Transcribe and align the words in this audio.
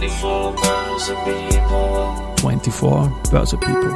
24 0.00 0.56
Börse 0.56 1.12
People. 1.26 2.32
24 2.36 3.12
Börse 3.30 3.56
People. 3.58 3.92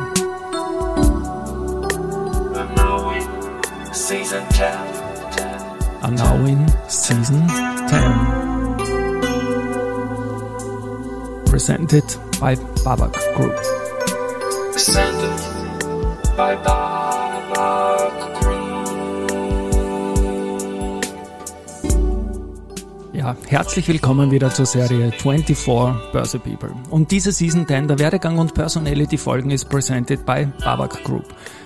And 2.55 2.77
now 2.77 3.11
in 3.11 3.27
season 3.95 4.45
10. 4.51 5.33
10. 5.33 5.61
Are 6.03 6.11
now 6.11 6.37
in 6.45 6.69
season 6.91 7.49
10. 7.49 8.77
Presented 11.47 12.05
by 12.39 12.55
Babak 12.85 13.15
Group. 13.35 13.57
Presented 14.73 15.41
by 16.37 16.55
Babak 16.57 17.94
Ja, 23.25 23.35
herzlich 23.47 23.89
willkommen 23.89 24.31
wieder 24.31 24.51
zur 24.51 24.67
Serie 24.67 25.11
24 25.11 25.57
Börse 26.13 26.39
People. 26.39 26.75
Und 26.91 27.11
diese 27.11 27.33
Season 27.33 27.67
10 27.67 27.89
der 27.89 27.99
Werdegang 27.99 28.37
und 28.37 28.53
Personality 28.53 29.17
Folgen 29.17 29.51
ist 29.51 29.71
presented 29.71 30.27
by 30.27 30.47
Babak 30.63 31.03
Group. 31.05 31.25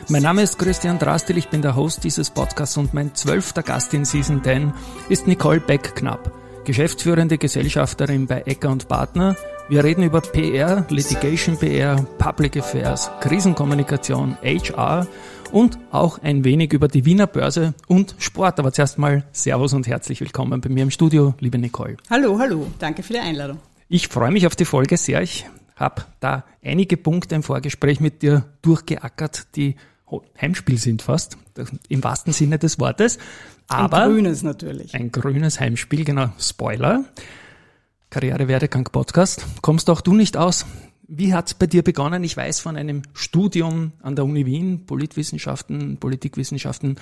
Mein 0.08 0.22
Name 0.22 0.42
ist 0.42 0.56
Christian 0.56 1.00
Drastil, 1.00 1.36
ich 1.36 1.48
bin 1.48 1.60
der 1.60 1.74
Host 1.74 2.04
dieses 2.04 2.30
Podcasts 2.30 2.76
und 2.76 2.94
mein 2.94 3.12
zwölfter 3.16 3.64
Gast 3.64 3.92
in 3.92 4.04
Season 4.04 4.40
10 4.44 4.72
ist 5.08 5.26
Nicole 5.26 5.58
Beck-Knapp, 5.58 6.30
Geschäftsführende 6.64 7.38
Gesellschafterin 7.38 8.28
bei 8.28 8.42
Ecker 8.42 8.70
und 8.70 8.86
Partner. 8.86 9.34
Wir 9.68 9.82
reden 9.82 10.04
über 10.04 10.20
PR, 10.20 10.86
Litigation 10.90 11.58
PR, 11.58 11.96
Public 12.18 12.56
Affairs, 12.56 13.10
Krisenkommunikation, 13.18 14.38
HR 14.44 15.08
und 15.52 15.78
auch 15.90 16.18
ein 16.22 16.44
wenig 16.44 16.72
über 16.72 16.88
die 16.88 17.04
Wiener 17.04 17.26
Börse 17.26 17.74
und 17.86 18.14
Sport. 18.18 18.58
Aber 18.58 18.72
zuerst 18.72 18.98
mal 18.98 19.24
Servus 19.32 19.72
und 19.72 19.86
herzlich 19.86 20.20
willkommen 20.20 20.60
bei 20.60 20.68
mir 20.68 20.82
im 20.82 20.90
Studio, 20.90 21.34
liebe 21.40 21.58
Nicole. 21.58 21.96
Hallo, 22.10 22.38
hallo, 22.38 22.66
danke 22.78 23.02
für 23.02 23.14
die 23.14 23.18
Einladung. 23.18 23.58
Ich 23.88 24.08
freue 24.08 24.30
mich 24.30 24.46
auf 24.46 24.56
die 24.56 24.64
Folge 24.64 24.96
sehr. 24.96 25.22
Ich 25.22 25.46
habe 25.76 26.02
da 26.20 26.44
einige 26.62 26.96
Punkte 26.96 27.34
im 27.34 27.42
Vorgespräch 27.42 28.00
mit 28.00 28.22
dir 28.22 28.44
durchgeackert, 28.62 29.56
die 29.56 29.76
Heimspiel 30.40 30.78
sind 30.78 31.02
fast, 31.02 31.36
im 31.88 32.02
wahrsten 32.02 32.32
Sinne 32.32 32.58
des 32.58 32.78
Wortes. 32.78 33.18
Aber 33.68 34.02
ein 34.04 34.12
grünes 34.12 34.42
natürlich. 34.42 34.94
Ein 34.94 35.12
grünes 35.12 35.60
Heimspiel, 35.60 36.04
genau. 36.04 36.30
Spoiler. 36.38 37.04
Karrierewerdegang 38.10 38.84
Podcast. 38.84 39.46
Kommst 39.60 39.90
auch 39.90 40.00
du 40.00 40.14
nicht 40.14 40.36
aus? 40.36 40.64
Wie 41.10 41.32
hat's 41.32 41.54
bei 41.54 41.66
dir 41.66 41.82
begonnen? 41.82 42.22
Ich 42.22 42.36
weiß 42.36 42.60
von 42.60 42.76
einem 42.76 43.00
Studium 43.14 43.92
an 44.02 44.14
der 44.14 44.26
Uni 44.26 44.44
Wien, 44.44 44.84
Politwissenschaften, 44.84 45.96
Politikwissenschaften. 45.96 46.96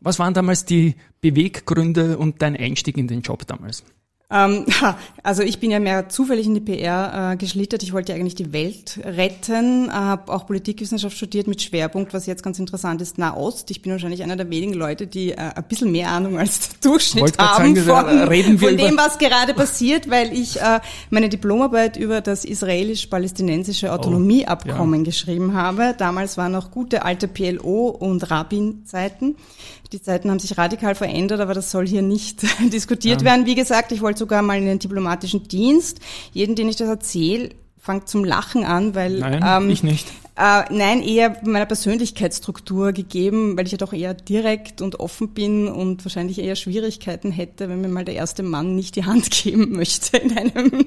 Was 0.00 0.18
waren 0.18 0.34
damals 0.34 0.64
die 0.64 0.96
Beweggründe 1.20 2.18
und 2.18 2.42
dein 2.42 2.56
Einstieg 2.56 2.96
in 2.96 3.06
den 3.06 3.22
Job 3.22 3.46
damals? 3.46 3.84
Ähm, 4.30 4.64
also 5.22 5.42
ich 5.42 5.60
bin 5.60 5.70
ja 5.70 5.80
mehr 5.80 6.08
zufällig 6.08 6.46
in 6.46 6.54
die 6.54 6.60
PR 6.60 7.32
äh, 7.32 7.36
geschlittert. 7.36 7.82
Ich 7.82 7.92
wollte 7.92 8.14
eigentlich 8.14 8.34
die 8.34 8.52
Welt 8.52 9.00
retten, 9.04 9.92
habe 9.92 10.32
auch 10.32 10.46
Politikwissenschaft 10.46 11.16
studiert 11.16 11.46
mit 11.46 11.62
Schwerpunkt, 11.62 12.14
was 12.14 12.26
jetzt 12.26 12.42
ganz 12.42 12.58
interessant 12.58 13.02
ist, 13.02 13.18
Nahost. 13.18 13.70
Ich 13.70 13.82
bin 13.82 13.92
wahrscheinlich 13.92 14.22
einer 14.22 14.36
der 14.36 14.48
wenigen 14.50 14.74
Leute, 14.74 15.06
die 15.06 15.32
äh, 15.32 15.36
ein 15.36 15.64
bisschen 15.68 15.92
mehr 15.92 16.08
Ahnung 16.08 16.38
als 16.38 16.70
der 16.70 16.90
Durchschnitt 16.90 17.38
haben 17.38 17.76
sagen, 17.76 18.18
von, 18.18 18.58
von 18.58 18.76
dem, 18.76 18.96
was 18.96 19.18
gerade 19.18 19.54
passiert, 19.54 20.08
weil 20.10 20.32
ich 20.32 20.60
äh, 20.60 20.80
meine 21.10 21.28
Diplomarbeit 21.28 21.96
über 21.96 22.20
das 22.20 22.44
israelisch-palästinensische 22.44 23.92
Autonomieabkommen 23.92 25.00
oh, 25.00 25.02
ja. 25.02 25.04
geschrieben 25.04 25.54
habe. 25.54 25.94
Damals 25.96 26.36
waren 26.36 26.52
noch 26.52 26.70
gute 26.70 27.04
alte 27.04 27.28
PLO 27.28 27.88
und 27.88 28.30
Rabin-Zeiten. 28.30 29.36
Die 29.94 30.02
Zeiten 30.02 30.28
haben 30.28 30.40
sich 30.40 30.58
radikal 30.58 30.96
verändert, 30.96 31.38
aber 31.38 31.54
das 31.54 31.70
soll 31.70 31.86
hier 31.86 32.02
nicht 32.02 32.42
diskutiert 32.72 33.22
ja. 33.22 33.28
werden. 33.28 33.46
Wie 33.46 33.54
gesagt, 33.54 33.92
ich 33.92 34.00
wollte 34.00 34.18
sogar 34.18 34.42
mal 34.42 34.58
in 34.58 34.66
den 34.66 34.80
diplomatischen 34.80 35.46
Dienst. 35.46 36.00
Jeden, 36.32 36.56
den 36.56 36.68
ich 36.68 36.74
das 36.74 36.88
erzähle, 36.88 37.50
fängt 37.78 38.08
zum 38.08 38.24
Lachen 38.24 38.64
an, 38.64 38.96
weil 38.96 39.20
nein, 39.20 39.44
ähm, 39.46 39.70
ich 39.70 39.84
nicht. 39.84 40.08
Äh, 40.36 40.64
nein, 40.70 41.00
eher 41.00 41.36
meiner 41.44 41.66
Persönlichkeitsstruktur 41.66 42.90
gegeben, 42.90 43.56
weil 43.56 43.66
ich 43.66 43.72
ja 43.72 43.78
doch 43.78 43.92
eher 43.92 44.14
direkt 44.14 44.82
und 44.82 44.98
offen 44.98 45.28
bin 45.28 45.68
und 45.68 46.04
wahrscheinlich 46.04 46.40
eher 46.40 46.56
Schwierigkeiten 46.56 47.30
hätte, 47.30 47.68
wenn 47.68 47.80
mir 47.80 47.86
mal 47.86 48.04
der 48.04 48.16
erste 48.16 48.42
Mann 48.42 48.74
nicht 48.74 48.96
die 48.96 49.04
Hand 49.04 49.30
geben 49.44 49.76
möchte 49.76 50.16
in 50.16 50.36
einem 50.36 50.86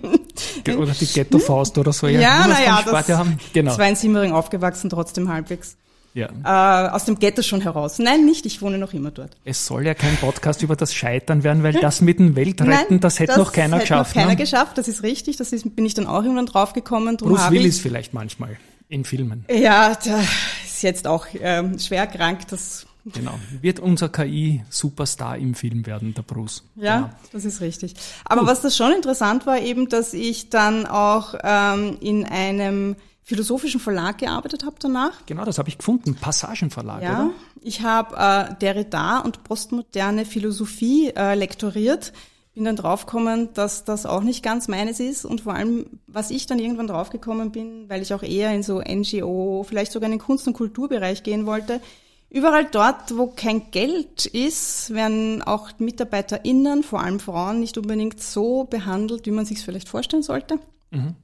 oder 0.77 0.91
die 0.91 1.05
Ghetto-Faust 1.05 1.77
oder 1.77 1.93
so. 1.93 2.07
Ja, 2.07 2.19
ja 2.19 2.45
naja, 2.45 2.83
das, 2.83 3.07
haben. 3.07 3.39
Genau. 3.53 3.73
zwei 3.73 3.87
in 3.87 3.95
Simmering 3.95 4.33
aufgewachsen, 4.33 4.89
trotzdem 4.89 5.29
halbwegs 5.29 5.77
ja. 6.17 6.87
äh, 6.87 6.89
aus 6.89 7.05
dem 7.05 7.19
Ghetto 7.19 7.41
schon 7.41 7.61
heraus. 7.61 7.99
Nein, 7.99 8.25
nicht, 8.25 8.45
ich 8.45 8.61
wohne 8.61 8.77
noch 8.77 8.93
immer 8.93 9.11
dort. 9.11 9.37
Es 9.45 9.65
soll 9.65 9.85
ja 9.85 9.93
kein 9.93 10.17
Podcast 10.17 10.61
über 10.63 10.75
das 10.75 10.93
Scheitern 10.93 11.43
werden, 11.43 11.63
weil 11.63 11.73
das 11.73 12.01
mit 12.01 12.19
dem 12.19 12.35
Weltretten, 12.35 12.87
Nein, 12.89 12.99
das 12.99 13.19
hätte 13.19 13.33
das 13.33 13.37
noch 13.37 13.51
keiner 13.51 13.77
hätte 13.77 13.83
geschafft. 13.83 14.15
Noch 14.15 14.21
keiner 14.21 14.31
ne? 14.31 14.37
geschafft, 14.37 14.77
das 14.77 14.87
ist 14.87 15.03
richtig, 15.03 15.37
das 15.37 15.53
ist, 15.53 15.75
bin 15.75 15.85
ich 15.85 15.93
dann 15.93 16.07
auch 16.07 16.23
irgendwann 16.23 16.47
draufgekommen. 16.47 17.17
Bruce 17.17 17.51
Willis 17.51 17.79
vielleicht 17.79 18.13
manchmal 18.13 18.57
in 18.89 19.03
Filmen. 19.03 19.45
Ja, 19.49 19.93
der 19.95 20.19
ist 20.65 20.81
jetzt 20.81 21.07
auch 21.07 21.27
ähm, 21.39 21.77
schwer 21.79 22.07
krank, 22.07 22.47
das 22.49 22.87
Genau. 23.13 23.39
Wird 23.61 23.79
unser 23.79 24.09
KI-Superstar 24.09 25.37
im 25.37 25.55
Film 25.55 25.85
werden, 25.85 26.13
der 26.13 26.23
Bruce. 26.23 26.63
Ja, 26.75 26.97
genau. 26.97 27.09
das 27.31 27.45
ist 27.45 27.61
richtig. 27.61 27.93
Aber 28.25 28.41
Gut. 28.41 28.49
was 28.49 28.61
das 28.61 28.75
schon 28.75 28.91
interessant 28.91 29.45
war, 29.45 29.61
eben, 29.61 29.87
dass 29.87 30.13
ich 30.13 30.49
dann 30.49 30.85
auch 30.85 31.35
ähm, 31.41 31.97
in 32.01 32.25
einem 32.25 32.95
philosophischen 33.27 33.81
Verlag 33.81 34.19
gearbeitet 34.19 34.63
habe 34.63 34.77
danach. 34.79 35.25
Genau, 35.25 35.43
das 35.43 35.57
habe 35.57 35.67
ich 35.67 35.77
gefunden, 35.77 36.15
Passagenverlag, 36.15 37.03
ja, 37.03 37.25
oder? 37.25 37.33
Ich 37.61 37.81
habe 37.81 38.15
äh, 38.15 38.55
Derrida 38.61 39.19
und 39.19 39.43
postmoderne 39.43 40.23
Philosophie 40.23 41.11
äh, 41.13 41.35
lektoriert. 41.35 42.13
Bin 42.53 42.63
dann 42.63 42.77
draufgekommen, 42.77 43.49
dass 43.53 43.83
das 43.83 44.05
auch 44.05 44.23
nicht 44.23 44.43
ganz 44.43 44.69
meines 44.69 45.01
ist 45.01 45.25
und 45.25 45.41
vor 45.41 45.55
allem, 45.55 45.99
was 46.07 46.31
ich 46.31 46.45
dann 46.45 46.57
irgendwann 46.57 46.87
draufgekommen 46.87 47.51
bin, 47.51 47.89
weil 47.89 48.01
ich 48.01 48.13
auch 48.13 48.23
eher 48.23 48.53
in 48.53 48.63
so 48.63 48.79
NGO, 48.79 49.65
vielleicht 49.67 49.91
sogar 49.91 50.07
in 50.07 50.17
den 50.17 50.25
Kunst- 50.25 50.47
und 50.47 50.53
Kulturbereich 50.53 51.23
gehen 51.23 51.45
wollte. 51.45 51.81
Überall 52.29 52.63
dort, 52.63 53.17
wo 53.17 53.27
kein 53.27 53.71
Geld 53.71 54.25
ist, 54.25 54.93
werden 54.93 55.41
auch 55.41 55.71
MitarbeiterInnen, 55.79 56.81
vor 56.81 57.01
allem 57.01 57.19
Frauen, 57.19 57.59
nicht 57.59 57.77
unbedingt 57.77 58.23
so 58.23 58.63
behandelt, 58.63 59.25
wie 59.25 59.31
man 59.31 59.45
sich 59.45 59.59
vielleicht 59.59 59.89
vorstellen 59.89 60.23
sollte. 60.23 60.59
Mhm. 60.91 61.15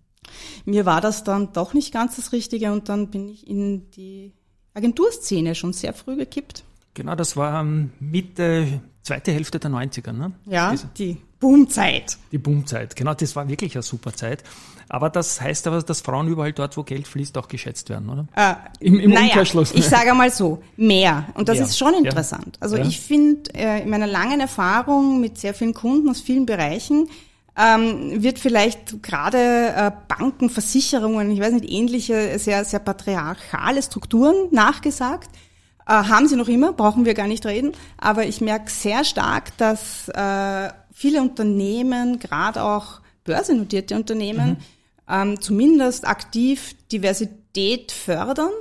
Mir 0.66 0.86
war 0.86 1.02
das 1.02 1.24
dann 1.24 1.54
doch 1.54 1.74
nicht 1.74 1.94
ganz 1.94 2.16
das 2.16 2.32
Richtige 2.32 2.72
und 2.72 2.90
dann 2.90 3.10
bin 3.10 3.30
ich 3.30 3.48
in 3.48 3.90
die 3.92 4.34
Agenturszene 4.74 5.56
schon 5.56 5.74
sehr 5.74 5.94
früh 5.94 6.16
gekippt. 6.16 6.64
Genau, 6.94 7.16
das 7.16 7.36
war 7.36 7.64
Mitte, 7.64 8.82
zweite 9.02 9.32
Hälfte 9.32 9.60
der 9.60 9.72
90er, 9.72 10.12
ne? 10.12 10.32
Ja, 10.46 10.72
Diese, 10.72 10.88
die 10.98 11.18
Boomzeit. 11.40 12.18
Die 12.32 12.38
Boomzeit, 12.38 12.96
genau, 12.96 13.14
das 13.14 13.36
war 13.36 13.48
wirklich 13.48 13.76
eine 13.76 13.84
super 13.84 14.14
Zeit. 14.14 14.44
Aber 14.90 15.10
das 15.10 15.42
heißt 15.42 15.66
aber, 15.68 15.82
dass 15.82 16.02
Frauen 16.02 16.28
überall 16.28 16.54
dort, 16.54 16.78
wo 16.78 16.84
Geld 16.84 17.08
fließt, 17.08 17.38
auch 17.38 17.48
geschätzt 17.48 17.90
werden, 17.90 18.10
oder? 18.10 18.28
Äh, 18.36 18.56
Im 18.80 19.00
im 19.00 19.12
naja, 19.12 19.26
Umkehrschluss. 19.28 19.72
Ich 19.74 19.86
sage 19.86 20.14
mal 20.14 20.30
so, 20.30 20.62
mehr. 20.78 21.28
Und 21.34 21.50
das 21.50 21.58
ja. 21.58 21.66
ist 21.66 21.78
schon 21.78 21.96
interessant. 21.96 22.58
Also 22.60 22.78
ja. 22.78 22.86
ich 22.86 23.00
finde, 23.00 23.54
äh, 23.56 23.82
in 23.82 23.90
meiner 23.90 24.08
langen 24.08 24.40
Erfahrung 24.40 25.20
mit 25.20 25.38
sehr 25.38 25.54
vielen 25.54 25.74
Kunden 25.74 26.10
aus 26.10 26.22
vielen 26.22 26.46
Bereichen, 26.46 27.10
ähm, 27.58 28.24
wird 28.24 28.40
vielleicht 28.40 29.04
gerade 29.04 29.38
äh, 29.38 29.92
Banken, 30.08 30.50
Versicherungen, 30.50 31.30
ich 31.32 31.40
weiß 31.40 31.54
nicht, 31.54 31.70
ähnliche, 31.70 32.40
sehr, 32.40 32.66
sehr 32.66 32.80
patriarchale 32.80 33.82
Strukturen 33.82 34.48
nachgesagt. 34.52 35.30
Äh, 35.88 35.92
haben 35.92 36.28
sie 36.28 36.36
noch 36.36 36.48
immer, 36.48 36.74
brauchen 36.74 37.06
wir 37.06 37.14
gar 37.14 37.28
nicht 37.28 37.46
reden. 37.46 37.74
Aber 37.98 38.26
ich 38.26 38.42
merke 38.42 38.72
sehr 38.72 39.04
stark, 39.04 39.56
dass 39.58 40.10
äh, 40.10 40.70
viele 40.92 41.22
Unternehmen, 41.22 42.20
gerade 42.20 42.64
auch 42.64 43.02
börsennotierte 43.24 43.96
Unternehmen, 43.96 44.50
mhm. 44.50 44.58
ähm, 45.08 45.42
zumindest 45.42 46.08
aktiv 46.08 46.76
Diversität 46.92 47.92
fördern 47.92 48.52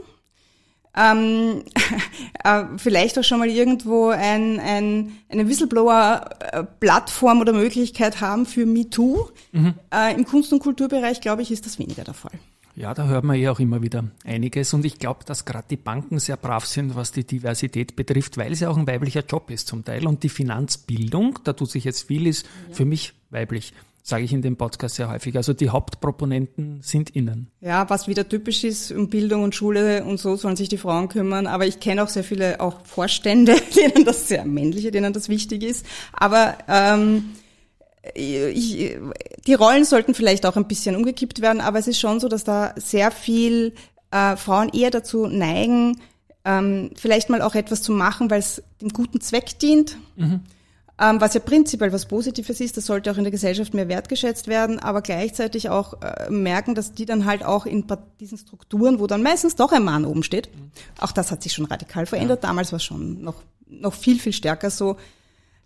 ähm, 0.96 1.62
äh, 2.44 2.64
vielleicht 2.76 3.18
auch 3.18 3.24
schon 3.24 3.38
mal 3.38 3.48
irgendwo 3.48 4.08
ein, 4.08 4.60
ein, 4.60 5.12
eine 5.28 5.48
Whistleblower-Plattform 5.48 7.40
oder 7.40 7.52
Möglichkeit 7.52 8.20
haben 8.20 8.46
für 8.46 8.66
MeToo. 8.66 9.28
Mhm. 9.52 9.74
Äh, 9.92 10.14
Im 10.14 10.24
Kunst- 10.24 10.52
und 10.52 10.60
Kulturbereich, 10.60 11.20
glaube 11.20 11.42
ich, 11.42 11.50
ist 11.50 11.66
das 11.66 11.78
weniger 11.78 12.04
der 12.04 12.14
Fall. 12.14 12.38
Ja, 12.74 12.94
da 12.94 13.06
hört 13.06 13.24
man 13.24 13.38
ja 13.38 13.52
auch 13.52 13.60
immer 13.60 13.82
wieder 13.82 14.04
einiges. 14.24 14.72
Und 14.72 14.84
ich 14.86 14.98
glaube, 14.98 15.24
dass 15.26 15.44
gerade 15.44 15.66
die 15.68 15.76
Banken 15.76 16.18
sehr 16.18 16.38
brav 16.38 16.64
sind, 16.64 16.96
was 16.96 17.12
die 17.12 17.24
Diversität 17.24 17.96
betrifft, 17.96 18.38
weil 18.38 18.52
es 18.52 18.60
ja 18.60 18.70
auch 18.70 18.78
ein 18.78 18.86
weiblicher 18.86 19.24
Job 19.28 19.50
ist 19.50 19.68
zum 19.68 19.84
Teil. 19.84 20.06
Und 20.06 20.22
die 20.22 20.30
Finanzbildung, 20.30 21.38
da 21.44 21.52
tut 21.52 21.70
sich 21.70 21.84
jetzt 21.84 22.06
viel, 22.06 22.26
ist 22.26 22.46
ja. 22.68 22.74
für 22.74 22.84
mich 22.86 23.12
weiblich 23.30 23.74
sage 24.02 24.24
ich 24.24 24.32
in 24.32 24.42
dem 24.42 24.56
Podcast 24.56 24.96
sehr 24.96 25.08
häufig. 25.08 25.36
Also 25.36 25.52
die 25.52 25.70
Hauptproponenten 25.70 26.80
sind 26.82 27.10
innen. 27.10 27.50
Ja, 27.60 27.88
was 27.88 28.08
wieder 28.08 28.28
typisch 28.28 28.64
ist, 28.64 28.90
um 28.90 29.08
Bildung 29.08 29.44
und 29.44 29.54
Schule 29.54 30.04
und 30.04 30.18
so 30.18 30.34
sollen 30.36 30.56
sich 30.56 30.68
die 30.68 30.76
Frauen 30.76 31.08
kümmern. 31.08 31.46
Aber 31.46 31.66
ich 31.66 31.78
kenne 31.78 32.02
auch 32.02 32.08
sehr 32.08 32.24
viele 32.24 32.60
auch 32.60 32.84
Vorstände, 32.84 33.54
denen 33.76 34.04
das 34.04 34.28
sehr 34.28 34.44
männliche, 34.44 34.90
denen 34.90 35.12
das 35.12 35.28
wichtig 35.28 35.62
ist. 35.62 35.86
Aber 36.12 36.58
ähm, 36.68 37.30
ich, 38.14 38.96
die 39.46 39.54
Rollen 39.54 39.84
sollten 39.84 40.14
vielleicht 40.14 40.46
auch 40.46 40.56
ein 40.56 40.66
bisschen 40.66 40.96
umgekippt 40.96 41.40
werden. 41.40 41.60
Aber 41.60 41.78
es 41.78 41.86
ist 41.86 42.00
schon 42.00 42.18
so, 42.18 42.28
dass 42.28 42.42
da 42.42 42.74
sehr 42.76 43.12
viel 43.12 43.72
äh, 44.10 44.36
Frauen 44.36 44.68
eher 44.70 44.90
dazu 44.90 45.28
neigen, 45.28 46.00
ähm, 46.44 46.90
vielleicht 46.96 47.30
mal 47.30 47.40
auch 47.40 47.54
etwas 47.54 47.82
zu 47.82 47.92
machen, 47.92 48.28
weil 48.30 48.40
es 48.40 48.64
dem 48.80 48.88
guten 48.88 49.20
Zweck 49.20 49.60
dient. 49.60 49.96
Mhm 50.16 50.40
ähm, 51.02 51.20
was 51.20 51.34
ja 51.34 51.40
prinzipiell 51.40 51.92
was 51.92 52.06
Positives 52.06 52.60
ist, 52.60 52.76
das 52.76 52.86
sollte 52.86 53.10
auch 53.10 53.16
in 53.16 53.24
der 53.24 53.32
Gesellschaft 53.32 53.74
mehr 53.74 53.88
wertgeschätzt 53.88 54.46
werden, 54.46 54.78
aber 54.78 55.02
gleichzeitig 55.02 55.68
auch 55.68 56.00
äh, 56.00 56.30
merken, 56.30 56.76
dass 56.76 56.92
die 56.92 57.06
dann 57.06 57.26
halt 57.26 57.44
auch 57.44 57.66
in 57.66 57.84
diesen 58.20 58.38
Strukturen, 58.38 59.00
wo 59.00 59.08
dann 59.08 59.22
meistens 59.22 59.56
doch 59.56 59.72
ein 59.72 59.82
Mann 59.82 60.04
oben 60.04 60.22
steht, 60.22 60.48
auch 61.00 61.10
das 61.10 61.32
hat 61.32 61.42
sich 61.42 61.52
schon 61.52 61.64
radikal 61.64 62.06
verändert, 62.06 62.42
ja. 62.42 62.48
damals 62.48 62.70
war 62.70 62.76
es 62.76 62.84
schon 62.84 63.20
noch, 63.20 63.42
noch 63.66 63.94
viel, 63.94 64.20
viel 64.20 64.32
stärker 64.32 64.70
so, 64.70 64.96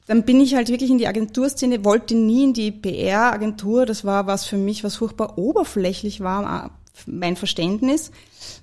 dann 0.06 0.22
bin 0.22 0.40
ich 0.40 0.54
halt 0.54 0.68
wirklich 0.68 0.90
in 0.90 0.98
die 0.98 1.08
Agenturszene, 1.08 1.84
wollte 1.84 2.14
nie 2.14 2.44
in 2.44 2.52
die 2.52 2.70
PR-Agentur. 2.70 3.86
Das 3.86 4.04
war 4.04 4.28
was 4.28 4.46
für 4.46 4.56
mich, 4.56 4.84
was 4.84 4.94
furchtbar 4.94 5.36
oberflächlich 5.36 6.20
war, 6.20 6.70
mein 7.06 7.34
Verständnis. 7.34 8.12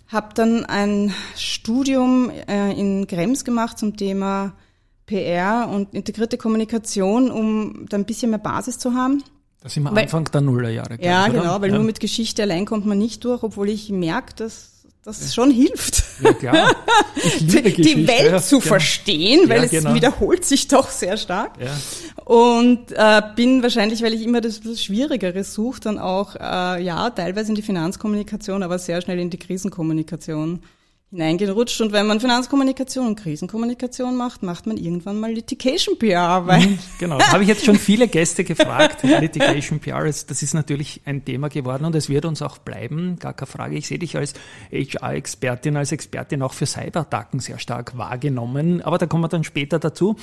Habe 0.07 0.29
dann 0.35 0.65
ein 0.65 1.13
Studium 1.35 2.31
äh, 2.47 2.71
in 2.71 3.07
Krems 3.07 3.43
gemacht 3.43 3.77
zum 3.77 3.97
Thema 3.97 4.53
PR 5.05 5.69
und 5.69 5.93
integrierte 5.93 6.37
Kommunikation, 6.37 7.31
um 7.31 7.85
da 7.89 7.97
ein 7.97 8.05
bisschen 8.05 8.29
mehr 8.29 8.39
Basis 8.39 8.79
zu 8.79 8.93
haben. 8.93 9.23
Das 9.61 9.73
sind 9.73 9.83
wir 9.83 9.91
Anfang 9.95 10.25
der 10.25 10.41
Nullerjahre. 10.41 10.97
Ja, 11.01 11.27
ich, 11.27 11.33
genau, 11.33 11.61
weil 11.61 11.69
ja. 11.69 11.75
nur 11.75 11.85
mit 11.85 11.99
Geschichte 11.99 12.43
allein 12.43 12.65
kommt 12.65 12.85
man 12.85 12.97
nicht 12.97 13.23
durch, 13.23 13.43
obwohl 13.43 13.69
ich 13.69 13.89
merke, 13.89 14.33
dass 14.35 14.73
das 15.05 15.35
schon 15.35 15.51
hilft. 15.51 16.03
Ja, 16.21 16.33
klar. 16.33 16.75
die 17.41 18.07
Welt 18.07 18.31
ja, 18.31 18.41
zu 18.41 18.59
genau. 18.59 18.67
verstehen, 18.69 19.49
weil 19.49 19.63
ja, 19.63 19.67
genau. 19.67 19.89
es 19.89 19.95
wiederholt 19.95 20.45
sich 20.45 20.67
doch 20.69 20.89
sehr 20.89 21.17
stark. 21.17 21.53
Und 22.23 22.91
äh, 22.91 23.21
bin 23.35 23.61
wahrscheinlich, 23.63 24.01
weil 24.01 24.13
ich 24.13 24.21
immer 24.21 24.39
das 24.39 24.61
Schwierigere 24.81 25.43
suche, 25.43 25.81
dann 25.81 25.99
auch, 25.99 26.35
äh, 26.35 26.83
ja, 26.83 27.09
teilweise 27.09 27.49
in 27.49 27.55
die 27.55 27.61
Finanzkommunikation, 27.61 28.63
aber 28.63 28.79
sehr 28.79 29.01
schnell 29.01 29.19
in 29.19 29.29
die 29.29 29.39
Krisenkommunikation 29.39 30.61
hineingerutscht. 31.13 31.79
Und 31.81 31.93
wenn 31.93 32.07
man 32.07 32.19
Finanzkommunikation 32.19 33.07
und 33.07 33.15
Krisenkommunikation 33.15 34.17
macht, 34.17 34.41
macht 34.41 34.65
man 34.65 34.77
irgendwann 34.77 35.19
mal 35.19 35.31
Litigation 35.31 35.97
PR. 35.97 36.45
Weil 36.47 36.61
mhm, 36.61 36.79
genau, 36.99 37.19
das 37.19 37.31
habe 37.31 37.43
ich 37.43 37.49
jetzt 37.49 37.63
schon 37.63 37.77
viele 37.77 38.07
Gäste 38.07 38.43
gefragt. 38.43 39.03
Litigation 39.03 39.79
PR, 39.79 40.03
das 40.03 40.23
ist 40.29 40.53
natürlich 40.53 41.01
ein 41.05 41.23
Thema 41.23 41.49
geworden 41.49 41.85
und 41.85 41.95
es 41.95 42.09
wird 42.09 42.25
uns 42.25 42.41
auch 42.41 42.57
bleiben, 42.57 43.17
gar 43.19 43.33
keine 43.33 43.47
Frage. 43.47 43.77
Ich 43.77 43.87
sehe 43.87 43.99
dich 43.99 44.17
als 44.17 44.33
HR-Expertin, 44.71 45.77
als 45.77 45.91
Expertin 45.91 46.41
auch 46.41 46.53
für 46.53 46.65
Cyberattacken 46.65 47.39
sehr 47.39 47.59
stark 47.59 47.97
wahrgenommen, 47.97 48.81
aber 48.81 48.97
da 48.97 49.05
kommen 49.05 49.23
wir 49.23 49.29
dann 49.29 49.43
später 49.43 49.77
dazu. 49.79 50.15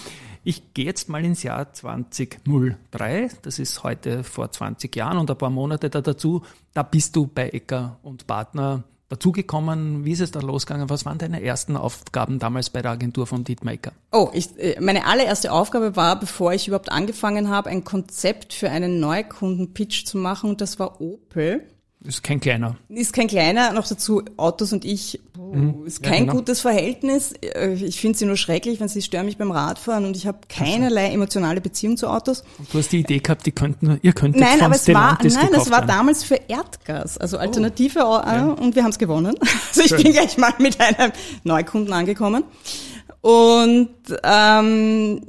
Ich 0.42 0.74
gehe 0.74 0.86
jetzt 0.86 1.08
mal 1.08 1.24
ins 1.24 1.42
Jahr 1.42 1.72
2003, 1.72 3.28
das 3.42 3.58
ist 3.58 3.84
heute 3.84 4.24
vor 4.24 4.50
20 4.50 4.94
Jahren 4.96 5.18
und 5.18 5.30
ein 5.30 5.38
paar 5.38 5.50
Monate 5.50 5.88
da 5.88 6.00
dazu. 6.00 6.42
Da 6.74 6.82
bist 6.82 7.14
du 7.14 7.26
bei 7.26 7.50
Ecker 7.50 7.98
und 8.02 8.26
Partner 8.26 8.84
dazugekommen? 9.10 10.04
Wie 10.04 10.12
ist 10.12 10.20
es 10.20 10.30
da 10.30 10.40
losgegangen? 10.40 10.88
Was 10.88 11.04
waren 11.04 11.18
deine 11.18 11.42
ersten 11.42 11.76
Aufgaben 11.76 12.38
damals 12.38 12.70
bei 12.70 12.80
der 12.80 12.92
Agentur 12.92 13.26
von 13.26 13.44
Dietmaker? 13.44 13.92
Oh, 14.12 14.30
ich, 14.32 14.58
äh, 14.58 14.80
meine 14.80 15.04
allererste 15.04 15.52
Aufgabe 15.52 15.96
war, 15.96 16.18
bevor 16.18 16.54
ich 16.54 16.68
überhaupt 16.68 16.90
angefangen 16.90 17.50
habe, 17.50 17.68
ein 17.68 17.84
Konzept 17.84 18.54
für 18.54 18.70
einen 18.70 19.00
Neukundenpitch 19.00 20.06
zu 20.06 20.16
machen. 20.16 20.50
Und 20.50 20.60
das 20.60 20.78
war 20.78 21.00
Opel. 21.00 21.66
Ist 22.02 22.22
kein 22.22 22.40
kleiner. 22.40 22.76
Ist 22.88 23.12
kein 23.12 23.26
kleiner. 23.26 23.72
Noch 23.72 23.86
dazu 23.86 24.22
Autos 24.38 24.72
und 24.72 24.86
ich, 24.86 25.20
mhm. 25.36 25.84
ist 25.84 26.02
kein 26.02 26.12
ja, 26.12 26.18
genau. 26.20 26.32
gutes 26.32 26.62
Verhältnis. 26.62 27.32
Äh, 27.32 27.74
ich 27.74 28.00
finde 28.00 28.16
sie 28.16 28.24
nur 28.24 28.38
schrecklich, 28.38 28.80
wenn 28.80 28.88
sie 28.88 29.02
stören 29.02 29.26
mich 29.26 29.36
beim 29.36 29.50
Radfahren 29.50 30.06
und 30.06 30.16
ich 30.16 30.26
habe 30.26 30.38
keinerlei 30.48 31.12
emotionale 31.12 31.60
Beziehung 31.60 31.98
zu 31.98 32.08
Autos. 32.08 32.42
Und 32.58 32.72
du 32.72 32.78
hast 32.78 32.90
die 32.92 33.00
Idee 33.00 33.18
gehabt, 33.18 33.44
die 33.44 33.52
könnten, 33.52 33.98
ihr 34.00 34.14
könntet 34.14 34.40
Nein, 34.40 34.62
aber 34.62 34.76
es 34.76 34.88
war, 34.88 35.18
nein, 35.22 35.50
es 35.54 35.70
war 35.70 35.84
damals 35.84 36.24
für 36.24 36.40
Erdgas, 36.48 37.18
also 37.18 37.36
oh. 37.36 37.40
Alternative 37.40 38.00
oh. 38.00 38.22
ja. 38.24 38.46
und 38.46 38.74
wir 38.76 38.82
haben 38.82 38.90
es 38.90 38.98
gewonnen. 38.98 39.34
Also 39.70 39.82
ich 39.82 39.88
Schön. 39.88 40.02
bin 40.02 40.12
gleich 40.12 40.36
mal 40.36 40.52
mit 40.58 40.80
einem 40.80 41.12
Neukunden 41.44 41.92
angekommen. 41.92 42.42
Und 43.20 43.90
ähm, 44.24 45.20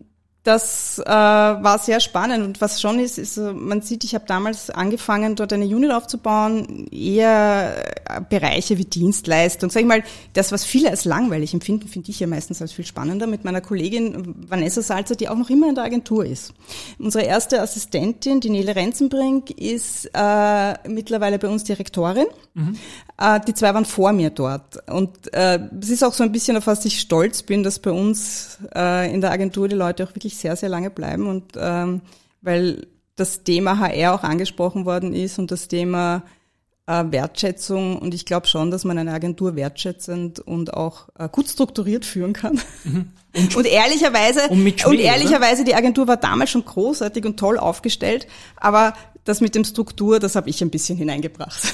das 0.43 0.97
äh, 0.97 1.05
war 1.05 1.77
sehr 1.77 1.99
spannend 1.99 2.43
und 2.43 2.61
was 2.61 2.81
schon 2.81 2.97
ist, 2.97 3.19
ist, 3.19 3.37
man 3.37 3.81
sieht, 3.81 4.03
ich 4.03 4.15
habe 4.15 4.25
damals 4.25 4.71
angefangen, 4.71 5.35
dort 5.35 5.53
eine 5.53 5.65
Unit 5.65 5.91
aufzubauen, 5.91 6.87
eher 6.91 7.75
äh, 8.05 8.21
Bereiche 8.27 8.79
wie 8.79 8.85
Dienstleistung. 8.85 9.69
Sag 9.69 9.81
ich 9.81 9.87
mal, 9.87 10.03
das, 10.33 10.51
was 10.51 10.65
viele 10.65 10.89
als 10.89 11.05
langweilig 11.05 11.53
empfinden, 11.53 11.87
finde 11.87 12.09
ich 12.09 12.19
ja 12.19 12.25
meistens 12.25 12.59
als 12.59 12.71
viel 12.71 12.85
spannender 12.85 13.27
mit 13.27 13.43
meiner 13.43 13.61
Kollegin 13.61 14.35
Vanessa 14.47 14.81
Salzer, 14.81 15.15
die 15.15 15.29
auch 15.29 15.35
noch 15.35 15.51
immer 15.51 15.69
in 15.69 15.75
der 15.75 15.83
Agentur 15.83 16.25
ist. 16.25 16.53
Unsere 16.97 17.23
erste 17.23 17.61
Assistentin, 17.61 18.39
die 18.39 18.49
Nele 18.49 18.75
Renzenbrink, 18.75 19.51
ist 19.51 20.09
äh, 20.11 20.89
mittlerweile 20.89 21.37
bei 21.37 21.49
uns 21.49 21.65
Direktorin. 21.65 22.25
Mhm. 22.55 22.77
Äh, 23.19 23.39
die 23.41 23.53
zwei 23.53 23.73
waren 23.73 23.85
vor 23.85 24.11
mir 24.11 24.31
dort. 24.31 24.89
Und 24.89 25.31
äh, 25.33 25.59
es 25.79 25.89
ist 25.89 26.03
auch 26.03 26.13
so 26.13 26.23
ein 26.23 26.31
bisschen, 26.31 26.57
auf 26.57 26.65
was 26.65 26.83
ich 26.85 26.99
stolz 26.99 27.43
bin, 27.43 27.61
dass 27.61 27.77
bei 27.77 27.91
uns 27.91 28.57
äh, 28.75 29.13
in 29.13 29.21
der 29.21 29.31
Agentur 29.31 29.67
die 29.67 29.75
Leute 29.75 30.03
auch 30.03 30.15
wirklich 30.15 30.30
sehr, 30.37 30.55
sehr 30.55 30.69
lange 30.69 30.89
bleiben. 30.89 31.27
Und 31.27 31.53
ähm, 31.57 32.01
weil 32.41 32.87
das 33.15 33.43
Thema 33.43 33.79
HR 33.79 34.15
auch 34.15 34.23
angesprochen 34.23 34.85
worden 34.85 35.13
ist 35.13 35.37
und 35.37 35.51
das 35.51 35.67
Thema 35.67 36.23
äh, 36.87 37.03
Wertschätzung. 37.09 37.97
Und 37.97 38.13
ich 38.13 38.25
glaube 38.25 38.47
schon, 38.47 38.71
dass 38.71 38.83
man 38.83 38.97
eine 38.97 39.13
Agentur 39.13 39.55
wertschätzend 39.55 40.39
und 40.39 40.73
auch 40.73 41.09
äh, 41.17 41.29
gut 41.29 41.47
strukturiert 41.47 42.05
führen 42.05 42.33
kann. 42.33 42.59
Mhm. 42.83 43.11
Und, 43.33 43.55
und, 43.55 43.65
ehrlicherweise, 43.65 44.49
und, 44.49 44.85
und 44.85 44.99
ehrlicherweise, 44.99 45.63
die 45.63 45.73
Agentur 45.73 46.05
war 46.05 46.17
damals 46.17 46.49
schon 46.49 46.65
großartig 46.65 47.23
und 47.23 47.39
toll 47.39 47.57
aufgestellt, 47.57 48.27
aber 48.57 48.93
das 49.23 49.39
mit 49.39 49.55
dem 49.55 49.63
Struktur, 49.63 50.19
das 50.19 50.35
habe 50.35 50.49
ich 50.49 50.61
ein 50.61 50.69
bisschen 50.69 50.97
hineingebracht. 50.97 51.73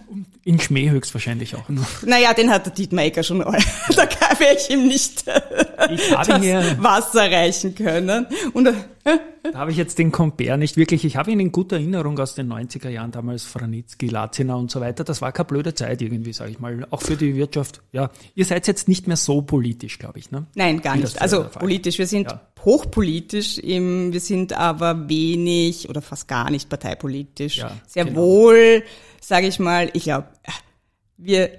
In 0.44 0.58
Schmäh 0.58 0.90
höchstwahrscheinlich 0.90 1.54
auch. 1.54 1.64
Naja, 2.04 2.34
den 2.34 2.50
hat 2.50 2.66
der 2.66 2.72
Dietmar 2.72 3.04
Ecker 3.04 3.22
schon. 3.22 3.38
da 3.40 3.48
wäre 4.38 4.56
ich 4.56 4.70
ihm 4.70 4.88
nicht 4.88 5.24
ich 5.90 6.10
das 6.10 6.40
mir, 6.40 6.76
Wasser 6.78 7.30
reichen 7.30 7.74
können. 7.74 8.26
Und, 8.52 8.68
da 9.04 9.58
habe 9.58 9.70
ich 9.70 9.76
jetzt 9.76 9.98
den 9.98 10.12
Compare 10.12 10.56
nicht 10.58 10.76
wirklich. 10.76 11.04
Ich 11.04 11.16
habe 11.16 11.30
ihn 11.30 11.40
in 11.40 11.52
guter 11.52 11.76
Erinnerung 11.76 12.18
aus 12.18 12.34
den 12.34 12.52
90er 12.52 12.88
Jahren, 12.88 13.10
damals 13.10 13.44
Franitzky, 13.44 14.08
Lazina 14.08 14.54
und 14.54 14.70
so 14.70 14.80
weiter. 14.80 15.04
Das 15.04 15.20
war 15.20 15.32
keine 15.32 15.46
blöde 15.46 15.74
Zeit 15.74 16.02
irgendwie, 16.02 16.32
sage 16.32 16.52
ich 16.52 16.60
mal. 16.60 16.86
Auch 16.90 17.02
für 17.02 17.16
die 17.16 17.34
Wirtschaft. 17.34 17.82
Ja, 17.92 18.10
ihr 18.34 18.44
seid 18.44 18.66
jetzt 18.66 18.88
nicht 18.88 19.06
mehr 19.06 19.16
so 19.16 19.42
politisch, 19.42 19.98
glaube 19.98 20.18
ich. 20.18 20.30
Ne? 20.30 20.46
Nein, 20.54 20.80
gar 20.80 20.96
nicht. 20.96 21.20
Also 21.20 21.44
politisch. 21.44 21.98
Wir 21.98 22.06
sind 22.06 22.30
ja. 22.30 22.40
hochpolitisch. 22.64 23.58
Im, 23.58 24.12
wir 24.12 24.20
sind 24.20 24.52
aber 24.52 25.08
wenig 25.08 25.88
oder 25.88 26.02
fast 26.02 26.28
gar 26.28 26.50
nicht 26.50 26.68
parteipolitisch. 26.68 27.58
Ja, 27.58 27.72
Sehr 27.86 28.04
genau. 28.04 28.20
wohl 28.20 28.82
sage 29.22 29.46
ich 29.46 29.58
mal, 29.58 29.90
ich 29.94 30.04
glaube, 30.04 30.28
wir, 31.16 31.50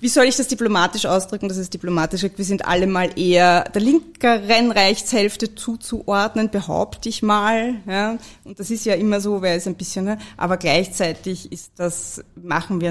wie 0.00 0.08
soll 0.08 0.24
ich 0.24 0.36
das 0.36 0.48
diplomatisch 0.48 1.06
ausdrücken, 1.06 1.48
dass 1.48 1.56
es 1.56 1.70
diplomatisch 1.70 2.24
ist? 2.24 2.36
Wir 2.36 2.44
sind 2.44 2.66
alle 2.66 2.88
mal 2.88 3.16
eher 3.16 3.62
der 3.72 3.82
linkeren 3.82 4.72
Rechtshälfte 4.72 5.54
zuzuordnen, 5.54 6.50
behaupte 6.50 7.08
ich 7.08 7.22
mal. 7.22 7.76
Ja. 7.86 8.18
Und 8.42 8.58
das 8.58 8.72
ist 8.72 8.84
ja 8.84 8.94
immer 8.94 9.20
so, 9.20 9.42
wer 9.42 9.56
ist 9.56 9.68
ein 9.68 9.76
bisschen, 9.76 10.06
ne? 10.06 10.18
aber 10.36 10.56
gleichzeitig 10.56 11.52
ist 11.52 11.72
das, 11.76 12.24
machen 12.34 12.80
wir, 12.80 12.90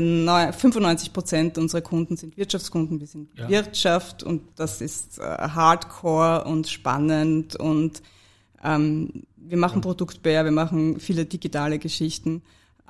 95 0.53 1.12
Prozent 1.12 1.57
unserer 1.57 1.81
Kunden 1.81 2.15
sind 2.15 2.38
Wirtschaftskunden, 2.38 3.01
wir 3.01 3.07
sind 3.07 3.27
ja. 3.38 3.50
Wirtschaft 3.50 4.24
und 4.24 4.43
das 4.55 4.79
ist 4.79 5.19
äh, 5.19 5.24
hardcore 5.24 6.46
und 6.46 6.69
spannend 6.69 7.57
und 7.57 8.01
ähm, 8.63 9.24
wir 9.36 9.57
machen 9.57 9.79
ja. 9.79 9.81
Produktbär, 9.81 10.46
wir 10.46 10.51
machen 10.51 11.00
viele 11.01 11.25
digitale 11.25 11.77
Geschichten 11.77 12.41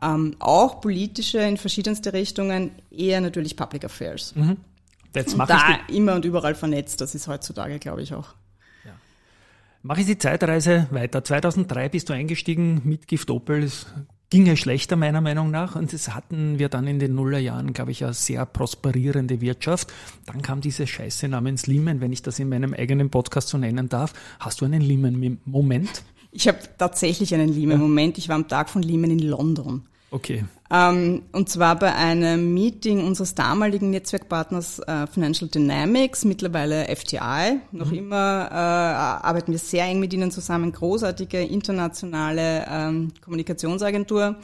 ähm, 0.02 0.36
auch 0.40 0.82
politische 0.82 1.40
in 1.40 1.58
verschiedenste 1.58 2.14
Richtungen, 2.14 2.72
eher 2.90 3.22
natürlich 3.22 3.56
Public 3.56 3.86
Affairs. 3.86 4.36
Mhm. 4.36 4.58
Jetzt 5.14 5.34
und 5.34 5.50
da 5.50 5.80
immer 5.90 6.16
und 6.16 6.26
überall 6.26 6.56
vernetzt, 6.56 7.02
das 7.02 7.16
ist 7.16 7.28
heutzutage, 7.28 7.80
glaube 7.80 8.02
ich, 8.02 8.14
auch. 8.14 8.30
Ja. 8.86 8.92
Mache 9.84 10.02
ich 10.02 10.08
die 10.08 10.18
Zeitreise 10.18 10.88
weiter. 10.92 11.24
2003 11.24 11.90
bist 11.90 12.10
du 12.10 12.14
eingestiegen 12.14 12.82
mit 12.86 13.08
Gift 13.08 13.30
Opel. 13.30 13.64
Es 13.64 13.88
ging 14.30 14.46
ja 14.46 14.56
schlechter 14.56 14.96
meiner 14.96 15.20
Meinung 15.20 15.52
nach 15.52 15.76
und 15.76 15.92
das 15.92 16.16
hatten 16.16 16.58
wir 16.58 16.70
dann 16.70 16.88
in 16.88 17.00
den 17.00 17.14
Nullerjahren, 17.14 17.74
glaube 17.74 17.92
ich, 17.92 18.06
eine 18.06 18.14
sehr 18.14 18.46
prosperierende 18.46 19.42
Wirtschaft. 19.42 19.92
Dann 20.26 20.42
kam 20.42 20.62
diese 20.62 20.88
Scheiße 20.88 21.28
namens 21.28 21.68
Lehman, 21.68 22.00
wenn 22.00 22.14
ich 22.14 22.22
das 22.22 22.40
in 22.40 22.48
meinem 22.48 22.74
eigenen 22.74 23.10
Podcast 23.10 23.50
so 23.50 23.58
nennen 23.58 23.90
darf. 23.90 24.14
Hast 24.40 24.62
du 24.62 24.66
einen 24.66 24.82
Lehman-Moment? 24.82 26.04
Ich 26.32 26.48
habe 26.48 26.60
tatsächlich 26.78 27.34
einen 27.36 27.54
Lehman-Moment. 27.54 28.18
Ich 28.18 28.30
war 28.30 28.38
am 28.38 28.48
Tag 28.48 28.70
von 28.70 28.82
Lehman 28.82 29.12
in 29.12 29.20
London. 29.20 29.86
Okay. 30.14 30.44
Ähm, 30.70 31.24
und 31.32 31.48
zwar 31.50 31.80
bei 31.80 31.96
einem 31.96 32.54
Meeting 32.54 33.06
unseres 33.06 33.34
damaligen 33.34 33.90
Netzwerkpartners 33.90 34.80
äh, 34.80 35.08
Financial 35.08 35.50
Dynamics, 35.50 36.26
mittlerweile 36.26 36.94
FTI. 36.94 37.62
Noch 37.72 37.92
mhm. 37.92 37.98
immer 37.98 38.48
äh, 38.52 38.54
arbeiten 38.54 39.54
wir 39.54 39.60
sehr 39.60 39.86
eng 39.86 40.02
mit 40.02 40.14
ihnen 40.14 40.30
zusammen, 40.30 40.74
großartige 40.74 41.42
internationale 41.42 42.66
ähm, 42.70 43.14
Kommunikationsagentur. 43.24 44.36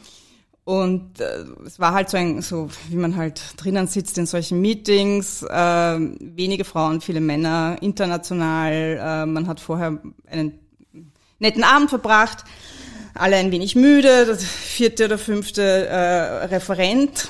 Und 0.63 1.19
äh, 1.19 1.45
es 1.65 1.79
war 1.79 1.93
halt 1.93 2.09
so 2.09 2.17
ein, 2.17 2.41
so 2.41 2.69
wie 2.89 2.97
man 2.97 3.17
halt 3.17 3.41
drinnen 3.57 3.88
sitzt 3.88 4.17
in 4.17 4.25
solchen 4.25 4.62
Meetings, 4.62 5.43
äh, 5.43 5.47
wenige 5.50 6.63
Frauen, 6.63 7.01
viele 7.01 7.21
Männer, 7.21 7.77
international. 7.81 8.71
Äh, 8.71 9.25
man 9.25 9.47
hat 9.47 9.59
vorher 9.59 10.00
einen 10.29 10.59
netten 11.39 11.63
Abend 11.63 11.89
verbracht 11.89 12.45
alle 13.19 13.38
ein 13.38 13.51
wenig 13.51 13.75
müde, 13.75 14.25
das 14.25 14.43
vierte 14.43 15.05
oder 15.05 15.17
fünfte 15.17 15.62
äh, 15.88 16.45
Referent. 16.45 17.29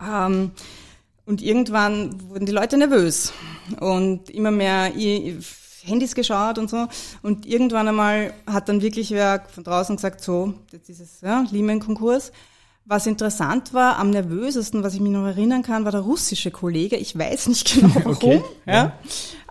Ähm, 0.00 0.52
und 1.26 1.42
irgendwann 1.42 2.28
wurden 2.30 2.46
die 2.46 2.52
Leute 2.52 2.76
nervös 2.76 3.32
und 3.78 4.30
immer 4.30 4.50
mehr 4.50 4.92
Handys 5.84 6.14
geschaut 6.14 6.58
und 6.58 6.68
so. 6.68 6.88
Und 7.22 7.46
irgendwann 7.46 7.88
einmal 7.88 8.32
hat 8.46 8.68
dann 8.68 8.82
wirklich 8.82 9.10
wer 9.10 9.44
von 9.52 9.64
draußen 9.64 9.96
gesagt, 9.96 10.22
so, 10.22 10.54
jetzt 10.72 10.88
ist 10.88 11.00
es 11.00 11.20
ja, 11.20 11.44
Lehman-Konkurs. 11.50 12.32
Was 12.86 13.06
interessant 13.06 13.72
war, 13.72 13.98
am 13.98 14.10
nervösesten, 14.10 14.82
was 14.82 14.94
ich 14.94 15.00
mich 15.00 15.12
noch 15.12 15.26
erinnern 15.26 15.62
kann, 15.62 15.84
war 15.84 15.92
der 15.92 16.00
russische 16.00 16.50
Kollege. 16.50 16.96
Ich 16.96 17.16
weiß 17.16 17.48
nicht 17.48 17.74
genau 17.80 17.94
warum. 17.94 18.12
okay, 18.12 18.42
ja. 18.66 18.72
ja. 18.74 18.98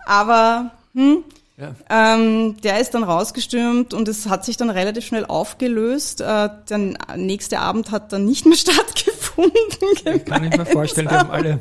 Aber 0.04 0.72
hm, 0.94 1.24
ja. 1.60 1.74
Ähm, 1.90 2.56
der 2.62 2.80
ist 2.80 2.94
dann 2.94 3.04
rausgestürmt 3.04 3.94
und 3.94 4.08
es 4.08 4.28
hat 4.28 4.44
sich 4.44 4.56
dann 4.56 4.70
relativ 4.70 5.04
schnell 5.04 5.26
aufgelöst. 5.26 6.20
Äh, 6.20 6.48
der 6.68 6.78
nächste 7.16 7.60
Abend 7.60 7.90
hat 7.90 8.12
dann 8.12 8.24
nicht 8.24 8.46
mehr 8.46 8.56
stattgefunden. 8.56 10.24
Kann 10.24 10.44
ich 10.44 10.56
mir 10.56 10.66
vorstellen, 10.66 11.10
wir 11.10 11.18
haben 11.18 11.30
alle. 11.30 11.60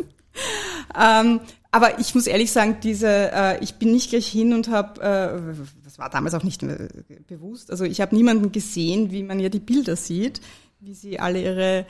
ähm, 0.99 1.41
aber 1.71 1.99
ich 1.99 2.15
muss 2.15 2.25
ehrlich 2.25 2.51
sagen, 2.51 2.77
diese, 2.81 3.31
äh, 3.31 3.63
ich 3.63 3.75
bin 3.75 3.91
nicht 3.91 4.09
gleich 4.09 4.27
hin 4.27 4.53
und 4.53 4.69
habe, 4.69 5.01
äh, 5.01 5.55
das 5.83 5.99
war 5.99 6.09
damals 6.09 6.33
auch 6.33 6.43
nicht 6.43 6.63
mehr 6.63 6.87
bewusst, 7.27 7.69
also 7.69 7.83
ich 7.83 8.01
habe 8.01 8.15
niemanden 8.15 8.51
gesehen, 8.51 9.11
wie 9.11 9.21
man 9.21 9.39
ja 9.39 9.49
die 9.49 9.59
Bilder 9.59 9.95
sieht, 9.95 10.41
wie 10.79 10.95
sie 10.95 11.19
alle 11.19 11.41
ihre 11.41 11.85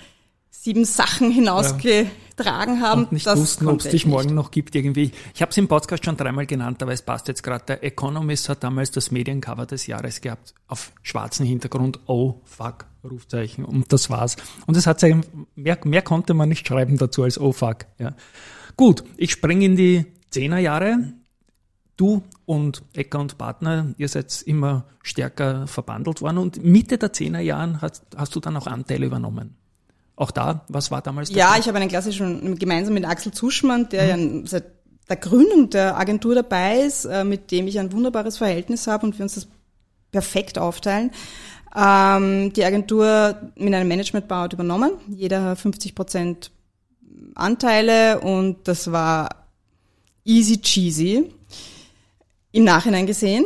sieben 0.62 0.84
Sachen 0.84 1.32
hinausgetragen 1.32 2.82
haben. 2.82 3.04
Und 3.06 3.14
nicht 3.14 3.26
wussten, 3.26 3.68
ob 3.68 3.80
es 3.80 3.90
dich 3.90 4.06
morgen 4.06 4.34
noch 4.34 4.52
gibt 4.52 4.76
irgendwie. 4.76 5.12
Ich 5.34 5.42
habe 5.42 5.52
es 5.52 5.58
im 5.58 5.70
Podcast 5.70 6.04
schon 6.04 6.18
dreimal 6.18 6.46
genannt, 6.46 6.84
aber 6.84 6.92
es 6.92 7.02
passt 7.02 7.30
jetzt 7.30 7.44
gerade. 7.44 7.64
Der 7.66 7.84
Economist 7.84 8.50
hat 8.50 8.62
damals 8.62 8.92
das 8.92 9.10
Mediencover 9.10 9.66
des 9.66 9.88
Jahres 9.88 10.20
gehabt 10.20 10.54
auf 10.68 10.92
schwarzem 11.02 11.46
Hintergrund. 11.46 12.02
Oh 12.08 12.42
fuck, 12.44 12.88
Rufzeichen. 13.10 13.64
Und 13.64 13.94
das 13.94 14.10
war's. 14.10 14.36
Und 14.66 14.76
es 14.76 14.86
hat 14.86 15.02
mehr, 15.56 15.80
mehr 15.86 16.02
konnte 16.02 16.34
man 16.34 16.50
nicht 16.50 16.68
schreiben 16.68 16.98
dazu 16.98 17.24
als 17.24 17.40
oh 17.40 17.54
fuck. 17.54 17.86
Ja. 17.98 18.14
Gut, 18.76 19.06
ich 19.16 19.32
springe 19.32 19.64
in 19.64 19.78
die 19.78 20.06
Zehnerjahre. 20.30 21.14
Du 21.96 22.24
und 22.46 22.84
Ecker 22.94 23.20
und 23.20 23.38
Partner, 23.38 23.94
ihr 23.98 24.08
seid 24.10 24.42
immer 24.42 24.86
stärker 25.04 25.68
verbandelt 25.68 26.22
worden 26.22 26.38
und 26.38 26.64
Mitte 26.64 26.98
der 26.98 27.12
Zehnerjahren 27.12 27.82
hast, 27.82 28.04
hast 28.16 28.36
du 28.36 28.40
dann 28.40 28.56
auch 28.56 28.68
Anteile 28.68 29.06
übernommen. 29.06 29.59
Auch 30.20 30.32
da, 30.32 30.66
was 30.68 30.92
war 30.92 31.02
damals? 31.02 31.30
Ja, 31.30 31.48
Fall? 31.48 31.62
ich 31.62 31.68
habe 31.70 31.78
einen 31.78 31.88
klassischen, 31.88 32.60
gemeinsam 32.60 32.94
mit 32.94 33.06
Axel 33.06 33.32
Zuschmann, 33.32 33.88
der 33.88 34.18
mhm. 34.18 34.36
ja 34.42 34.48
seit 34.48 34.66
der 35.08 35.16
Gründung 35.16 35.70
der 35.70 35.98
Agentur 35.98 36.36
dabei 36.36 36.82
ist, 36.82 37.06
äh, 37.06 37.24
mit 37.24 37.52
dem 37.52 37.68
ich 37.68 37.80
ein 37.80 37.94
wunderbares 37.94 38.38
Verhältnis 38.38 38.86
habe 38.86 39.06
und 39.06 39.18
wir 39.18 39.24
uns 39.24 39.36
das 39.36 39.48
perfekt 40.12 40.58
aufteilen. 40.58 41.12
Ähm, 41.74 42.52
die 42.52 42.66
Agentur 42.66 43.38
mit 43.56 43.74
einem 43.74 43.88
Managementbau 43.88 44.48
übernommen. 44.52 44.92
Jeder 45.08 45.56
50 45.56 45.96
Prozent 45.96 46.52
Anteile 47.36 48.20
und 48.20 48.68
das 48.68 48.92
war 48.92 49.30
easy 50.26 50.60
cheesy. 50.62 51.32
Im 52.52 52.66
Nachhinein 52.66 53.06
gesehen. 53.08 53.46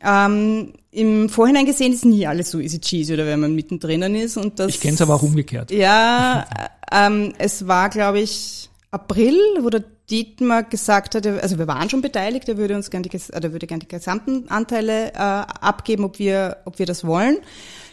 Ähm, 0.00 0.74
Im 0.94 1.30
Vorhinein 1.30 1.64
gesehen 1.64 1.92
ist 1.92 2.04
nie 2.04 2.26
alles 2.26 2.50
so 2.50 2.60
easy 2.60 2.78
cheesy 2.78 3.14
oder 3.14 3.26
wenn 3.26 3.40
man 3.40 3.54
mittendrin 3.54 4.02
ist 4.14 4.36
und 4.36 4.58
das. 4.58 4.68
Ich 4.68 4.80
kenne 4.80 4.94
es 4.94 5.00
aber 5.00 5.14
auch 5.14 5.22
umgekehrt. 5.22 5.70
Ja, 5.70 6.46
ähm, 6.92 7.32
es 7.38 7.66
war 7.66 7.88
glaube 7.88 8.20
ich 8.20 8.68
April, 8.90 9.38
wo 9.60 9.70
der 9.70 9.84
Dietmar 10.10 10.64
gesagt 10.64 11.14
hat, 11.14 11.26
also 11.26 11.58
wir 11.58 11.66
waren 11.66 11.88
schon 11.88 12.02
beteiligt, 12.02 12.46
er 12.48 12.58
würde 12.58 12.76
uns 12.76 12.90
gerne 12.90 13.08
die, 13.08 13.18
oder 13.34 13.52
würde 13.52 13.66
gerne 13.66 13.80
die 13.80 13.88
gesamten 13.88 14.48
Anteile 14.48 15.12
äh, 15.12 15.16
abgeben, 15.16 16.04
ob 16.04 16.18
wir, 16.18 16.58
ob 16.66 16.78
wir 16.78 16.84
das 16.84 17.04
wollen. 17.04 17.38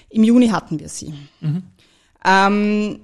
Im 0.10 0.24
Juni 0.25 0.50
hatten 0.50 0.79
wir 0.79 0.89
sie. 0.89 1.13
Mhm. 1.39 1.63
Ähm, 2.25 3.00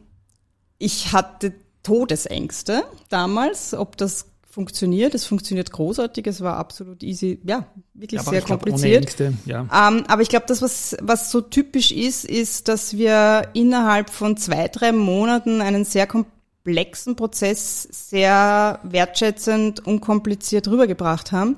ich 0.78 1.14
hatte 1.14 1.54
Todesängste 1.84 2.84
damals, 3.08 3.74
ob 3.74 3.96
das 3.96 4.26
funktioniert. 4.56 5.14
Es 5.14 5.26
funktioniert 5.26 5.70
großartig. 5.70 6.26
Es 6.28 6.40
war 6.40 6.56
absolut 6.56 7.04
easy. 7.04 7.40
Ja, 7.44 7.68
wirklich 7.94 8.22
ja, 8.22 8.30
sehr 8.30 8.42
kompliziert. 8.42 9.18
Glaub, 9.18 9.28
Ängste, 9.28 9.50
ja. 9.52 9.90
Ähm, 9.90 10.06
aber 10.08 10.22
ich 10.22 10.30
glaube, 10.30 10.46
das, 10.48 10.62
was, 10.62 10.96
was 11.02 11.30
so 11.30 11.42
typisch 11.42 11.92
ist, 11.92 12.24
ist, 12.24 12.70
dass 12.70 12.96
wir 12.96 13.50
innerhalb 13.54 14.10
von 14.10 14.38
zwei, 14.38 14.70
drei 14.70 14.94
Monaten 14.94 15.60
einen 15.60 15.84
sehr 15.84 16.08
komplexen 16.08 17.18
Prozess 17.18 17.84
sehr 17.92 18.80
wertschätzend, 18.84 19.86
unkompliziert 19.86 20.70
rübergebracht 20.70 21.34
haben. 21.34 21.58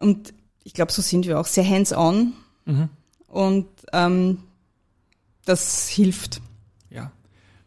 Und 0.00 0.34
ich 0.64 0.74
glaube, 0.74 0.90
so 0.90 1.00
sind 1.00 1.24
wir 1.24 1.38
auch 1.38 1.46
sehr 1.46 1.68
hands-on. 1.68 2.32
Mhm. 2.64 2.88
Und 3.28 3.68
ähm, 3.92 4.38
das 5.44 5.88
hilft. 5.88 6.40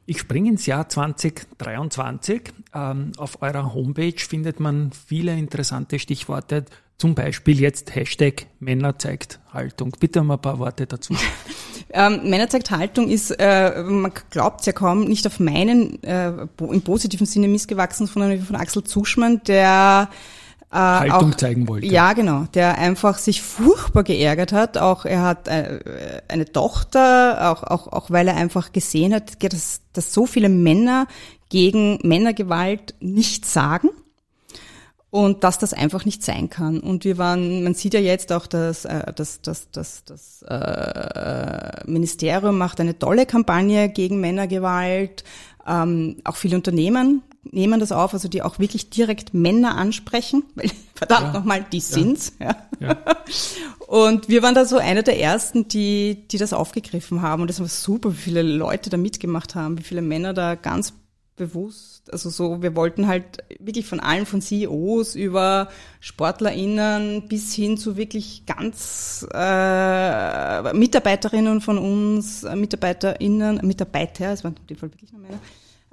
Ich 0.05 0.19
springe 0.19 0.49
ins 0.49 0.65
Jahr 0.65 0.89
2023. 0.89 2.41
Ähm, 2.73 3.11
auf 3.17 3.41
eurer 3.41 3.73
Homepage 3.73 4.17
findet 4.17 4.59
man 4.59 4.91
viele 4.91 5.37
interessante 5.37 5.99
Stichworte, 5.99 6.65
zum 6.97 7.15
Beispiel 7.15 7.59
jetzt 7.59 7.95
Hashtag 7.95 8.45
Männer 8.59 8.99
zeigt 8.99 9.39
Haltung. 9.51 9.95
Bitte 9.99 10.21
mal 10.23 10.35
ein 10.35 10.41
paar 10.41 10.59
Worte 10.59 10.85
dazu. 10.85 11.15
ähm, 11.93 12.29
Männer 12.29 12.47
zeigt 12.49 12.69
Haltung 12.71 13.09
ist, 13.09 13.31
äh, 13.31 13.81
man 13.83 14.11
glaubt 14.29 14.65
ja 14.65 14.73
kaum, 14.73 15.05
nicht 15.05 15.25
auf 15.25 15.39
meinen, 15.39 16.01
äh, 16.03 16.29
im 16.59 16.81
positiven 16.81 17.25
Sinne 17.25 17.47
missgewachsen, 17.47 18.05
sondern 18.05 18.39
von 18.41 18.55
Axel 18.55 18.83
Zuschmann, 18.83 19.41
der 19.45 20.09
äh, 20.71 20.75
Haltung 20.75 21.31
auch, 21.31 21.35
zeigen 21.35 21.67
wollte. 21.67 21.87
Ja, 21.87 22.13
genau, 22.13 22.45
der 22.53 22.77
einfach 22.77 23.17
sich 23.17 23.41
furchtbar 23.41 24.03
geärgert 24.03 24.53
hat. 24.53 24.77
Auch 24.77 25.05
er 25.05 25.21
hat 25.21 25.47
äh, 25.47 26.21
eine 26.27 26.45
Tochter, 26.45 27.51
auch, 27.51 27.63
auch, 27.63 27.87
auch 27.87 28.09
weil 28.09 28.27
er 28.27 28.37
einfach 28.37 28.71
gesehen 28.71 29.13
hat, 29.13 29.43
dass, 29.43 29.81
dass 29.93 30.13
so 30.13 30.25
viele 30.25 30.49
Männer 30.49 31.07
gegen 31.49 31.99
Männergewalt 32.03 32.95
nichts 33.01 33.51
sagen 33.51 33.89
und 35.09 35.43
dass 35.43 35.59
das 35.59 35.73
einfach 35.73 36.05
nicht 36.05 36.23
sein 36.23 36.49
kann. 36.49 36.79
Und 36.79 37.03
wir 37.03 37.17
waren, 37.17 37.63
man 37.63 37.73
sieht 37.73 37.93
ja 37.93 37.99
jetzt 37.99 38.31
auch, 38.31 38.47
dass 38.47 38.85
äh, 38.85 39.11
das, 39.13 39.41
das, 39.41 39.69
das, 39.71 40.05
das 40.05 40.41
äh, 40.43 41.85
Ministerium 41.85 42.57
macht 42.57 42.79
eine 42.79 42.97
tolle 42.97 43.25
Kampagne 43.25 43.89
gegen 43.89 44.21
Männergewalt. 44.21 45.25
Ähm, 45.67 46.15
auch 46.23 46.37
viele 46.37 46.55
Unternehmen 46.55 47.23
nehmen 47.43 47.79
das 47.79 47.91
auf, 47.91 48.13
also 48.13 48.27
die 48.27 48.41
auch 48.41 48.59
wirklich 48.59 48.89
direkt 48.89 49.33
Männer 49.33 49.75
ansprechen, 49.75 50.43
weil 50.55 50.71
verdammt 50.95 51.27
ja. 51.27 51.33
nochmal, 51.33 51.65
die 51.71 51.79
sind's. 51.79 52.33
Ja. 52.39 52.55
ja. 52.79 52.97
Und 53.87 54.29
wir 54.29 54.41
waren 54.41 54.55
da 54.55 54.63
so 54.63 54.77
einer 54.77 55.03
der 55.03 55.19
ersten, 55.19 55.67
die, 55.67 56.25
die 56.29 56.37
das 56.37 56.53
aufgegriffen 56.53 57.21
haben. 57.21 57.41
Und 57.41 57.49
das 57.49 57.59
war 57.59 57.67
super, 57.67 58.13
wie 58.13 58.21
viele 58.21 58.41
Leute 58.41 58.89
da 58.89 58.95
mitgemacht 58.95 59.53
haben, 59.53 59.77
wie 59.77 59.83
viele 59.83 60.01
Männer 60.01 60.33
da 60.33 60.55
ganz 60.55 60.93
bewusst, 61.41 62.13
also 62.13 62.29
so, 62.29 62.61
wir 62.61 62.75
wollten 62.75 63.07
halt 63.07 63.39
wirklich 63.59 63.87
von 63.87 63.99
allen, 63.99 64.27
von 64.27 64.41
CEOs 64.41 65.15
über 65.15 65.69
SportlerInnen 65.99 67.27
bis 67.27 67.53
hin 67.53 67.77
zu 67.77 67.97
wirklich 67.97 68.45
ganz 68.45 69.25
äh, 69.33 70.73
Mitarbeiterinnen 70.73 71.61
von 71.61 71.79
uns, 71.79 72.43
äh, 72.43 72.55
MitarbeiterInnen, 72.55 73.59
Mitarbeiter, 73.63 74.33
es 74.33 74.43
waren 74.43 74.55
in 74.55 74.67
dem 74.67 74.77
Fall 74.77 74.91
wirklich 74.91 75.11
nur 75.11 75.21
Männer, 75.21 75.39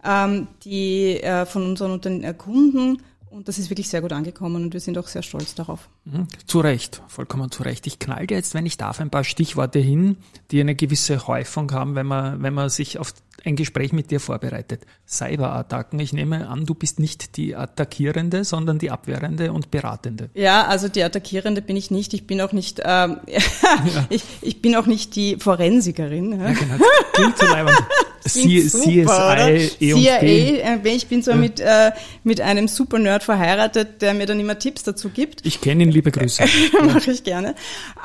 ähm, 0.04 0.48
die 0.64 1.20
äh, 1.22 1.46
von 1.46 1.64
unseren 1.64 1.92
Unterne 1.92 2.26
äh, 2.26 2.34
Kunden 2.34 2.98
und 3.30 3.48
das 3.48 3.58
ist 3.58 3.68
wirklich 3.70 3.88
sehr 3.88 4.00
gut 4.00 4.12
angekommen 4.12 4.64
und 4.64 4.72
wir 4.72 4.80
sind 4.80 4.96
auch 4.96 5.06
sehr 5.06 5.22
stolz 5.22 5.54
darauf. 5.54 5.88
Mhm. 6.04 6.28
Zu 6.46 6.60
Recht, 6.60 7.02
vollkommen 7.08 7.50
zu 7.50 7.62
Recht. 7.62 7.86
Ich 7.86 7.98
knall 7.98 8.26
dir 8.26 8.36
jetzt, 8.36 8.54
wenn 8.54 8.64
ich 8.64 8.78
darf, 8.78 9.00
ein 9.00 9.10
paar 9.10 9.24
Stichworte 9.24 9.78
hin, 9.78 10.16
die 10.50 10.60
eine 10.60 10.74
gewisse 10.74 11.26
Häufung 11.26 11.70
haben, 11.72 11.94
wenn 11.94 12.06
man, 12.06 12.42
wenn 12.42 12.54
man 12.54 12.70
sich 12.70 12.98
auf 12.98 13.12
ein 13.44 13.54
Gespräch 13.54 13.92
mit 13.92 14.10
dir 14.10 14.18
vorbereitet. 14.18 14.84
Cyberattacken. 15.06 16.00
Ich 16.00 16.12
nehme 16.12 16.48
an, 16.48 16.64
du 16.64 16.74
bist 16.74 16.98
nicht 16.98 17.36
die 17.36 17.54
Attackierende, 17.54 18.44
sondern 18.44 18.78
die 18.78 18.90
Abwehrende 18.90 19.52
und 19.52 19.70
Beratende. 19.70 20.30
Ja, 20.34 20.66
also 20.66 20.88
die 20.88 21.02
Attackierende 21.02 21.62
bin 21.62 21.76
ich 21.76 21.90
nicht. 21.90 22.14
Ich 22.14 22.26
bin 22.26 22.40
auch 22.40 22.52
nicht, 22.52 22.80
ähm, 22.84 23.18
ja. 23.26 24.06
ich, 24.08 24.24
ich 24.40 24.62
bin 24.62 24.74
auch 24.74 24.86
nicht 24.86 25.14
die 25.14 25.36
Forensikerin. 25.36 26.32
Ja, 26.32 26.52
genau. 26.52 26.84
Klingt 27.12 27.38
so 27.38 27.46
C 28.20 28.66
CSI, 28.66 29.00
E 29.00 29.94
CIA, 29.94 30.18
äh, 30.20 30.78
ich 30.84 31.06
bin 31.06 31.22
so 31.22 31.32
ja. 31.32 31.36
mit, 31.36 31.60
äh, 31.60 31.92
mit 32.24 32.40
einem 32.40 32.68
Super 32.68 32.98
Nerd 32.98 33.22
verheiratet, 33.22 34.02
der 34.02 34.14
mir 34.14 34.26
dann 34.26 34.40
immer 34.40 34.58
Tipps 34.58 34.82
dazu 34.82 35.10
gibt. 35.10 35.46
Ich 35.46 35.60
kenne 35.60 35.84
ihn, 35.84 35.90
liebe 35.90 36.10
Grüße. 36.10 36.44
Mache 36.84 37.10
ich 37.10 37.24
gerne. 37.24 37.54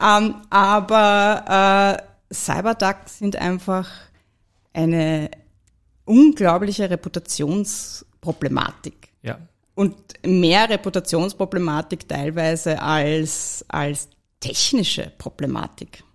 Ähm, 0.01 0.35
aber 0.49 1.97
äh, 2.29 2.33
Cyberduck 2.33 2.97
sind 3.07 3.35
einfach 3.35 3.89
eine 4.73 5.29
unglaubliche 6.05 6.89
Reputationsproblematik. 6.89 9.09
Ja. 9.21 9.37
Und 9.75 9.95
mehr 10.25 10.69
Reputationsproblematik 10.69 12.07
teilweise 12.07 12.81
als, 12.81 13.65
als 13.67 14.07
technische 14.39 15.11
Problematik. 15.17 16.05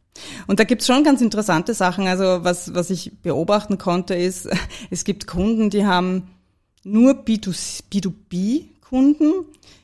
Und 0.47 0.61
da 0.61 0.65
gibt's 0.65 0.87
schon 0.87 1.05
ganz 1.05 1.21
interessante 1.21 1.75
Sachen. 1.75 2.07
Also 2.07 2.45
was, 2.45 2.75
was 2.75 2.91
ich 2.91 3.13
beobachten 3.23 3.79
konnte, 3.79 4.15
ist, 4.15 4.49
es 4.91 5.05
gibt 5.05 5.27
Kunden, 5.27 5.71
die 5.71 5.87
haben 5.87 6.31
nur 6.85 7.13
B2B-Kunden, 7.13 9.33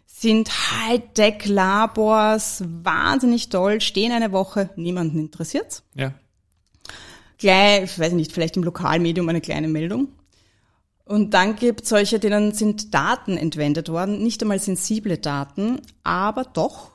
sind 0.07 0.51
Hightech-Labors, 0.51 2.65
wahnsinnig 2.83 3.51
toll, 3.51 3.81
stehen 3.81 4.13
eine 4.13 4.33
Woche, 4.33 4.71
niemanden 4.77 5.19
interessiert's. 5.19 5.83
Ja. 5.95 6.15
Gleich, 7.39 7.85
ich 7.85 7.99
weiß 7.99 8.13
nicht, 8.13 8.33
vielleicht 8.33 8.57
im 8.57 8.65
Lokalmedium 8.65 9.29
eine 9.29 9.41
kleine 9.41 9.69
Meldung. 9.69 10.09
Und 11.05 11.35
dann 11.35 11.57
gibt 11.57 11.87
solche, 11.87 12.19
denen 12.19 12.53
sind 12.53 12.95
Daten 12.95 13.37
entwendet 13.37 13.91
worden, 13.91 14.23
nicht 14.23 14.41
einmal 14.41 14.59
sensible 14.59 15.19
Daten, 15.19 15.83
aber 16.03 16.45
doch 16.45 16.94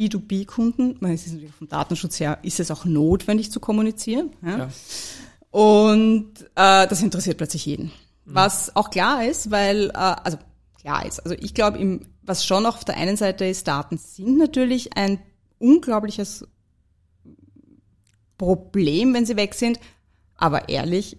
B2B-Kunden, 0.00 0.96
weil 1.00 1.14
es 1.14 1.26
ist 1.26 1.34
natürlich 1.34 1.54
vom 1.54 1.68
Datenschutz 1.68 2.18
her, 2.18 2.38
ist 2.42 2.58
es 2.58 2.70
auch 2.70 2.86
notwendig 2.86 3.52
zu 3.52 3.60
kommunizieren. 3.60 4.30
Ja? 4.42 4.58
ja. 4.58 4.68
Und 5.50 6.32
äh, 6.54 6.86
das 6.86 7.02
interessiert 7.02 7.36
plötzlich 7.36 7.66
jeden. 7.66 7.86
Mhm. 7.86 7.90
Was 8.24 8.74
auch 8.74 8.90
klar 8.90 9.24
ist, 9.24 9.50
weil, 9.50 9.90
äh, 9.90 9.92
also 9.92 10.38
klar 10.80 11.04
ist, 11.04 11.20
also 11.20 11.36
ich 11.38 11.52
glaube, 11.52 12.00
was 12.22 12.46
schon 12.46 12.64
auf 12.64 12.84
der 12.84 12.96
einen 12.96 13.18
Seite 13.18 13.44
ist, 13.44 13.68
Daten 13.68 13.98
sind 13.98 14.38
natürlich 14.38 14.96
ein 14.96 15.20
unglaubliches 15.58 16.46
Problem, 18.38 19.12
wenn 19.12 19.26
sie 19.26 19.36
weg 19.36 19.52
sind. 19.52 19.78
Aber 20.36 20.70
ehrlich, 20.70 21.18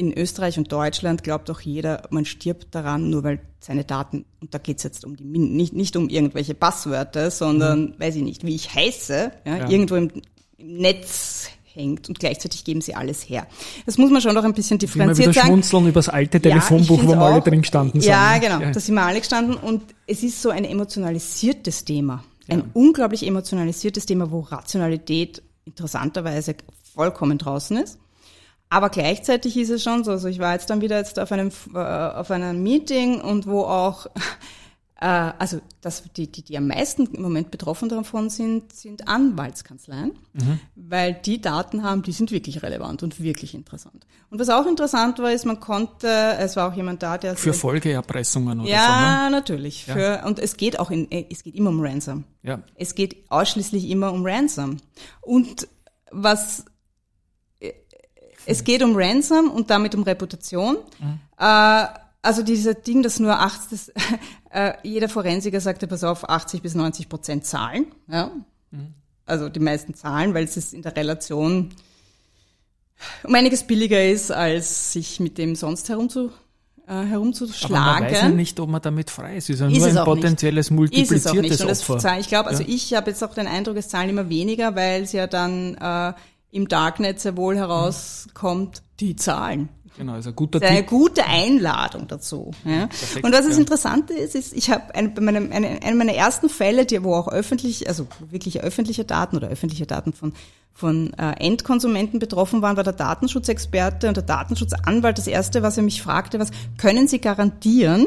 in 0.00 0.16
Österreich 0.16 0.56
und 0.56 0.72
Deutschland 0.72 1.22
glaubt 1.22 1.50
auch 1.50 1.60
jeder, 1.60 2.04
man 2.08 2.24
stirbt 2.24 2.74
daran, 2.74 3.10
nur 3.10 3.22
weil 3.22 3.40
seine 3.60 3.84
Daten, 3.84 4.24
und 4.40 4.54
da 4.54 4.58
geht's 4.58 4.82
jetzt 4.82 5.04
um 5.04 5.14
die, 5.14 5.24
nicht, 5.24 5.74
nicht 5.74 5.94
um 5.94 6.08
irgendwelche 6.08 6.54
Passwörter, 6.54 7.30
sondern, 7.30 7.80
mhm. 7.80 7.94
weiß 7.98 8.16
ich 8.16 8.22
nicht, 8.22 8.44
wie 8.46 8.54
ich 8.54 8.74
heiße, 8.74 9.30
ja, 9.44 9.56
ja. 9.56 9.68
irgendwo 9.68 9.96
im, 9.96 10.10
im, 10.56 10.80
Netz 10.80 11.50
hängt 11.72 12.08
und 12.08 12.18
gleichzeitig 12.18 12.64
geben 12.64 12.80
sie 12.80 12.94
alles 12.94 13.28
her. 13.28 13.46
Das 13.84 13.98
muss 13.98 14.10
man 14.10 14.22
schon 14.22 14.34
noch 14.34 14.44
ein 14.44 14.54
bisschen 14.54 14.78
differenziert 14.78 15.18
immer 15.18 15.32
wieder 15.32 15.40
sagen. 15.40 15.48
schmunzeln 15.48 15.84
über 15.84 15.98
das 15.98 16.08
alte 16.08 16.40
Telefonbuch, 16.40 17.02
ja, 17.02 17.08
wo 17.08 17.12
wir 17.12 17.20
alle 17.20 17.40
drin 17.42 17.60
gestanden 17.60 18.00
sind. 18.00 18.10
Ja, 18.10 18.38
genau, 18.38 18.60
ja. 18.60 18.70
da 18.70 18.80
sind 18.80 18.94
wir 18.94 19.02
alle 19.02 19.20
gestanden 19.20 19.56
und 19.56 19.82
es 20.06 20.22
ist 20.22 20.40
so 20.40 20.48
ein 20.50 20.64
emotionalisiertes 20.64 21.84
Thema. 21.84 22.24
Ein 22.48 22.64
unglaublich 22.72 23.24
emotionalisiertes 23.24 24.06
Thema, 24.06 24.30
wo 24.32 24.40
Rationalität 24.40 25.42
interessanterweise 25.66 26.56
vollkommen 26.94 27.38
draußen 27.38 27.76
ist. 27.76 27.98
Aber 28.72 28.88
gleichzeitig 28.88 29.56
ist 29.56 29.68
es 29.68 29.82
schon 29.82 30.04
so, 30.04 30.12
also 30.12 30.28
ich 30.28 30.38
war 30.38 30.52
jetzt 30.52 30.70
dann 30.70 30.80
wieder 30.80 30.96
jetzt 30.96 31.18
auf 31.18 31.32
einem, 31.32 31.50
äh, 31.74 31.78
auf 31.78 32.30
einem 32.30 32.62
Meeting 32.62 33.20
und 33.20 33.48
wo 33.48 33.62
auch, 33.62 34.06
äh, 35.00 35.06
also 35.06 35.60
das, 35.80 36.04
die, 36.16 36.30
die, 36.30 36.42
die 36.42 36.56
am 36.56 36.68
meisten 36.68 37.06
im 37.06 37.20
Moment 37.20 37.50
betroffen 37.50 37.88
davon 37.88 38.30
sind, 38.30 38.72
sind 38.72 39.08
Anwaltskanzleien, 39.08 40.12
mhm. 40.34 40.60
weil 40.76 41.14
die 41.14 41.40
Daten 41.40 41.82
haben, 41.82 42.02
die 42.02 42.12
sind 42.12 42.30
wirklich 42.30 42.62
relevant 42.62 43.02
und 43.02 43.20
wirklich 43.20 43.56
interessant. 43.56 44.06
Und 44.30 44.38
was 44.38 44.48
auch 44.50 44.66
interessant 44.66 45.18
war, 45.18 45.32
ist, 45.32 45.46
man 45.46 45.58
konnte, 45.58 46.06
es 46.38 46.54
war 46.54 46.70
auch 46.70 46.76
jemand 46.76 47.02
da, 47.02 47.18
der... 47.18 47.34
Für 47.34 47.52
Folgeerpressungen 47.52 48.60
oder 48.60 48.70
ja, 48.70 48.84
so, 48.86 49.24
ne? 49.24 49.36
natürlich. 49.36 49.88
Ja, 49.88 49.96
natürlich. 49.96 50.26
Und 50.26 50.38
es 50.38 50.56
geht 50.56 50.78
auch 50.78 50.92
in, 50.92 51.10
es 51.10 51.42
geht 51.42 51.56
immer 51.56 51.70
um 51.70 51.80
Ransom. 51.80 52.22
Ja. 52.44 52.60
Es 52.76 52.94
geht 52.94 53.16
ausschließlich 53.30 53.90
immer 53.90 54.12
um 54.12 54.24
Ransom. 54.24 54.76
Und 55.22 55.66
was 56.12 56.64
es 58.46 58.64
geht 58.64 58.82
um 58.82 58.96
Ransom 58.96 59.50
und 59.50 59.70
damit 59.70 59.94
um 59.94 60.02
Reputation. 60.02 60.78
Mhm. 60.98 61.20
Äh, 61.38 61.86
also 62.22 62.42
dieser 62.42 62.74
Ding, 62.74 63.02
dass 63.02 63.18
nur 63.18 63.38
80, 63.38 63.70
das, 63.70 63.92
äh, 64.50 64.72
jeder 64.82 65.08
Forensiker 65.08 65.60
sagte, 65.60 65.86
pass 65.86 66.04
auf, 66.04 66.28
80 66.28 66.62
bis 66.62 66.74
90 66.74 67.08
Prozent 67.08 67.46
zahlen. 67.46 67.86
Ja? 68.08 68.30
Mhm. 68.70 68.94
Also 69.26 69.48
die 69.48 69.60
meisten 69.60 69.94
zahlen, 69.94 70.34
weil 70.34 70.44
es 70.44 70.72
in 70.72 70.82
der 70.82 70.96
Relation 70.96 71.70
um 73.22 73.34
einiges 73.34 73.62
billiger 73.62 74.04
ist, 74.04 74.30
als 74.30 74.92
sich 74.92 75.20
mit 75.20 75.38
dem 75.38 75.54
sonst 75.54 75.88
herumzu, 75.88 76.30
äh, 76.86 77.04
herumzuschlagen. 77.04 77.76
Aber 77.76 78.00
man 78.00 78.12
weiß 78.12 78.22
ja 78.22 78.28
nicht, 78.28 78.60
ob 78.60 78.68
man 78.68 78.82
damit 78.82 79.10
frei 79.10 79.36
ist. 79.36 79.44
Es 79.44 79.56
ist 79.56 79.60
ja 79.60 79.68
ist 79.68 79.94
nur 79.94 80.02
ein 80.02 80.04
potenzielles 80.04 80.70
nicht. 80.70 80.76
multipliziertes 80.76 81.60
ist 81.60 81.88
Opfer. 81.88 81.96
Das, 81.96 82.20
ich 82.20 82.28
glaube, 82.28 82.50
also 82.50 82.62
ja. 82.62 82.68
ich 82.68 82.92
habe 82.94 83.10
jetzt 83.10 83.22
auch 83.24 83.32
den 83.32 83.46
Eindruck, 83.46 83.76
es 83.76 83.88
zahlen 83.88 84.10
immer 84.10 84.28
weniger, 84.28 84.74
weil 84.74 85.04
es 85.04 85.12
ja 85.12 85.26
dann 85.26 85.76
äh, 85.76 86.12
im 86.50 86.68
Darknet 86.68 87.20
sehr 87.20 87.36
wohl 87.36 87.56
herauskommt, 87.56 88.82
die 88.98 89.16
Zahlen. 89.16 89.68
Genau, 89.96 90.16
ist 90.16 90.26
ein 90.26 90.36
guter 90.36 90.62
Eine 90.62 90.84
gute 90.84 91.26
Einladung 91.26 92.08
dazu. 92.08 92.52
Ja. 92.64 92.86
Perfekt, 92.86 93.24
und 93.24 93.32
was 93.32 93.46
das 93.46 93.56
ja. 93.56 93.60
Interessante 93.60 94.14
ist, 94.14 94.34
ist, 94.34 94.54
ich 94.54 94.70
habe 94.70 94.94
ein, 94.94 95.12
bei 95.12 95.20
meinem, 95.20 95.52
eine, 95.52 95.82
eine 95.82 95.94
meiner 95.94 96.14
ersten 96.14 96.48
Fälle, 96.48 96.86
die, 96.86 97.02
wo 97.02 97.14
auch 97.14 97.28
öffentlich, 97.28 97.88
also 97.88 98.06
wirklich 98.30 98.62
öffentliche 98.62 99.04
Daten 99.04 99.36
oder 99.36 99.48
öffentliche 99.48 99.86
Daten 99.86 100.12
von, 100.12 100.32
von 100.72 101.12
äh, 101.14 101.32
Endkonsumenten 101.44 102.18
betroffen 102.18 102.62
waren, 102.62 102.76
war 102.76 102.84
der 102.84 102.94
Datenschutzexperte 102.94 104.08
und 104.08 104.16
der 104.16 104.24
Datenschutzanwalt. 104.24 105.18
Das 105.18 105.26
erste, 105.26 105.62
was 105.62 105.76
er 105.76 105.82
mich 105.82 106.02
fragte, 106.02 106.38
was 106.38 106.50
können 106.78 107.06
Sie 107.06 107.20
garantieren, 107.20 108.06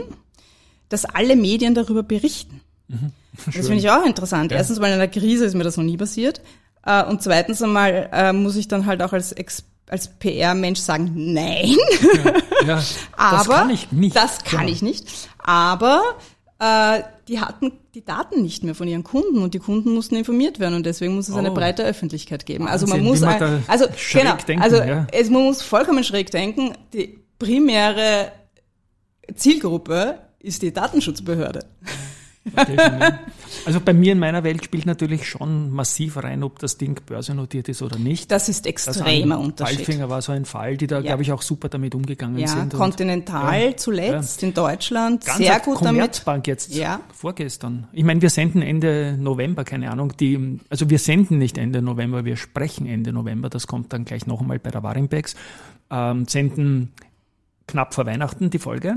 dass 0.90 1.06
alle 1.06 1.36
Medien 1.36 1.76
darüber 1.76 2.02
berichten? 2.02 2.62
Mhm. 2.88 3.12
Das 3.46 3.68
finde 3.68 3.78
ich 3.78 3.90
auch 3.90 4.06
interessant. 4.06 4.52
Ja. 4.52 4.58
Erstens 4.58 4.80
mal 4.80 4.88
in 4.88 4.94
einer 4.94 5.08
Krise 5.08 5.46
ist 5.46 5.56
mir 5.56 5.64
das 5.64 5.78
noch 5.78 5.84
nie 5.84 5.98
passiert. 5.98 6.42
Äh, 6.86 7.06
und 7.06 7.22
zweitens 7.22 7.62
einmal 7.62 8.10
äh, 8.12 8.34
muss 8.34 8.56
ich 8.56 8.68
dann 8.68 8.86
halt 8.86 9.02
auch 9.02 9.14
als 9.14 9.32
Ex 9.32 9.64
als 9.90 10.08
PR-Mensch 10.08 10.80
sagen, 10.80 11.12
nein. 11.14 11.76
Ja, 12.66 12.66
ja, 12.66 12.84
Aber 13.18 13.38
das 13.38 13.50
kann 13.50 13.70
ich 13.70 13.92
nicht. 13.92 14.16
Das 14.16 14.44
kann 14.44 14.62
genau. 14.62 14.72
ich 14.72 14.82
nicht. 14.82 15.30
Aber 15.38 16.02
äh, 16.58 17.04
die 17.28 17.40
hatten 17.40 17.74
die 17.94 18.04
Daten 18.04 18.42
nicht 18.42 18.64
mehr 18.64 18.76
von 18.76 18.88
ihren 18.88 19.04
Kunden 19.04 19.40
und 19.40 19.54
die 19.54 19.60
Kunden 19.60 19.94
mussten 19.94 20.16
informiert 20.16 20.60
werden 20.60 20.74
und 20.74 20.86
deswegen 20.86 21.16
muss 21.16 21.30
es 21.30 21.36
oh. 21.36 21.38
eine 21.38 21.52
breite 21.52 21.84
Öffentlichkeit 21.84 22.46
geben. 22.46 22.68
Also 22.68 22.88
man 22.88 23.04
muss 23.04 23.20
man 23.20 23.64
also 23.68 23.86
genau, 24.12 24.36
denken, 24.48 24.64
also 24.64 24.78
ja. 24.78 25.06
es, 25.12 25.30
man 25.30 25.44
muss 25.44 25.62
vollkommen 25.62 26.04
schräg 26.04 26.32
denken. 26.32 26.74
Die 26.94 27.20
primäre 27.38 28.32
Zielgruppe 29.36 30.20
ist 30.40 30.62
die 30.62 30.74
Datenschutzbehörde. 30.74 31.66
Also 33.66 33.80
bei 33.80 33.94
mir 33.94 34.12
in 34.12 34.20
meiner 34.20 34.44
Welt 34.44 34.66
spielt 34.66 34.86
natürlich 34.86 35.28
schon 35.28 35.70
massiv 35.70 36.18
rein, 36.18 36.44
ob 36.44 36.60
das 36.60 36.78
Ding 36.78 37.00
börsennotiert 37.06 37.70
ist 37.70 37.82
oder 37.82 37.98
nicht. 37.98 38.32
Das 38.32 38.50
ist 38.50 38.66
extremer 38.66 39.36
das 39.36 39.46
Unterschied. 39.46 39.78
Ballfinger 39.78 40.10
war 40.10 40.22
so 40.22 40.32
ein 40.32 40.46
Fall, 40.46 40.76
die 40.76 40.88
da, 40.88 40.98
ja. 40.98 41.02
glaube 41.02 41.22
ich, 41.24 41.32
auch 41.32 41.42
super 41.42 41.70
damit 41.70 41.96
umgegangen 41.96 42.40
ja, 42.40 42.48
sind. 42.48 42.74
Continental 42.74 43.62
ja, 43.62 43.78
zuletzt 43.78 44.42
ja. 44.42 44.48
in 44.48 44.54
Deutschland, 44.54 45.26
Ganz 45.26 45.38
sehr 45.38 45.60
gut 45.60 45.76
Commerzbank 45.76 46.44
damit. 46.44 46.48
jetzt 46.48 46.76
ja. 46.76 47.00
vorgestern. 47.14 47.88
Ich 47.94 48.04
meine, 48.04 48.22
wir 48.22 48.30
senden 48.30 48.62
Ende 48.62 49.16
November, 49.18 49.64
keine 49.64 49.92
Ahnung, 49.92 50.14
die, 50.20 50.60
also 50.70 50.90
wir 50.90 51.00
senden 51.00 51.38
nicht 51.38 51.58
Ende 51.58 51.82
November, 51.82 52.26
wir 52.26 52.36
sprechen 52.36 52.86
Ende 52.86 53.14
November, 53.14 53.50
das 53.50 53.68
kommt 53.68 53.94
dann 53.94 54.04
gleich 54.04 54.28
noch 54.28 54.42
einmal 54.42 54.60
bei 54.60 54.72
der 54.72 54.84
Warimpex, 54.84 55.36
ähm, 55.90 56.26
senden 56.28 56.92
knapp 57.68 57.94
vor 57.94 58.06
Weihnachten 58.06 58.50
die 58.50 58.60
Folge. 58.60 58.96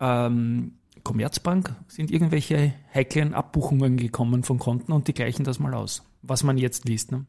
Ähm, 0.00 0.72
Commerzbank 1.04 1.74
sind 1.88 2.10
irgendwelche 2.10 2.74
heiklen 2.94 3.34
Abbuchungen 3.34 3.96
gekommen 3.96 4.44
von 4.44 4.58
Konten 4.58 4.92
und 4.92 5.08
die 5.08 5.14
gleichen 5.14 5.44
das 5.44 5.58
mal 5.58 5.74
aus, 5.74 6.02
was 6.22 6.42
man 6.42 6.58
jetzt 6.58 6.84
liest. 6.84 7.12
Ne? 7.12 7.26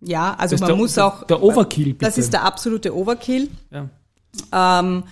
Ja, 0.00 0.34
also 0.34 0.56
man 0.56 0.68
der, 0.68 0.76
muss 0.76 0.98
auch. 0.98 1.24
Der 1.24 1.42
Overkill, 1.42 1.94
bitte. 1.94 2.04
Das 2.04 2.18
ist 2.18 2.32
der 2.32 2.44
absolute 2.44 2.94
Overkill. 2.94 3.48
Ja. 3.70 3.88
Ähm, 4.52 5.04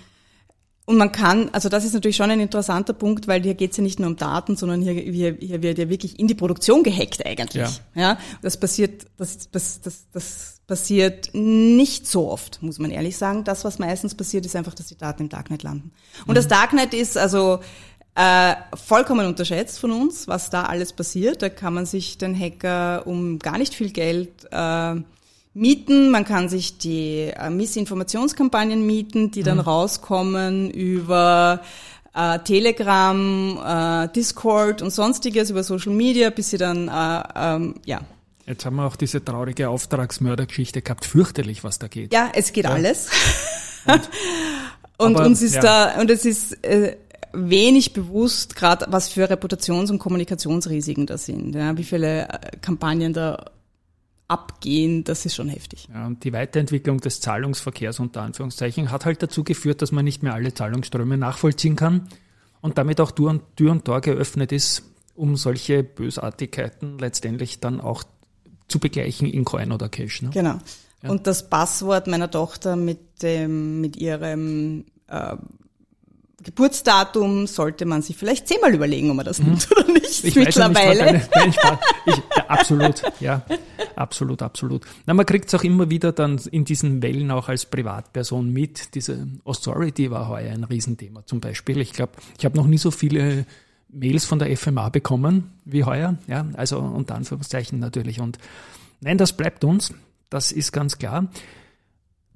und 0.87 0.99
man 0.99 1.13
kann, 1.13 1.49
also 1.53 1.71
das 1.71 1.85
ist 1.85 1.95
natürlich 1.95 2.17
schon 2.17 2.31
ein 2.31 2.41
interessanter 2.41 2.93
Punkt, 2.93 3.27
weil 3.27 3.43
hier 3.43 3.55
geht 3.55 3.71
es 3.71 3.79
ja 3.79 3.83
nicht 3.83 3.99
nur 3.99 4.09
um 4.09 4.17
Daten, 4.17 4.55
sondern 4.55 4.83
hier, 4.83 4.93
hier, 4.93 5.35
hier 5.41 5.63
wird 5.63 5.79
ja 5.79 5.89
wirklich 5.89 6.19
in 6.19 6.29
die 6.29 6.35
Produktion 6.35 6.83
gehackt 6.83 7.25
eigentlich. 7.25 7.81
Ja. 7.95 8.03
ja 8.03 8.19
das 8.43 8.59
passiert, 8.59 9.07
das, 9.17 9.51
das, 9.51 9.81
das, 9.81 10.07
das 10.13 10.61
passiert 10.67 11.31
nicht 11.33 12.07
so 12.07 12.31
oft, 12.31 12.63
muss 12.63 12.79
man 12.79 12.91
ehrlich 12.91 13.17
sagen. 13.17 13.45
Das, 13.45 13.65
was 13.65 13.79
meistens 13.79 14.15
passiert, 14.15 14.45
ist 14.45 14.57
einfach, 14.57 14.75
dass 14.75 14.87
die 14.87 14.99
Daten 14.99 15.23
im 15.23 15.29
Darknet 15.31 15.63
landen. 15.63 15.93
Und 16.27 16.33
mhm. 16.33 16.35
das 16.35 16.49
Darknet 16.49 16.93
ist 16.93 17.17
also 17.17 17.61
äh, 18.17 18.55
vollkommen 18.75 19.27
unterschätzt 19.27 19.79
von 19.79 19.91
uns, 19.91 20.29
was 20.29 20.51
da 20.51 20.65
alles 20.65 20.93
passiert. 20.93 21.43
Da 21.43 21.49
kann 21.49 21.75
man 21.75 21.87
sich 21.87 22.19
den 22.19 22.39
Hacker 22.39 23.07
um 23.07 23.39
gar 23.39 23.59
nicht 23.59 23.75
viel 23.75 23.91
Geld 23.91 24.31
äh, 24.53 24.95
mieten. 25.55 26.11
Man 26.11 26.25
kann 26.25 26.49
sich 26.49 26.79
die 26.79 27.33
äh, 27.35 27.51
Missinformationskampagnen 27.51 28.87
mieten, 28.87 29.31
die 29.31 29.43
dann 29.43 29.59
mhm. 29.59 29.65
rauskommen 29.65 30.71
über 30.71 31.61
äh, 32.15 32.39
Telegram, 32.41 34.05
äh, 34.07 34.13
Discord 34.13 34.83
und 34.83 34.91
sonstiges, 34.91 35.51
über 35.51 35.65
Social 35.65 35.93
Media, 35.93 36.31
bis 36.31 36.51
sie 36.51 36.59
dann, 36.59 36.89
äh, 36.89 37.23
ähm, 37.35 37.75
ja. 37.85 38.01
Jetzt 38.47 38.67
haben 38.67 38.77
wir 38.77 38.85
auch 38.85 38.97
diese 38.97 39.25
traurige 39.25 39.71
Auftragsmördergeschichte 39.71 40.83
gehabt. 40.83 41.07
Fürchterlich, 41.07 41.65
was 41.65 41.79
da 41.79 41.89
geht. 41.89 42.13
Ja, 42.13 42.31
es 42.35 42.53
geht 42.53 42.65
ja. 42.65 42.71
alles. 42.71 43.09
Und, 43.87 44.11
und 44.99 45.17
Aber, 45.17 45.27
uns 45.27 45.41
ist 45.41 45.55
ja. 45.55 45.63
da, 45.63 46.01
und 46.01 46.11
es 46.11 46.25
ist, 46.27 46.63
äh, 46.65 46.97
wenig 47.35 47.93
bewusst, 47.93 48.57
gerade 48.57 48.87
was 48.89 49.09
für 49.09 49.29
Reputations- 49.29 49.91
und 49.91 49.99
Kommunikationsrisiken 49.99 51.07
da 51.07 51.19
sind. 51.19 51.55
Ja, 51.55 51.77
wie 51.77 51.85
viele 51.85 52.29
äh, 52.29 52.57
Kampagnen 52.61 53.13
da 53.13 53.53
abgehen, 54.29 55.05
das 55.05 55.27
ist 55.27 55.35
schon 55.35 55.49
heftig. 55.49 55.89
Ja, 55.93 56.07
und 56.07 56.25
die 56.25 56.33
Weiterentwicklung 56.33 57.01
des 57.01 57.21
Zahlungsverkehrs 57.21 58.01
unter 58.01 58.23
Anführungszeichen 58.23 58.91
hat 58.91 59.05
halt 59.05 59.23
dazu 59.23 59.45
geführt, 59.45 59.83
dass 59.83 59.93
man 59.93 60.05
nicht 60.05 60.23
mehr 60.23 60.35
alle 60.35 60.55
Zahlungsströme 60.55 61.19
nachvollziehen 61.19 61.77
kann 61.77 62.09
und 62.61 62.79
damit 62.79 63.01
auch 63.01 63.11
Tür 63.11 63.31
und, 63.31 63.43
Tür 63.57 63.73
und 63.73 63.85
Tor 63.85 64.01
geöffnet 64.01 64.51
ist, 64.53 64.83
um 65.15 65.37
solche 65.37 65.83
Bösartigkeiten 65.83 66.99
letztendlich 66.99 67.61
dann 67.61 67.81
auch 67.81 68.05
zu 68.69 68.79
begleichen 68.79 69.29
in 69.29 69.45
Coin 69.45 69.73
oder 69.73 69.89
Cash. 69.89 70.23
Ne? 70.23 70.31
Genau. 70.33 70.59
Ja. 71.03 71.11
Und 71.11 71.27
das 71.27 71.51
Passwort 71.51 72.07
meiner 72.07 72.31
Tochter 72.31 72.77
mit 72.77 73.23
dem, 73.23 73.83
mit 73.83 73.97
ihrem 73.97 74.87
äh, 75.09 75.37
Geburtsdatum 76.45 77.47
sollte 77.47 77.87
man 77.87 78.03
sich 78.03 78.17
vielleicht 78.17 78.47
zehnmal 78.47 78.75
überlegen, 78.75 79.11
ob 79.11 79.17
man 79.17 79.25
das 79.25 79.41
mhm. 79.41 79.47
nimmt 79.47 79.71
oder 79.73 79.93
nicht 79.93 80.25
ich 80.25 80.37
mittlerweile. 80.37 81.13
Nicht, 81.15 81.35
deine, 81.35 81.49
ich, 82.07 82.17
ja, 82.17 82.45
absolut, 82.49 83.03
ja, 83.21 83.45
absolut, 83.97 84.43
absolut. 84.43 84.85
Na, 85.07 85.15
man 85.15 85.27
kriegt 85.27 85.49
es 85.49 85.55
auch 85.55 85.65
immer 85.65 85.91
wieder 85.91 86.13
dann 86.13 86.39
in 86.51 86.65
diesen 86.65 87.03
Wellen 87.03 87.31
auch 87.31 87.49
als 87.49 87.67
Privatperson 87.67 88.53
mit. 88.53 88.95
Diese 88.95 89.27
Authority 89.45 90.11
war 90.11 90.29
heuer 90.29 90.53
ein 90.53 90.65
Riesenthema 90.65 91.27
zum 91.27 91.41
Beispiel. 91.41 91.81
Ich 91.81 91.93
glaube, 91.93 92.13
ich 92.39 92.45
habe 92.45 92.57
noch 92.57 92.67
nie 92.67 92.79
so 92.79 92.91
viele 92.91 93.47
Mails 93.89 94.25
von 94.25 94.39
der 94.39 94.55
FMA 94.57 94.89
bekommen, 94.91 95.53
wie 95.65 95.85
heuer, 95.85 96.19
ja, 96.27 96.47
also 96.55 96.79
unter 96.79 97.15
Anführungszeichen 97.15 97.79
natürlich. 97.79 98.21
Und 98.21 98.39
nein, 99.01 99.19
das 99.19 99.37
bleibt 99.37 99.65
uns, 99.65 99.95
das 100.31 100.53
ist 100.53 100.73
ganz 100.73 100.99
klar. 100.99 101.29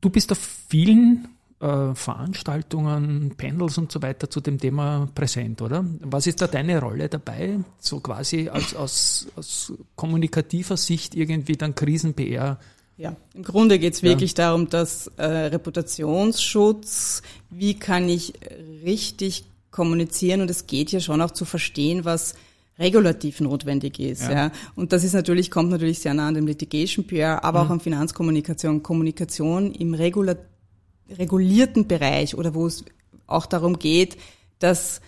Du 0.01 0.11
bist 0.11 0.31
auf 0.33 0.39
vielen 0.39 1.29
äh, 1.61 1.95
Veranstaltungen, 1.95 3.35
Panels 3.37 3.79
und 3.79 3.91
so 3.91 4.01
weiter 4.03 4.31
zu 4.31 4.41
dem 4.41 4.59
Thema 4.59 5.09
präsent, 5.15 5.61
oder? 5.63 5.85
Was 6.01 6.27
ist 6.27 6.41
da 6.41 6.47
deine 6.47 6.81
Rolle 6.81 7.09
dabei, 7.09 7.59
so 7.79 8.01
quasi 8.01 8.49
als, 8.49 8.75
aus, 8.75 9.27
aus 9.37 9.73
kommunikativer 9.97 10.77
Sicht 10.77 11.15
irgendwie 11.15 11.57
dann 11.57 11.75
Krisen-PR 11.75 12.59
ja, 12.99 13.15
im 13.33 13.45
Grunde 13.45 13.79
geht 13.79 13.95
es 13.95 14.03
wirklich 14.03 14.33
ja. 14.33 14.49
darum, 14.49 14.69
dass 14.69 15.07
äh, 15.19 15.25
Reputationsschutz, 15.25 17.23
wie 17.49 17.75
kann 17.75 18.09
ich 18.09 18.35
richtig 18.85 19.45
kommunizieren 19.71 20.41
und 20.41 20.51
es 20.51 20.67
geht 20.67 20.91
ja 20.91 20.99
schon 20.99 21.23
auch 21.23 21.31
zu 21.31 21.45
verstehen, 21.45 22.05
was 22.05 22.35
regulativ 22.77 23.41
notwendig 23.41 24.01
ist. 24.01 24.23
Ja. 24.23 24.33
ja. 24.33 24.53
Und 24.75 24.93
das 24.93 25.05
ist 25.05 25.13
natürlich, 25.13 25.51
kommt 25.51 25.71
natürlich 25.71 26.01
sehr 26.01 26.15
nah 26.15 26.27
an 26.27 26.35
dem 26.35 26.49
Litigation 26.49 27.07
PR, 27.07 27.45
aber 27.45 27.63
mhm. 27.63 27.67
auch 27.67 27.73
an 27.75 27.81
Finanzkommunikation. 27.81 28.83
Kommunikation 28.83 29.73
im 29.73 29.95
regula 29.95 30.37
regulierten 31.11 31.87
Bereich 31.87 32.37
oder 32.37 32.55
wo 32.55 32.67
es 32.67 32.85
auch 33.27 33.47
darum 33.47 33.79
geht, 33.79 34.17
dass, 34.59 35.01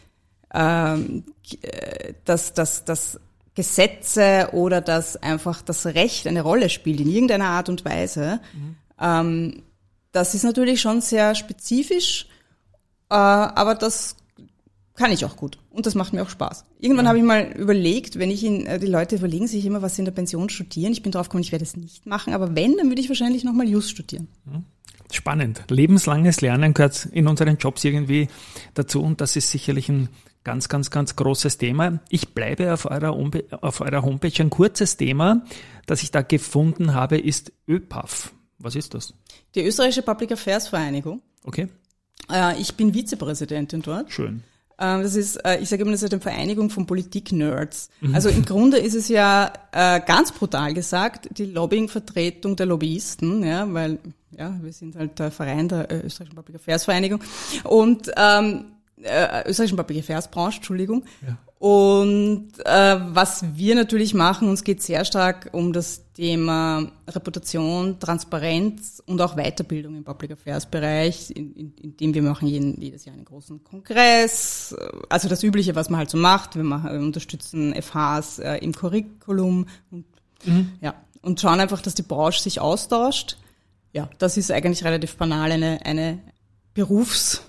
ähm, 0.53 1.25
äh, 1.63 2.15
dass, 2.25 2.55
dass, 2.55 2.85
dass 2.85 3.21
Gesetze 3.55 4.51
oder 4.53 4.81
dass 4.81 5.17
einfach 5.17 5.63
das 5.63 5.87
Recht 5.87 6.27
eine 6.27 6.43
Rolle 6.43 6.71
spielt 6.71 7.01
in 7.01 7.11
irgendeiner 7.11 7.47
Art 7.47 7.69
und 7.69 7.85
Weise. 7.85 8.41
Mhm. 8.55 8.77
Ähm, 9.01 9.63
das 10.13 10.35
ist 10.35 10.45
natürlich 10.45 10.81
schon 10.81 11.01
sehr 11.01 11.35
spezifisch, 11.35 12.27
äh, 13.11 13.15
aber 13.15 13.75
das 13.75 14.17
kann 14.95 15.13
ich 15.13 15.25
auch 15.25 15.37
gut 15.37 15.59
und 15.71 15.87
das 15.87 15.95
macht 15.95 16.13
mir 16.13 16.23
auch 16.23 16.29
Spaß. 16.29 16.65
Irgendwann 16.79 17.07
ja. 17.07 17.09
habe 17.11 17.19
ich 17.19 17.25
mal 17.25 17.53
überlegt, 17.53 18.19
wenn 18.19 18.31
ich 18.31 18.45
in, 18.45 18.67
äh, 18.67 18.79
die 18.79 18.87
Leute 18.87 19.17
überlegen 19.17 19.47
sich 19.47 19.65
immer, 19.65 19.83
was 19.83 19.97
sie 19.97 20.03
in 20.03 20.05
der 20.05 20.13
Pension 20.13 20.49
studieren. 20.49 20.93
Ich 20.93 21.03
bin 21.03 21.13
drauf 21.13 21.29
gekommen, 21.29 21.43
ich 21.43 21.53
werde 21.53 21.65
es 21.65 21.77
nicht 21.77 22.07
machen, 22.07 22.35
aber 22.35 22.55
wenn, 22.55 22.77
dann 22.77 22.89
würde 22.89 23.01
ich 23.01 23.09
wahrscheinlich 23.09 23.45
nochmal 23.45 23.69
Just 23.69 23.91
studieren. 23.91 24.29
Mhm. 24.45 24.65
Spannend. 25.15 25.65
Lebenslanges 25.69 26.41
Lernen 26.41 26.75
gehört 26.75 27.07
in 27.07 27.27
unseren 27.27 27.57
Jobs 27.59 27.85
irgendwie 27.85 28.29
dazu 28.75 29.03
und 29.03 29.21
das 29.21 29.37
ist 29.37 29.51
sicherlich 29.51 29.89
ein 29.89 30.09
Ganz, 30.43 30.71
ganz, 30.71 30.91
ganz 30.91 31.17
großes 31.17 31.59
Thema. 31.59 32.01
Ich 32.09 32.31
bleibe 32.31 32.73
auf 32.73 32.87
eurer, 32.87 33.15
auf 33.61 33.81
eurer 33.83 34.03
Homepage. 34.03 34.33
Ein 34.39 34.49
kurzes 34.49 34.97
Thema, 34.97 35.45
das 35.85 36.03
ich 36.03 36.13
da 36.13 36.23
gefunden 36.23 36.95
habe, 36.95 37.19
ist 37.19 37.53
ÖPAF. 37.69 38.33
Was 38.59 38.75
ist 38.75 38.95
das? 38.95 39.13
Die 39.55 39.63
Österreichische 39.63 40.03
Public 40.03 40.33
Affairs 40.33 40.69
Vereinigung. 40.69 41.21
Okay. 41.45 41.69
Äh, 42.33 42.59
ich 42.59 42.75
bin 42.75 42.95
Vizepräsidentin 42.95 43.83
dort. 43.83 44.11
Schön. 44.11 44.43
Äh, 44.79 45.03
das 45.03 45.15
ist, 45.15 45.37
äh, 45.45 45.59
ich 45.61 45.69
sage 45.69 45.83
immer, 45.83 45.93
das 45.93 46.03
ist 46.03 46.13
eine 46.13 46.23
Vereinigung 46.23 46.71
von 46.71 46.87
Politik-Nerds. 46.87 47.91
Mhm. 48.01 48.15
Also 48.15 48.31
im 48.31 48.45
Grunde 48.47 48.79
ist 48.79 48.95
es 48.95 49.09
ja 49.09 49.53
ganz 49.73 50.33
brutal 50.33 50.73
gesagt, 50.73 51.29
die 51.37 51.45
Lobbying-Vertretung 51.45 52.57
der 52.57 52.65
Lobbyisten, 52.65 53.45
ja, 53.45 53.71
weil 53.73 53.99
ja, 54.37 54.57
wir 54.61 54.73
sind 54.73 54.97
halt 54.97 55.19
der 55.19 55.31
Verein 55.31 55.69
der 55.69 55.89
Österreichischen 56.05 56.37
Public 56.37 56.57
Affairs 56.57 56.85
Vereinigung. 56.85 57.21
Und 57.65 58.11
ähm, 58.17 58.67
äh, 59.03 59.49
österreichischen 59.49 59.77
Public 59.77 60.01
Affairs 60.01 60.31
Branche, 60.31 60.57
Entschuldigung. 60.59 61.05
Ja. 61.27 61.39
Und 61.59 62.53
äh, 62.65 62.99
was 63.15 63.45
wir 63.55 63.75
natürlich 63.75 64.15
machen, 64.15 64.49
uns 64.49 64.65
geht 64.65 64.83
sehr 64.83 65.05
stark 65.05 65.51
um 65.53 65.75
das 65.75 66.13
Thema 66.15 66.91
Reputation, 67.07 67.99
Transparenz 67.99 69.03
und 69.05 69.21
auch 69.21 69.37
Weiterbildung 69.37 69.97
im 69.97 70.05
Public 70.05 70.33
Affairs 70.33 70.65
Bereich, 70.65 71.31
in, 71.31 71.55
in, 71.55 71.75
in 71.75 71.97
dem 71.97 72.15
wir 72.15 72.23
machen 72.23 72.49
jeden, 72.49 72.81
jedes 72.81 73.05
Jahr 73.05 73.15
einen 73.15 73.27
großen 73.27 73.63
Kongress, 73.63 74.75
also 75.11 75.29
das 75.29 75.43
Übliche, 75.43 75.75
was 75.75 75.91
man 75.91 75.99
halt 75.99 76.11
so 76.11 76.17
macht. 76.17 76.57
Wir, 76.57 76.65
machen, 76.65 76.93
wir 76.93 77.01
unterstützen 77.01 77.75
FHs 77.75 78.39
äh, 78.39 78.57
im 78.57 78.75
Curriculum 78.75 79.67
und 79.91 80.07
mhm. 80.47 80.73
ja 80.81 80.95
und 81.23 81.41
schauen 81.41 81.61
einfach, 81.61 81.83
dass 81.83 81.95
die 81.95 82.03
Branche 82.03 82.43
sich 82.43 82.61
austauscht. 82.61 83.37
Ja, 83.93 84.09
das 84.19 84.37
ist 84.37 84.51
eigentlich 84.51 84.85
relativ 84.85 85.17
banal 85.17 85.53
eine 85.53 85.85
eine 85.85 86.19
Berufs 86.75 87.43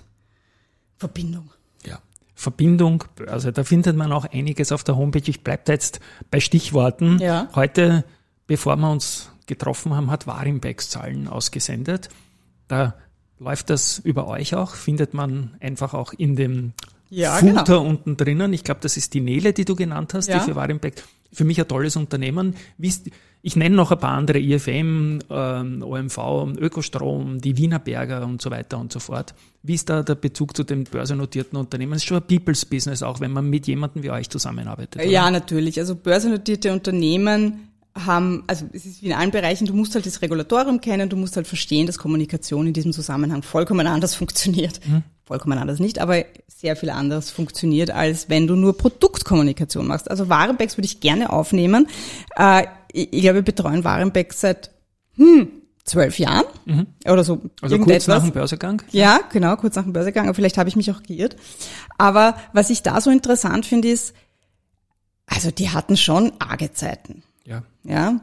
Verbindung. 0.96 1.50
Ja. 1.84 1.98
Verbindung, 2.34 3.04
also 3.26 3.50
da 3.50 3.64
findet 3.64 3.96
man 3.96 4.12
auch 4.12 4.24
einiges 4.24 4.70
auf 4.70 4.84
der 4.84 4.96
Homepage. 4.96 5.22
Ich 5.26 5.42
bleibe 5.42 5.62
da 5.64 5.72
jetzt 5.72 6.00
bei 6.30 6.38
Stichworten. 6.38 7.18
Ja. 7.18 7.48
Heute, 7.54 8.04
bevor 8.46 8.76
wir 8.76 8.90
uns 8.90 9.30
getroffen 9.46 9.94
haben, 9.94 10.10
hat 10.10 10.26
Warimbex 10.26 10.90
Zahlen 10.90 11.26
ausgesendet. 11.26 12.08
Da 12.68 12.94
läuft 13.40 13.70
das 13.70 13.98
über 13.98 14.28
euch 14.28 14.54
auch, 14.54 14.74
findet 14.74 15.12
man 15.12 15.56
einfach 15.60 15.94
auch 15.94 16.12
in 16.12 16.36
dem 16.36 16.72
ja, 17.10 17.36
Footer 17.36 17.64
genau. 17.64 17.84
unten 17.84 18.16
drinnen. 18.16 18.52
Ich 18.52 18.64
glaube, 18.64 18.80
das 18.80 18.96
ist 18.96 19.12
die 19.14 19.20
Nele, 19.20 19.52
die 19.52 19.64
du 19.64 19.74
genannt 19.74 20.14
hast, 20.14 20.28
ja. 20.28 20.38
die 20.38 20.44
für 20.44 20.56
Warimbeck. 20.56 21.02
Für 21.32 21.44
mich 21.44 21.60
ein 21.60 21.68
tolles 21.68 21.96
Unternehmen. 21.96 22.54
Ich 23.44 23.56
nenne 23.56 23.74
noch 23.74 23.90
ein 23.90 23.98
paar 23.98 24.12
andere, 24.12 24.38
IFM, 24.38 25.18
ähm, 25.28 25.82
OMV, 25.82 26.56
Ökostrom, 26.58 27.40
die 27.40 27.56
Wienerberger 27.56 28.24
und 28.24 28.40
so 28.40 28.50
weiter 28.50 28.78
und 28.78 28.92
so 28.92 29.00
fort. 29.00 29.34
Wie 29.62 29.74
ist 29.74 29.90
da 29.90 30.02
der 30.02 30.14
Bezug 30.14 30.56
zu 30.56 30.62
den 30.62 30.84
börsennotierten 30.84 31.58
Unternehmen? 31.58 31.92
Das 31.92 32.02
ist 32.02 32.08
schon 32.08 32.18
ein 32.18 32.26
People's 32.26 32.64
Business, 32.64 33.02
auch 33.02 33.20
wenn 33.20 33.32
man 33.32 33.50
mit 33.50 33.66
jemandem 33.66 34.02
wie 34.02 34.10
euch 34.10 34.30
zusammenarbeitet. 34.30 34.96
Oder? 34.96 35.10
Ja, 35.10 35.30
natürlich. 35.30 35.78
Also 35.80 35.96
börsennotierte 35.96 36.72
Unternehmen 36.72 37.71
haben, 37.94 38.44
also 38.46 38.66
es 38.72 38.86
ist 38.86 39.02
wie 39.02 39.06
in 39.06 39.12
allen 39.12 39.30
Bereichen, 39.30 39.66
du 39.66 39.74
musst 39.74 39.94
halt 39.94 40.06
das 40.06 40.22
Regulatorium 40.22 40.80
kennen, 40.80 41.08
du 41.08 41.16
musst 41.16 41.36
halt 41.36 41.46
verstehen, 41.46 41.86
dass 41.86 41.98
Kommunikation 41.98 42.66
in 42.66 42.72
diesem 42.72 42.92
Zusammenhang 42.92 43.42
vollkommen 43.42 43.86
anders 43.86 44.14
funktioniert. 44.14 44.80
Mhm. 44.86 45.02
Vollkommen 45.24 45.56
anders 45.58 45.78
nicht, 45.78 45.98
aber 45.98 46.24
sehr 46.48 46.74
viel 46.74 46.90
anders 46.90 47.30
funktioniert, 47.30 47.90
als 47.90 48.28
wenn 48.28 48.46
du 48.46 48.56
nur 48.56 48.76
Produktkommunikation 48.76 49.86
machst. 49.86 50.10
Also 50.10 50.28
Warenbecks 50.28 50.76
würde 50.76 50.86
ich 50.86 51.00
gerne 51.00 51.30
aufnehmen. 51.30 51.86
Äh, 52.36 52.66
ich, 52.92 53.22
glaube, 53.22 53.36
wir 53.36 53.42
betreuen 53.42 53.84
Warenbeck 53.84 54.32
seit 54.32 54.70
hm, 55.16 55.48
zwölf 55.84 56.18
Jahren 56.18 56.44
mhm. 56.64 56.86
oder 57.06 57.24
so. 57.24 57.40
Also 57.60 57.78
kurz 57.78 58.06
nach 58.06 58.22
dem 58.22 58.32
Börsegang? 58.32 58.82
Ja, 58.90 59.20
genau, 59.32 59.56
kurz 59.56 59.76
nach 59.76 59.84
dem 59.84 59.92
Börsegang. 59.92 60.26
Aber 60.26 60.34
vielleicht 60.34 60.58
habe 60.58 60.68
ich 60.68 60.76
mich 60.76 60.90
auch 60.90 61.02
geirrt. 61.02 61.36
Aber 61.98 62.36
was 62.52 62.70
ich 62.70 62.82
da 62.82 63.00
so 63.00 63.10
interessant 63.10 63.64
finde, 63.64 63.88
ist, 63.88 64.14
also 65.26 65.50
die 65.50 65.70
hatten 65.70 65.96
schon 65.96 66.32
arge 66.40 66.72
Zeiten. 66.72 67.22
Ja. 67.44 67.62
Ja. 67.84 68.20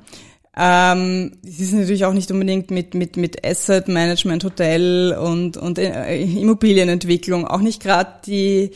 Ähm, 0.56 1.38
es 1.46 1.60
ist 1.60 1.74
natürlich 1.74 2.06
auch 2.06 2.14
nicht 2.14 2.32
unbedingt 2.32 2.72
mit, 2.72 2.94
mit, 2.94 3.16
mit 3.16 3.46
Asset 3.46 3.88
Management, 3.88 4.44
Hotel 4.44 5.14
und, 5.14 5.58
und 5.58 5.78
äh, 5.78 6.22
Immobilienentwicklung 6.22 7.48
auch 7.48 7.62
nicht 7.62 7.82
gerade 7.82 8.20
die 8.26 8.72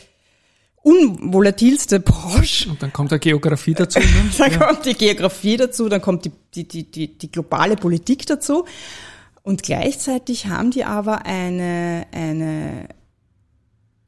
unvolatilste 0.83 1.99
Branche. 1.99 2.69
Und 2.69 2.83
dann 2.83 2.93
kommt 2.93 3.11
der 3.11 3.19
Geografie 3.19 3.73
dazu. 3.73 3.99
Ne? 3.99 4.05
dann 4.37 4.51
ja. 4.51 4.57
kommt 4.57 4.85
die 4.85 4.93
Geografie 4.93 5.57
dazu, 5.57 5.89
dann 5.89 6.01
kommt 6.01 6.25
die, 6.25 6.31
die, 6.53 6.67
die, 6.67 6.91
die, 6.91 7.17
die 7.17 7.31
globale 7.31 7.75
Politik 7.75 8.25
dazu. 8.27 8.65
Und 9.41 9.63
gleichzeitig 9.63 10.47
haben 10.47 10.71
die 10.71 10.85
aber 10.85 11.25
eine, 11.25 12.05
eine 12.11 12.87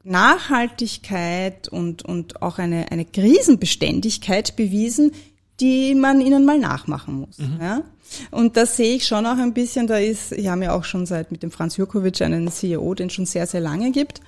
Nachhaltigkeit 0.02 1.68
und, 1.68 2.04
und 2.04 2.40
auch 2.40 2.58
eine, 2.58 2.90
eine 2.90 3.04
Krisenbeständigkeit 3.04 4.56
bewiesen, 4.56 5.12
die 5.60 5.94
man 5.94 6.20
ihnen 6.20 6.44
mal 6.44 6.58
nachmachen 6.58 7.20
muss. 7.20 7.38
Mhm. 7.38 7.58
Ja? 7.60 7.82
Und 8.30 8.56
das 8.56 8.76
sehe 8.76 8.96
ich 8.96 9.06
schon 9.06 9.26
auch 9.26 9.38
ein 9.38 9.54
bisschen, 9.54 9.86
da 9.86 9.98
ist, 9.98 10.32
ich 10.32 10.48
habe 10.48 10.64
ja 10.64 10.72
auch 10.74 10.84
schon 10.84 11.06
seit 11.06 11.32
mit 11.32 11.42
dem 11.42 11.50
Franz 11.50 11.76
Jurkovic 11.76 12.20
einen 12.22 12.48
CEO, 12.50 12.94
den 12.94 13.08
es 13.08 13.14
schon 13.14 13.26
sehr, 13.26 13.46
sehr 13.46 13.60
lange 13.60 13.90
gibt. 13.90 14.20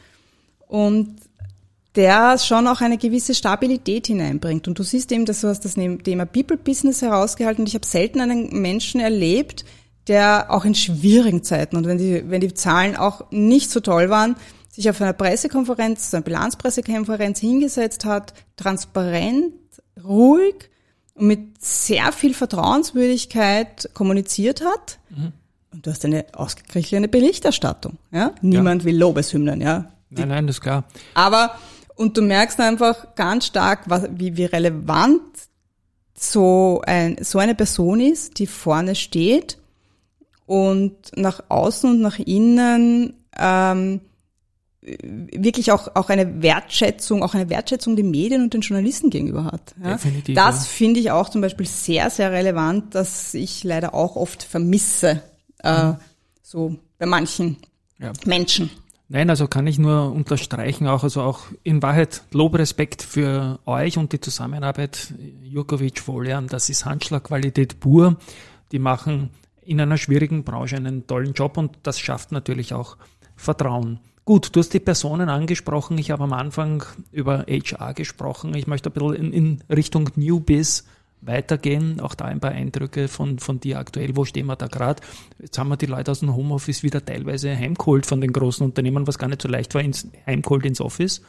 Und 0.66 1.16
der 1.94 2.38
schon 2.38 2.66
auch 2.66 2.80
eine 2.80 2.98
gewisse 2.98 3.34
Stabilität 3.34 4.06
hineinbringt. 4.06 4.68
Und 4.68 4.78
du 4.78 4.82
siehst 4.82 5.10
eben, 5.10 5.24
dass 5.24 5.40
du 5.40 5.48
hast 5.48 5.64
das 5.64 5.74
Thema 5.74 6.26
People 6.26 6.56
Business 6.56 7.02
herausgehalten. 7.02 7.62
Und 7.62 7.68
ich 7.68 7.74
habe 7.74 7.86
selten 7.86 8.20
einen 8.20 8.60
Menschen 8.60 9.00
erlebt, 9.00 9.64
der 10.08 10.46
auch 10.50 10.64
in 10.64 10.74
schwierigen 10.74 11.44
Zeiten 11.44 11.76
und 11.76 11.86
wenn 11.86 11.98
die, 11.98 12.24
wenn 12.30 12.40
die 12.40 12.54
Zahlen 12.54 12.96
auch 12.96 13.30
nicht 13.30 13.70
so 13.70 13.80
toll 13.80 14.08
waren, 14.08 14.36
sich 14.70 14.88
auf 14.88 15.00
einer 15.00 15.12
Pressekonferenz, 15.12 16.14
einer 16.14 16.22
Bilanzpressekonferenz 16.22 17.40
hingesetzt 17.40 18.04
hat, 18.04 18.32
transparent, 18.56 19.52
ruhig 20.02 20.70
und 21.18 21.26
mit 21.26 21.62
sehr 21.62 22.12
viel 22.12 22.34
Vertrauenswürdigkeit 22.34 23.90
kommuniziert 23.94 24.64
hat. 24.64 24.98
Mhm. 25.10 25.32
Und 25.72 25.86
du 25.86 25.90
hast 25.90 26.04
eine 26.04 26.26
ausgeglichene 26.32 27.08
Berichterstattung. 27.08 27.98
Ja? 28.10 28.32
Niemand 28.40 28.82
ja. 28.82 28.86
will 28.86 28.96
Lobeshymnen, 28.96 29.60
ja. 29.60 29.92
Die, 30.10 30.20
nein, 30.20 30.28
nein, 30.28 30.46
das 30.46 30.56
ist 30.56 30.62
klar. 30.62 30.84
Aber 31.14 31.54
und 31.96 32.16
du 32.16 32.22
merkst 32.22 32.60
einfach 32.60 33.14
ganz 33.16 33.46
stark, 33.46 33.82
was, 33.86 34.08
wie, 34.12 34.36
wie 34.36 34.44
relevant 34.44 35.20
so, 36.14 36.80
ein, 36.86 37.16
so 37.22 37.38
eine 37.38 37.54
Person 37.54 38.00
ist, 38.00 38.38
die 38.38 38.46
vorne 38.46 38.94
steht 38.94 39.58
und 40.46 40.94
nach 41.16 41.42
außen 41.48 41.90
und 41.90 42.00
nach 42.00 42.18
innen 42.18 43.14
ähm, 43.36 44.00
wirklich 45.02 45.72
auch, 45.72 45.94
auch 45.94 46.08
eine 46.08 46.42
Wertschätzung, 46.42 47.22
auch 47.22 47.34
eine 47.34 47.48
Wertschätzung 47.50 47.96
den 47.96 48.10
Medien 48.10 48.42
und 48.42 48.54
den 48.54 48.60
Journalisten 48.60 49.10
gegenüber 49.10 49.44
hat. 49.44 49.74
Ja? 49.82 49.92
Definitiv, 49.92 50.34
das 50.34 50.64
ja. 50.64 50.70
finde 50.70 51.00
ich 51.00 51.10
auch 51.10 51.28
zum 51.28 51.40
Beispiel 51.40 51.66
sehr, 51.66 52.10
sehr 52.10 52.32
relevant, 52.32 52.94
dass 52.94 53.34
ich 53.34 53.64
leider 53.64 53.94
auch 53.94 54.16
oft 54.16 54.42
vermisse, 54.42 55.22
äh, 55.62 55.84
mhm. 55.84 55.96
so 56.42 56.76
bei 56.98 57.06
manchen 57.06 57.56
ja. 57.98 58.12
Menschen. 58.24 58.70
Nein, 59.10 59.30
also 59.30 59.48
kann 59.48 59.66
ich 59.66 59.78
nur 59.78 60.12
unterstreichen, 60.12 60.86
auch, 60.86 61.02
also 61.02 61.22
auch 61.22 61.44
in 61.62 61.82
Wahrheit 61.82 62.22
Lob, 62.32 62.58
Respekt 62.58 63.02
für 63.02 63.58
euch 63.64 63.96
und 63.96 64.12
die 64.12 64.20
Zusammenarbeit. 64.20 65.14
Jurkovic, 65.42 66.00
Folian, 66.00 66.46
das 66.46 66.68
ist 66.68 66.84
Handschlagqualität 66.84 67.80
pur. 67.80 68.16
Die 68.70 68.78
machen 68.78 69.30
in 69.62 69.80
einer 69.80 69.96
schwierigen 69.96 70.44
Branche 70.44 70.76
einen 70.76 71.06
tollen 71.06 71.32
Job 71.32 71.56
und 71.56 71.78
das 71.84 71.98
schafft 71.98 72.32
natürlich 72.32 72.74
auch 72.74 72.98
Vertrauen. 73.34 74.00
Gut, 74.28 74.50
du 74.52 74.60
hast 74.60 74.74
die 74.74 74.78
Personen 74.78 75.30
angesprochen. 75.30 75.96
Ich 75.96 76.10
habe 76.10 76.24
am 76.24 76.34
Anfang 76.34 76.84
über 77.12 77.46
HR 77.48 77.94
gesprochen. 77.94 78.54
Ich 78.54 78.66
möchte 78.66 78.90
ein 78.90 78.92
bisschen 78.92 79.14
in, 79.14 79.32
in 79.32 79.64
Richtung 79.74 80.10
New 80.16 80.38
Biz 80.38 80.84
weitergehen. 81.22 81.98
Auch 82.00 82.14
da 82.14 82.26
ein 82.26 82.38
paar 82.38 82.50
Eindrücke 82.50 83.08
von, 83.08 83.38
von 83.38 83.58
dir 83.58 83.78
aktuell. 83.78 84.16
Wo 84.16 84.26
stehen 84.26 84.44
wir 84.44 84.56
da 84.56 84.66
gerade? 84.66 85.02
Jetzt 85.38 85.56
haben 85.56 85.70
wir 85.70 85.78
die 85.78 85.86
Leute 85.86 86.10
aus 86.10 86.20
dem 86.20 86.36
Homeoffice 86.36 86.82
wieder 86.82 87.02
teilweise 87.02 87.56
heimgeholt 87.56 88.04
von 88.04 88.20
den 88.20 88.34
großen 88.34 88.62
Unternehmen, 88.66 89.06
was 89.06 89.16
gar 89.16 89.28
nicht 89.28 89.40
so 89.40 89.48
leicht 89.48 89.74
war, 89.74 89.80
ins, 89.80 90.06
heimgeholt 90.26 90.66
ins 90.66 90.82
Office. 90.82 91.22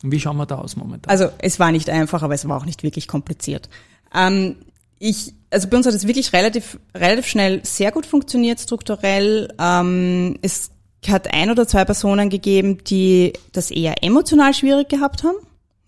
Wie 0.00 0.18
schauen 0.18 0.38
wir 0.38 0.46
da 0.46 0.54
aus 0.54 0.76
momentan? 0.76 1.10
Also 1.10 1.28
es 1.36 1.60
war 1.60 1.70
nicht 1.70 1.90
einfach, 1.90 2.22
aber 2.22 2.32
es 2.32 2.48
war 2.48 2.56
auch 2.56 2.64
nicht 2.64 2.82
wirklich 2.82 3.08
kompliziert. 3.08 3.68
Ähm, 4.14 4.56
ich, 4.98 5.34
also 5.50 5.68
bei 5.68 5.76
uns 5.76 5.84
hat 5.84 5.92
es 5.92 6.06
wirklich 6.06 6.32
relativ, 6.32 6.78
relativ 6.94 7.26
schnell 7.26 7.60
sehr 7.62 7.92
gut 7.92 8.06
funktioniert, 8.06 8.58
strukturell. 8.58 9.52
Ähm, 9.58 10.38
es 10.40 10.70
hat 11.10 11.32
ein 11.32 11.50
oder 11.50 11.66
zwei 11.66 11.84
Personen 11.84 12.30
gegeben, 12.30 12.78
die 12.84 13.32
das 13.52 13.70
eher 13.70 14.02
emotional 14.02 14.54
schwierig 14.54 14.88
gehabt 14.88 15.24
haben. 15.24 15.36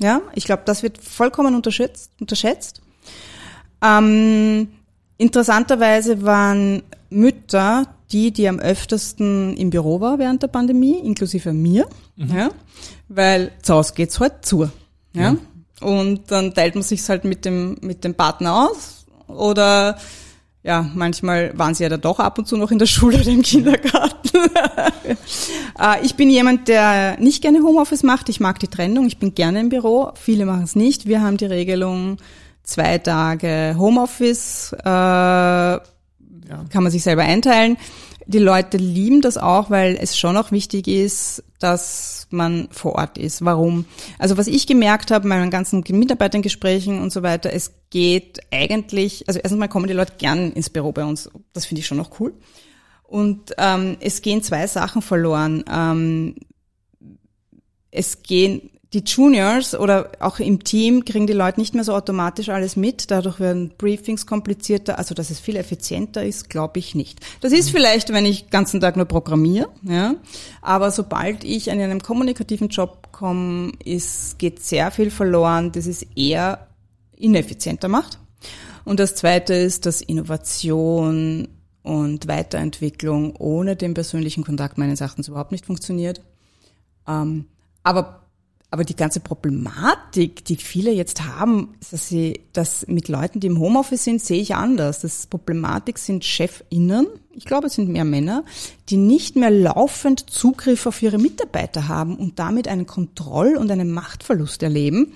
Ja, 0.00 0.20
ich 0.35 0.44
glaube, 0.44 0.62
das 0.66 0.83
wird 0.83 0.98
vollkommen 0.98 1.55
unterschätzt. 1.55 2.11
unterschätzt. 2.20 2.83
Ähm, 3.83 4.68
interessanterweise 5.16 6.22
waren 6.22 6.83
Mütter 7.09 7.87
die, 8.12 8.31
die 8.31 8.48
am 8.48 8.59
öftesten 8.59 9.57
im 9.57 9.70
Büro 9.70 10.00
war 10.00 10.18
während 10.18 10.42
der 10.42 10.48
Pandemie, 10.48 10.98
inklusive 10.98 11.52
mir, 11.52 11.88
mhm. 12.16 12.37
ja, 12.37 12.50
weil 13.09 13.52
zu 13.62 13.74
Hause 13.74 13.94
geht's 13.94 14.20
halt 14.20 14.44
zu. 14.44 14.70
Ja? 15.12 15.22
ja. 15.22 15.37
Und 15.81 16.31
dann 16.31 16.55
teilt 16.55 16.74
man 16.74 16.83
sich's 16.83 17.09
halt 17.09 17.24
mit 17.24 17.44
dem, 17.44 17.76
mit 17.81 18.05
dem 18.05 18.14
Partner 18.14 18.68
aus 18.68 19.07
oder 19.26 19.98
ja, 20.66 20.90
manchmal 20.94 21.57
waren 21.57 21.74
sie 21.74 21.85
ja 21.85 21.88
da 21.88 21.96
doch 21.96 22.18
ab 22.18 22.38
und 22.38 22.48
zu 22.48 22.57
noch 22.57 22.72
in 22.72 22.81
der 22.81 22.87
Schule 22.87 23.20
oder 23.20 23.31
im 23.31 23.42
Kindergarten. 23.42 24.31
Äh, 25.79 26.05
ich 26.07 26.14
bin 26.14 26.31
jemand, 26.31 26.68
der 26.68 27.18
nicht 27.20 27.42
gerne 27.42 27.59
Homeoffice 27.62 28.02
macht. 28.02 28.31
Ich 28.31 28.40
mag 28.40 28.59
die 28.59 28.66
Trennung. 28.66 29.07
Ich 29.07 29.18
bin 29.18 29.35
gerne 29.35 29.61
im 29.61 29.68
Büro. 29.68 30.11
Viele 30.14 30.46
machen 30.46 30.62
es 30.62 30.74
nicht. 30.74 31.05
Wir 31.07 31.20
haben 31.20 31.37
die 31.37 31.44
Regelung 31.44 32.16
zwei 32.62 32.96
Tage 32.96 33.76
Homeoffice. 33.79 34.74
Äh, 34.83 34.88
ja. 34.88 35.81
Kann 36.70 36.83
man 36.83 36.90
sich 36.90 37.02
selber 37.02 37.24
einteilen 37.24 37.76
die 38.26 38.38
Leute 38.38 38.76
lieben 38.76 39.20
das 39.20 39.38
auch, 39.38 39.70
weil 39.70 39.96
es 40.00 40.18
schon 40.18 40.36
auch 40.36 40.50
wichtig 40.50 40.88
ist, 40.88 41.44
dass 41.60 42.26
man 42.30 42.68
vor 42.72 42.96
Ort 42.96 43.18
ist. 43.18 43.44
Warum? 43.44 43.86
Also 44.18 44.36
was 44.36 44.48
ich 44.48 44.66
gemerkt 44.66 45.10
habe, 45.10 45.28
meinen 45.28 45.50
ganzen 45.50 45.84
Mitarbeitergesprächen 45.88 47.00
und 47.00 47.12
so 47.12 47.22
weiter, 47.22 47.52
es 47.52 47.72
geht 47.90 48.40
eigentlich, 48.50 49.28
also 49.28 49.38
erstens 49.40 49.60
mal 49.60 49.68
kommen 49.68 49.86
die 49.86 49.94
Leute 49.94 50.14
gern 50.18 50.52
ins 50.52 50.70
Büro 50.70 50.92
bei 50.92 51.04
uns. 51.04 51.30
Das 51.52 51.66
finde 51.66 51.80
ich 51.80 51.86
schon 51.86 51.98
noch 51.98 52.20
cool. 52.20 52.34
Und 53.04 53.54
ähm, 53.58 53.96
es 54.00 54.22
gehen 54.22 54.42
zwei 54.42 54.66
Sachen 54.66 55.02
verloren. 55.02 55.64
Ähm, 55.70 56.34
es 57.92 58.22
gehen 58.22 58.70
die 58.92 59.03
Juniors 59.05 59.75
oder 59.75 60.11
auch 60.20 60.38
im 60.38 60.62
Team 60.62 61.05
kriegen 61.05 61.27
die 61.27 61.33
Leute 61.33 61.59
nicht 61.59 61.75
mehr 61.75 61.83
so 61.83 61.92
automatisch 61.92 62.49
alles 62.49 62.77
mit. 62.77 63.11
Dadurch 63.11 63.40
werden 63.40 63.72
Briefings 63.77 64.27
komplizierter. 64.27 64.99
Also, 64.99 65.14
dass 65.14 65.31
es 65.31 65.40
viel 65.40 65.57
effizienter 65.57 66.25
ist, 66.25 66.49
glaube 66.49 66.79
ich 66.79 66.94
nicht. 66.94 67.18
Das 67.40 67.53
ist 67.53 67.70
vielleicht, 67.70 68.12
wenn 68.12 68.25
ich 68.25 68.44
den 68.44 68.51
ganzen 68.51 68.81
Tag 68.81 68.96
nur 68.96 69.07
programmiere. 69.07 69.68
Ja. 69.83 70.14
Aber 70.62 70.92
sobald 70.92 71.42
ich 71.42 71.68
in 71.68 71.81
einen 71.81 72.01
kommunikativen 72.01 72.68
Job 72.68 73.09
komme, 73.11 73.72
ist, 73.85 74.38
geht 74.38 74.62
sehr 74.62 74.90
viel 74.92 75.11
verloren, 75.11 75.72
das 75.72 75.87
es 75.87 76.03
eher 76.14 76.68
ineffizienter 77.16 77.88
macht. 77.88 78.18
Und 78.85 79.01
das 79.01 79.16
Zweite 79.16 79.55
ist, 79.55 79.85
dass 79.85 80.01
Innovation 80.01 81.49
und 81.83 82.29
Weiterentwicklung 82.29 83.35
ohne 83.37 83.75
den 83.75 83.94
persönlichen 83.94 84.44
Kontakt 84.44 84.79
meines 84.79 85.01
Erachtens 85.01 85.27
überhaupt 85.27 85.51
nicht 85.53 85.66
funktioniert. 85.66 86.20
Ähm, 87.09 87.46
aber 87.83 88.15
aber 88.76 88.84
die 88.84 88.94
ganze 88.94 89.20
Problematik, 89.20 90.44
die 90.44 90.56
viele 90.56 90.92
jetzt 90.92 91.24
haben, 91.24 91.74
dass 91.90 92.08
sie 92.08 92.40
das 92.52 92.86
mit 92.88 93.08
Leuten, 93.08 93.40
die 93.40 93.46
im 93.46 93.58
Homeoffice 93.58 94.04
sind, 94.04 94.20
sehe 94.20 94.42
ich 94.42 94.54
anders. 94.54 95.00
Das 95.00 95.26
Problematik 95.26 95.96
sind 95.96 96.24
ChefInnen, 96.24 97.06
ich 97.32 97.46
glaube, 97.46 97.68
es 97.68 97.74
sind 97.74 97.88
mehr 97.88 98.04
Männer, 98.04 98.44
die 98.90 98.98
nicht 98.98 99.34
mehr 99.34 99.50
laufend 99.50 100.28
Zugriff 100.28 100.84
auf 100.84 101.00
ihre 101.02 101.16
Mitarbeiter 101.16 101.88
haben 101.88 102.16
und 102.16 102.38
damit 102.38 102.68
einen 102.68 102.86
Kontroll- 102.86 103.56
und 103.56 103.70
einen 103.70 103.92
Machtverlust 103.92 104.62
erleben. 104.62 105.14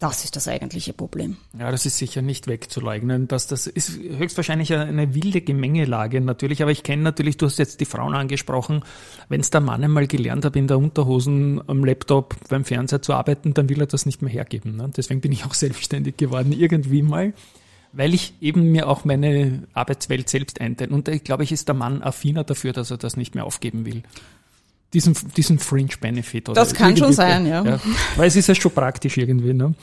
Das 0.00 0.24
ist 0.24 0.34
das 0.34 0.48
eigentliche 0.48 0.92
Problem. 0.92 1.36
Ja, 1.58 1.70
das 1.70 1.86
ist 1.86 1.98
sicher 1.98 2.20
nicht 2.20 2.48
wegzuleugnen. 2.48 3.28
Dass 3.28 3.46
das 3.46 3.66
ist 3.66 3.96
höchstwahrscheinlich 3.96 4.74
eine 4.74 5.14
wilde 5.14 5.40
Gemengelage 5.40 6.20
natürlich, 6.20 6.62
aber 6.62 6.72
ich 6.72 6.82
kenne 6.82 7.02
natürlich, 7.02 7.36
du 7.36 7.46
hast 7.46 7.58
jetzt 7.58 7.80
die 7.80 7.84
Frauen 7.84 8.14
angesprochen, 8.14 8.82
wenn 9.28 9.40
es 9.40 9.50
der 9.50 9.60
Mann 9.60 9.84
einmal 9.84 10.06
gelernt 10.06 10.44
hat, 10.44 10.56
in 10.56 10.66
der 10.66 10.78
Unterhosen 10.78 11.62
am 11.68 11.84
Laptop 11.84 12.36
beim 12.48 12.64
Fernseher 12.64 13.02
zu 13.02 13.14
arbeiten, 13.14 13.54
dann 13.54 13.68
will 13.68 13.80
er 13.80 13.86
das 13.86 14.04
nicht 14.04 14.20
mehr 14.20 14.32
hergeben. 14.32 14.76
Ne? 14.76 14.90
Deswegen 14.96 15.20
bin 15.20 15.32
ich 15.32 15.46
auch 15.46 15.54
selbstständig 15.54 16.16
geworden, 16.16 16.52
irgendwie 16.52 17.02
mal, 17.02 17.32
weil 17.92 18.14
ich 18.14 18.34
eben 18.40 18.72
mir 18.72 18.88
auch 18.88 19.04
meine 19.04 19.62
Arbeitswelt 19.74 20.28
selbst 20.28 20.60
einteile. 20.60 20.92
Und 20.92 21.08
ich 21.08 21.22
glaube, 21.22 21.44
ich 21.44 21.52
ist 21.52 21.68
der 21.68 21.76
Mann 21.76 22.02
affiner 22.02 22.42
dafür, 22.42 22.72
dass 22.72 22.90
er 22.90 22.98
das 22.98 23.16
nicht 23.16 23.36
mehr 23.36 23.44
aufgeben 23.44 23.86
will 23.86 24.02
diesen, 24.94 25.16
diesen 25.36 25.58
Fringe-Benefit. 25.58 26.48
Das 26.54 26.72
kann 26.72 26.96
schon 26.96 27.12
sein, 27.12 27.46
ja. 27.46 27.64
ja. 27.64 27.80
Weil 28.16 28.28
es 28.28 28.36
ist 28.36 28.46
ja 28.46 28.54
schon 28.54 28.72
praktisch 28.72 29.16
irgendwie. 29.16 29.52
Ne? 29.52 29.74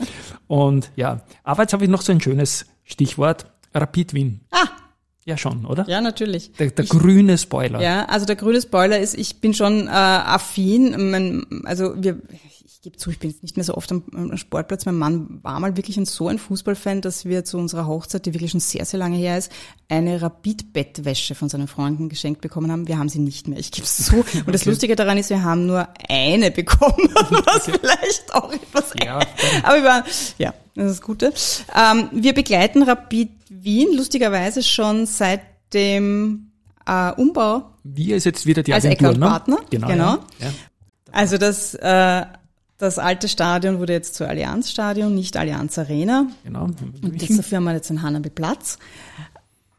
Und 0.47 0.91
ja, 0.95 1.21
aber 1.43 1.63
jetzt 1.63 1.73
habe 1.73 1.83
ich 1.83 1.89
noch 1.89 2.01
so 2.01 2.11
ein 2.11 2.21
schönes 2.21 2.65
Stichwort, 2.83 3.45
Rapid 3.73 4.13
Win. 4.13 4.41
Ah, 4.51 4.67
ja, 5.25 5.37
schon, 5.37 5.65
oder? 5.65 5.87
Ja, 5.87 6.01
natürlich. 6.01 6.53
Der, 6.53 6.71
der 6.71 6.85
ich, 6.85 6.89
grüne 6.89 7.37
Spoiler. 7.37 7.81
Ja, 7.81 8.05
also 8.05 8.25
der 8.25 8.35
grüne 8.35 8.61
Spoiler 8.61 8.97
ist, 8.99 9.15
ich 9.17 9.39
bin 9.39 9.53
schon 9.53 9.87
äh, 9.87 9.91
affin. 9.91 11.11
Man, 11.11 11.45
also 11.65 11.93
wir, 12.01 12.17
ich 12.73 12.81
gebe 12.81 12.97
zu, 12.97 13.09
ich 13.09 13.19
bin 13.19 13.29
jetzt 13.29 13.43
nicht 13.43 13.57
mehr 13.57 13.63
so 13.63 13.75
oft 13.75 13.91
am, 13.91 14.03
am, 14.13 14.37
Sportplatz. 14.37 14.85
Mein 14.85 14.97
Mann 14.97 15.39
war 15.43 15.59
mal 15.59 15.75
wirklich 15.75 15.97
ein, 15.97 16.05
so 16.05 16.29
ein 16.29 16.39
Fußballfan, 16.39 17.01
dass 17.01 17.25
wir 17.25 17.43
zu 17.43 17.57
unserer 17.57 17.85
Hochzeit, 17.85 18.25
die 18.25 18.33
wirklich 18.33 18.51
schon 18.51 18.59
sehr, 18.59 18.85
sehr 18.85 18.99
lange 18.99 19.17
her 19.17 19.37
ist, 19.37 19.51
eine 19.89 20.21
Rapid-Bettwäsche 20.21 21.35
von 21.35 21.49
seinen 21.49 21.67
Freunden 21.67 22.07
geschenkt 22.07 22.41
bekommen 22.41 22.71
haben. 22.71 22.87
Wir 22.87 22.97
haben 22.97 23.09
sie 23.09 23.19
nicht 23.19 23.47
mehr. 23.47 23.59
Ich 23.59 23.71
gebe 23.71 23.85
es 23.85 23.97
zu. 23.97 24.15
Und 24.45 24.53
das 24.53 24.65
Lustige 24.65 24.95
daran 24.95 25.17
ist, 25.17 25.29
wir 25.29 25.43
haben 25.43 25.65
nur 25.65 25.87
eine 26.09 26.49
bekommen, 26.49 27.09
was 27.13 27.65
vielleicht 27.65 28.33
auch 28.33 28.51
etwas. 28.51 28.93
Ja, 29.03 29.19
aber 29.63 29.75
wir 29.75 29.83
waren, 29.83 30.03
ja, 30.37 30.53
das 30.75 30.85
ist 30.85 30.99
das 30.99 31.01
Gute. 31.01 31.33
Ähm, 31.75 32.09
wir 32.13 32.33
begleiten 32.33 32.83
Rapid 32.83 33.31
Wien 33.49 33.89
lustigerweise 33.95 34.63
schon 34.63 35.05
seit 35.05 35.41
dem 35.73 36.51
äh, 36.85 37.11
Umbau. 37.11 37.71
Wir 37.83 38.15
ist 38.15 38.23
jetzt 38.23 38.45
wieder 38.45 38.63
die 38.63 38.73
Agentur, 38.73 39.09
als 39.09 39.19
Partner. 39.19 39.55
Ne? 39.57 39.61
Genau. 39.69 39.87
genau. 39.87 40.11
Ja. 40.39 40.51
Also 41.11 41.37
das 41.37 41.73
äh, 41.75 42.25
das 42.81 42.97
alte 42.97 43.27
Stadion 43.27 43.79
wurde 43.79 43.93
jetzt 43.93 44.15
zur 44.15 44.27
Allianz 44.27 44.71
Stadion, 44.71 45.13
nicht 45.13 45.37
Allianz 45.37 45.77
Arena. 45.77 46.27
Genau. 46.43 46.63
Und 46.65 47.21
diese 47.21 47.43
Firma 47.43 47.69
hat 47.69 47.77
jetzt 47.77 47.91
einen 47.91 48.01
Hanabi 48.01 48.31
Platz. 48.31 48.79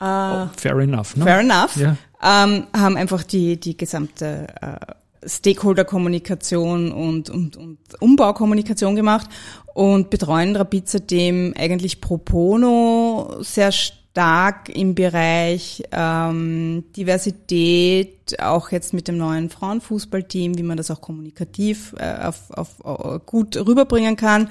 Äh, 0.01 0.05
oh, 0.05 0.49
fair 0.57 0.79
enough. 0.79 1.17
Ne? 1.17 1.25
Fair 1.25 1.41
enough. 1.41 1.77
Ja. 1.77 1.97
Ähm, 2.23 2.67
haben 2.73 2.97
einfach 2.97 3.25
die, 3.25 3.59
die 3.59 3.77
gesamte 3.77 4.47
äh, 4.61 5.29
Stakeholder-Kommunikation 5.29 6.93
und, 6.93 7.29
und, 7.29 7.57
und 7.57 7.79
Umbaukommunikation 8.01 8.95
gemacht 8.95 9.29
und 9.75 10.11
betreuen 10.11 10.55
Rapid 10.55 10.89
seitdem 10.89 11.55
eigentlich 11.57 12.01
pro 12.01 12.19
bono 12.19 13.37
sehr 13.41 13.73
stark 13.73 14.02
stark 14.13 14.69
im 14.69 14.95
Bereich 14.95 15.83
ähm, 15.91 16.85
Diversität, 16.95 18.39
auch 18.43 18.71
jetzt 18.71 18.93
mit 18.93 19.09
dem 19.09 19.17
neuen 19.17 19.49
Frauenfußballteam, 19.49 20.59
wie 20.59 20.63
man 20.63 20.77
das 20.77 20.91
auch 20.91 21.01
kommunikativ 21.01 21.95
äh, 21.99 22.27
auf, 22.27 22.51
auf, 22.51 22.85
auf 22.85 23.25
gut 23.25 23.57
rüberbringen 23.57 24.17
kann. 24.17 24.51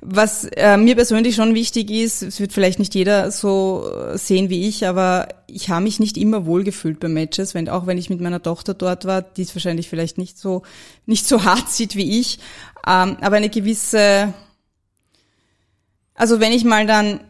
Was 0.00 0.44
äh, 0.44 0.76
mir 0.76 0.94
persönlich 0.94 1.34
schon 1.34 1.56
wichtig 1.56 1.90
ist, 1.90 2.22
es 2.22 2.38
wird 2.38 2.52
vielleicht 2.52 2.78
nicht 2.78 2.94
jeder 2.94 3.32
so 3.32 3.84
sehen 4.14 4.48
wie 4.48 4.68
ich, 4.68 4.86
aber 4.86 5.28
ich 5.48 5.70
habe 5.70 5.82
mich 5.82 5.98
nicht 5.98 6.16
immer 6.16 6.46
wohlgefühlt 6.46 7.00
bei 7.00 7.08
Matches, 7.08 7.52
wenn, 7.52 7.68
auch 7.68 7.88
wenn 7.88 7.98
ich 7.98 8.10
mit 8.10 8.20
meiner 8.20 8.42
Tochter 8.42 8.74
dort 8.74 9.06
war, 9.06 9.22
die 9.22 9.42
es 9.42 9.54
wahrscheinlich 9.56 9.88
vielleicht 9.88 10.18
nicht 10.18 10.38
so, 10.38 10.62
nicht 11.06 11.26
so 11.26 11.42
hart 11.44 11.68
sieht 11.68 11.96
wie 11.96 12.20
ich, 12.20 12.38
ähm, 12.86 13.16
aber 13.20 13.36
eine 13.36 13.50
gewisse, 13.50 14.32
also 16.14 16.38
wenn 16.38 16.52
ich 16.52 16.64
mal 16.64 16.86
dann 16.86 17.20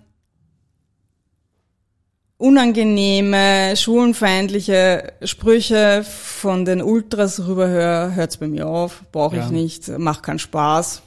unangenehme, 2.41 3.77
schulenfeindliche 3.77 5.13
Sprüche 5.23 6.03
von 6.05 6.65
den 6.65 6.81
Ultras 6.81 7.47
rüberhöre, 7.47 8.15
hört's 8.15 8.39
bei 8.39 8.49
mir 8.49 8.67
auf, 8.67 9.03
brauche 9.13 9.37
ich 9.37 9.45
ja. 9.45 9.51
nicht, 9.51 9.89
macht 9.99 10.23
keinen 10.23 10.39
Spaß. 10.39 11.03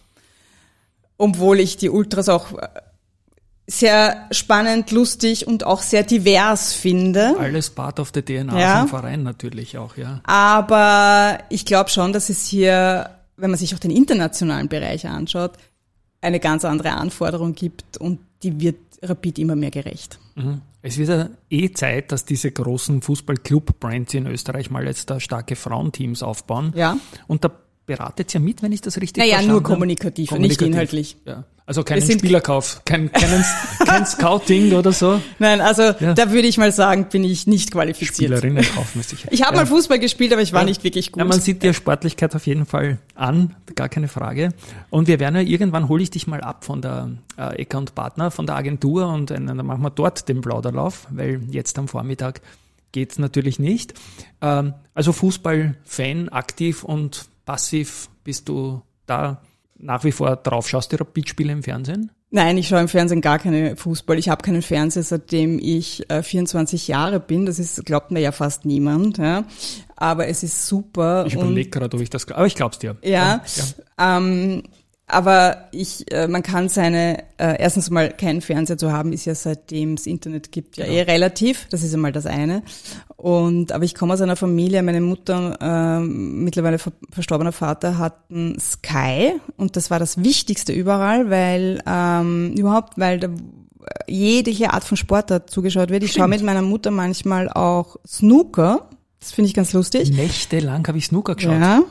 Obwohl 1.17 1.59
ich 1.59 1.75
die 1.77 1.89
Ultras 1.89 2.29
auch 2.29 2.53
äh, 2.53 2.67
sehr 3.65 4.27
spannend, 4.29 4.91
lustig 4.91 5.47
und 5.47 5.65
auch 5.65 5.81
sehr 5.81 6.03
divers 6.03 6.73
finde. 6.73 7.35
Alles 7.39 7.71
part 7.71 7.99
of 7.99 8.11
the 8.13 8.21
DNA 8.21 8.59
ja. 8.59 8.79
vom 8.81 8.89
Verein 8.89 9.23
natürlich 9.23 9.77
auch, 9.79 9.97
ja. 9.97 10.21
Aber 10.25 11.39
ich 11.49 11.65
glaube 11.65 11.89
schon, 11.89 12.13
dass 12.13 12.29
es 12.29 12.45
hier, 12.45 13.09
wenn 13.37 13.49
man 13.49 13.57
sich 13.57 13.73
auch 13.73 13.79
den 13.79 13.91
internationalen 13.91 14.67
Bereich 14.69 15.07
anschaut, 15.07 15.53
eine 16.21 16.39
ganz 16.39 16.63
andere 16.63 16.91
Anforderung 16.91 17.55
gibt 17.55 17.97
und 17.97 18.19
die 18.43 18.59
wird 18.59 18.77
Rapid 19.03 19.39
immer 19.39 19.55
mehr 19.55 19.71
gerecht. 19.71 20.19
Mhm. 20.35 20.61
Es 20.81 20.97
wird 20.97 21.09
ja 21.09 21.29
eh 21.49 21.71
Zeit, 21.71 22.11
dass 22.11 22.25
diese 22.25 22.51
großen 22.51 23.01
Fußball-Club-Brands 23.01 24.13
in 24.13 24.27
Österreich 24.27 24.69
mal 24.69 24.85
jetzt 24.85 25.09
da 25.09 25.19
starke 25.19 25.55
Frauenteams 25.55 26.23
aufbauen. 26.23 26.73
Ja. 26.75 26.97
Und 27.27 27.43
da 27.43 27.51
beratet 27.85 28.33
ja 28.33 28.39
mit, 28.39 28.61
wenn 28.61 28.71
ich 28.71 28.81
das 28.81 28.99
richtig 28.99 29.17
naja, 29.17 29.35
verstanden 29.35 29.55
habe. 29.55 29.61
Naja, 29.61 29.69
nur 29.69 29.77
kommunikativ, 29.77 30.29
kommunikativ, 30.29 30.61
nicht 30.61 30.73
inhaltlich. 30.73 31.17
Ja. 31.25 31.43
Also 31.65 31.83
keinen 31.83 32.01
Spielerkauf, 32.01 32.81
kein, 32.83 33.09
keinen, 33.09 33.45
kein 33.85 34.05
Scouting 34.05 34.73
oder 34.73 34.91
so. 34.91 35.21
Nein, 35.39 35.61
also 35.61 35.81
ja. 35.81 36.13
da 36.13 36.29
würde 36.31 36.45
ich 36.45 36.57
mal 36.57 36.73
sagen, 36.73 37.07
bin 37.09 37.23
ich 37.23 37.47
nicht 37.47 37.71
qualifiziert. 37.71 38.37
Spielerinnen 38.37 38.65
kaufen 38.75 39.01
sicher. 39.01 39.29
Ich 39.31 39.43
habe 39.43 39.55
ja. 39.55 39.61
mal 39.61 39.65
Fußball 39.67 39.97
gespielt, 39.97 40.33
aber 40.33 40.41
ich 40.41 40.51
war 40.51 40.61
ja. 40.61 40.65
nicht 40.65 40.83
wirklich 40.83 41.13
gut. 41.13 41.19
Ja, 41.19 41.25
man 41.25 41.39
sieht 41.39 41.63
dir 41.63 41.73
Sportlichkeit 41.73 42.35
auf 42.35 42.45
jeden 42.47 42.65
Fall 42.65 42.97
an, 43.15 43.55
gar 43.75 43.87
keine 43.87 44.09
Frage. 44.09 44.49
Und 44.89 45.07
wir 45.07 45.21
werden 45.21 45.35
ja 45.35 45.41
irgendwann 45.41 45.87
hole 45.87 46.03
ich 46.03 46.11
dich 46.11 46.27
mal 46.27 46.41
ab 46.41 46.65
von 46.65 46.81
der 46.81 47.11
äh, 47.37 47.61
Ecker 47.61 47.77
und 47.77 47.95
Partner, 47.95 48.29
von 48.29 48.45
der 48.45 48.57
Agentur 48.57 49.07
und 49.07 49.31
äh, 49.31 49.35
dann 49.35 49.65
machen 49.65 49.83
wir 49.83 49.89
dort 49.89 50.27
den 50.27 50.41
Plauderlauf, 50.41 51.07
weil 51.11 51.41
jetzt 51.49 51.79
am 51.79 51.87
Vormittag 51.87 52.41
geht's 52.91 53.19
natürlich 53.19 53.57
nicht. 53.57 53.93
Ähm, 54.41 54.73
also 54.93 55.13
Fußball-Fan, 55.13 56.27
aktiv 56.27 56.83
und 56.83 57.29
passiv 57.45 58.09
bist 58.23 58.49
du 58.49 58.81
da 59.05 59.41
nach 59.77 60.03
wie 60.03 60.11
vor 60.11 60.35
drauf? 60.35 60.67
Schaust 60.67 60.91
du 60.93 60.97
Rapid-Spiele 60.97 61.51
im 61.51 61.63
Fernsehen? 61.63 62.11
Nein, 62.35 62.57
ich 62.57 62.67
schaue 62.67 62.79
im 62.79 62.87
Fernsehen 62.87 63.21
gar 63.21 63.37
keine 63.37 63.75
Fußball. 63.75 64.17
Ich 64.17 64.27
habe 64.27 64.41
keinen 64.41 64.63
Fernseher, 64.63 65.03
seitdem 65.03 65.59
ich 65.59 66.09
äh, 66.09 66.23
24 66.23 66.87
Jahre 66.87 67.19
bin. 67.19 67.45
Das 67.45 67.59
ist, 67.59 67.85
glaubt 67.85 68.09
mir 68.09 68.21
ja 68.21 68.31
fast 68.31 68.65
niemand. 68.65 69.19
Ja. 69.19 69.45
Aber 69.95 70.27
es 70.27 70.41
ist 70.41 70.65
super. 70.65 71.25
Ich 71.27 71.35
überlege 71.35 71.69
gerade, 71.69 71.95
ob 71.95 72.01
ich 72.01 72.09
das, 72.09 72.27
aber 72.31 72.47
ich 72.47 72.55
glaub's 72.55 72.79
dir. 72.79 72.97
Ja. 73.03 73.43
ja. 73.45 74.17
Ähm, 74.17 74.63
aber 75.05 75.67
ich, 75.71 76.11
äh, 76.11 76.27
man 76.27 76.43
kann 76.43 76.69
seine, 76.69 77.19
äh, 77.37 77.59
erstens 77.59 77.89
mal 77.89 78.09
keinen 78.09 78.41
Fernseher 78.41 78.77
zu 78.77 78.91
haben, 78.91 79.11
ist 79.11 79.25
ja 79.25 79.35
seitdem 79.35 79.95
es 79.95 80.07
Internet 80.07 80.51
gibt 80.51 80.77
ja, 80.77 80.85
ja. 80.85 80.93
eh 80.93 81.01
relativ. 81.01 81.67
Das 81.69 81.83
ist 81.83 81.93
einmal 81.93 82.13
das 82.13 82.25
eine. 82.25 82.63
Und 83.17 83.73
aber 83.73 83.83
ich 83.83 83.95
komme 83.95 84.13
aus 84.13 84.21
einer 84.21 84.37
Familie, 84.37 84.81
meine 84.81 85.01
Mutter, 85.01 85.57
äh, 85.61 85.99
mittlerweile 85.99 86.79
ver 86.79 86.93
verstorbener 87.11 87.51
Vater, 87.51 87.97
hatten 87.97 88.57
Sky 88.59 89.33
und 89.57 89.75
das 89.75 89.91
war 89.91 89.99
das 89.99 90.23
Wichtigste 90.23 90.73
überall, 90.73 91.29
weil 91.29 91.81
ähm, 91.85 92.53
überhaupt, 92.57 92.97
weil 92.97 93.19
da 93.19 93.29
jede 94.07 94.71
Art 94.71 94.85
von 94.85 94.97
Sport 94.97 95.29
da 95.29 95.45
zugeschaut 95.45 95.89
wird. 95.89 96.03
Ich 96.03 96.13
schaue 96.13 96.29
mit 96.29 96.43
meiner 96.43 96.61
Mutter 96.61 96.91
manchmal 96.91 97.49
auch 97.49 97.97
Snooker. 98.07 98.89
Das 99.19 99.31
finde 99.31 99.49
ich 99.49 99.53
ganz 99.53 99.73
lustig. 99.73 100.11
Nächtelang 100.11 100.87
habe 100.87 100.97
ich 100.97 101.05
Snooker 101.07 101.35
geschaut. 101.35 101.59
Ja. 101.59 101.83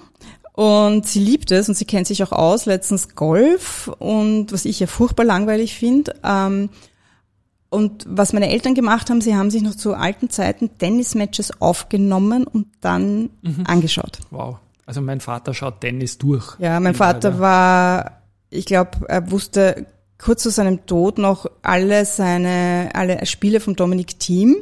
Und 0.53 1.07
sie 1.07 1.21
liebt 1.21 1.51
es 1.51 1.69
und 1.69 1.75
sie 1.75 1.87
kennt 1.87 2.07
sich 2.07 2.23
auch 2.23 2.33
aus, 2.33 2.67
letztens 2.67 3.15
Golf 3.15 3.89
und 3.99 4.53
was 4.53 4.67
ich 4.67 4.81
ja 4.81 4.87
furchtbar 4.87 5.25
langweilig 5.25 5.75
finde. 5.75 6.15
Ähm, 6.23 6.69
und 7.71 8.05
was 8.07 8.35
meine 8.35 8.51
Eltern 8.51 8.75
gemacht 8.75 9.09
haben, 9.09 9.23
sie 9.23 9.35
haben 9.35 9.51
sich 9.51 9.63
noch 9.63 9.75
zu 9.75 9.95
alten 9.95 10.29
Zeiten 10.29 10.77
Tennismatches 10.77 11.63
aufgenommen 11.63 12.47
und 12.47 12.67
dann 12.83 13.31
mhm. 13.41 13.65
angeschaut. 13.65 14.19
Wow. 14.31 14.59
Also 14.85 15.01
mein 15.01 15.21
Vater 15.21 15.55
schaut 15.55 15.81
Tennis 15.81 16.19
durch. 16.19 16.59
Ja, 16.59 16.79
mein 16.81 16.95
Vater 16.95 17.39
war, 17.39 18.23
ich 18.51 18.67
glaube, 18.67 18.91
er 19.09 19.31
wusste 19.31 19.87
kurz 20.19 20.43
zu 20.43 20.51
seinem 20.51 20.85
Tod 20.85 21.17
noch 21.17 21.47
alle 21.63 22.05
seine, 22.05 22.91
alle 22.93 23.25
Spiele 23.25 23.61
von 23.61 23.75
Dominic 23.75 24.19
Thiem. 24.19 24.57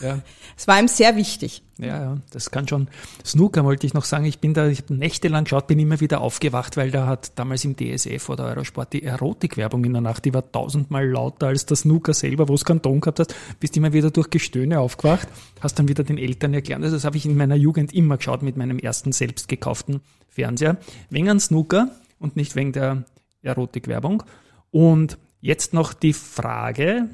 Ja. 0.00 0.20
Es 0.56 0.68
war 0.68 0.78
ihm 0.78 0.86
sehr 0.86 1.16
wichtig. 1.16 1.62
Ja, 1.78 2.00
ja, 2.00 2.18
das 2.32 2.50
kann 2.50 2.66
schon. 2.66 2.88
Snooker 3.24 3.64
wollte 3.64 3.86
ich 3.86 3.94
noch 3.94 4.04
sagen. 4.04 4.24
Ich 4.24 4.40
bin 4.40 4.52
da, 4.52 4.66
ich 4.66 4.82
habe 4.82 4.94
nächtelang 4.94 5.44
geschaut, 5.44 5.68
bin 5.68 5.78
immer 5.78 6.00
wieder 6.00 6.20
aufgewacht, 6.20 6.76
weil 6.76 6.90
da 6.90 7.06
hat 7.06 7.38
damals 7.38 7.64
im 7.64 7.76
DSF 7.76 8.28
oder 8.28 8.46
Eurosport 8.46 8.92
die 8.92 9.04
Erotikwerbung 9.04 9.84
in 9.84 9.92
der 9.92 10.02
Nacht, 10.02 10.24
die 10.24 10.34
war 10.34 10.50
tausendmal 10.50 11.08
lauter 11.08 11.46
als 11.46 11.66
der 11.66 11.76
Snooker 11.76 12.14
selber, 12.14 12.48
wo 12.48 12.54
es 12.54 12.64
keinen 12.64 12.82
Ton 12.82 13.00
gehabt 13.00 13.20
hast. 13.20 13.34
Bist 13.60 13.76
immer 13.76 13.92
wieder 13.92 14.10
durch 14.10 14.28
Gestöhne 14.30 14.80
aufgewacht, 14.80 15.28
hast 15.60 15.78
dann 15.78 15.86
wieder 15.86 16.02
den 16.02 16.18
Eltern 16.18 16.52
erklärt. 16.52 16.82
Also 16.82 16.96
das 16.96 17.04
habe 17.04 17.16
ich 17.16 17.24
in 17.26 17.36
meiner 17.36 17.56
Jugend 17.56 17.94
immer 17.94 18.16
geschaut 18.16 18.42
mit 18.42 18.56
meinem 18.56 18.80
ersten 18.80 19.12
selbst 19.12 19.46
gekauften 19.46 20.00
Fernseher. 20.28 20.78
Wegen 21.10 21.28
an 21.30 21.38
Snooker 21.38 21.92
und 22.18 22.34
nicht 22.34 22.56
wegen 22.56 22.72
der 22.72 23.04
Erotikwerbung. 23.42 24.24
Und 24.72 25.16
jetzt 25.40 25.74
noch 25.74 25.92
die 25.92 26.12
Frage, 26.12 27.08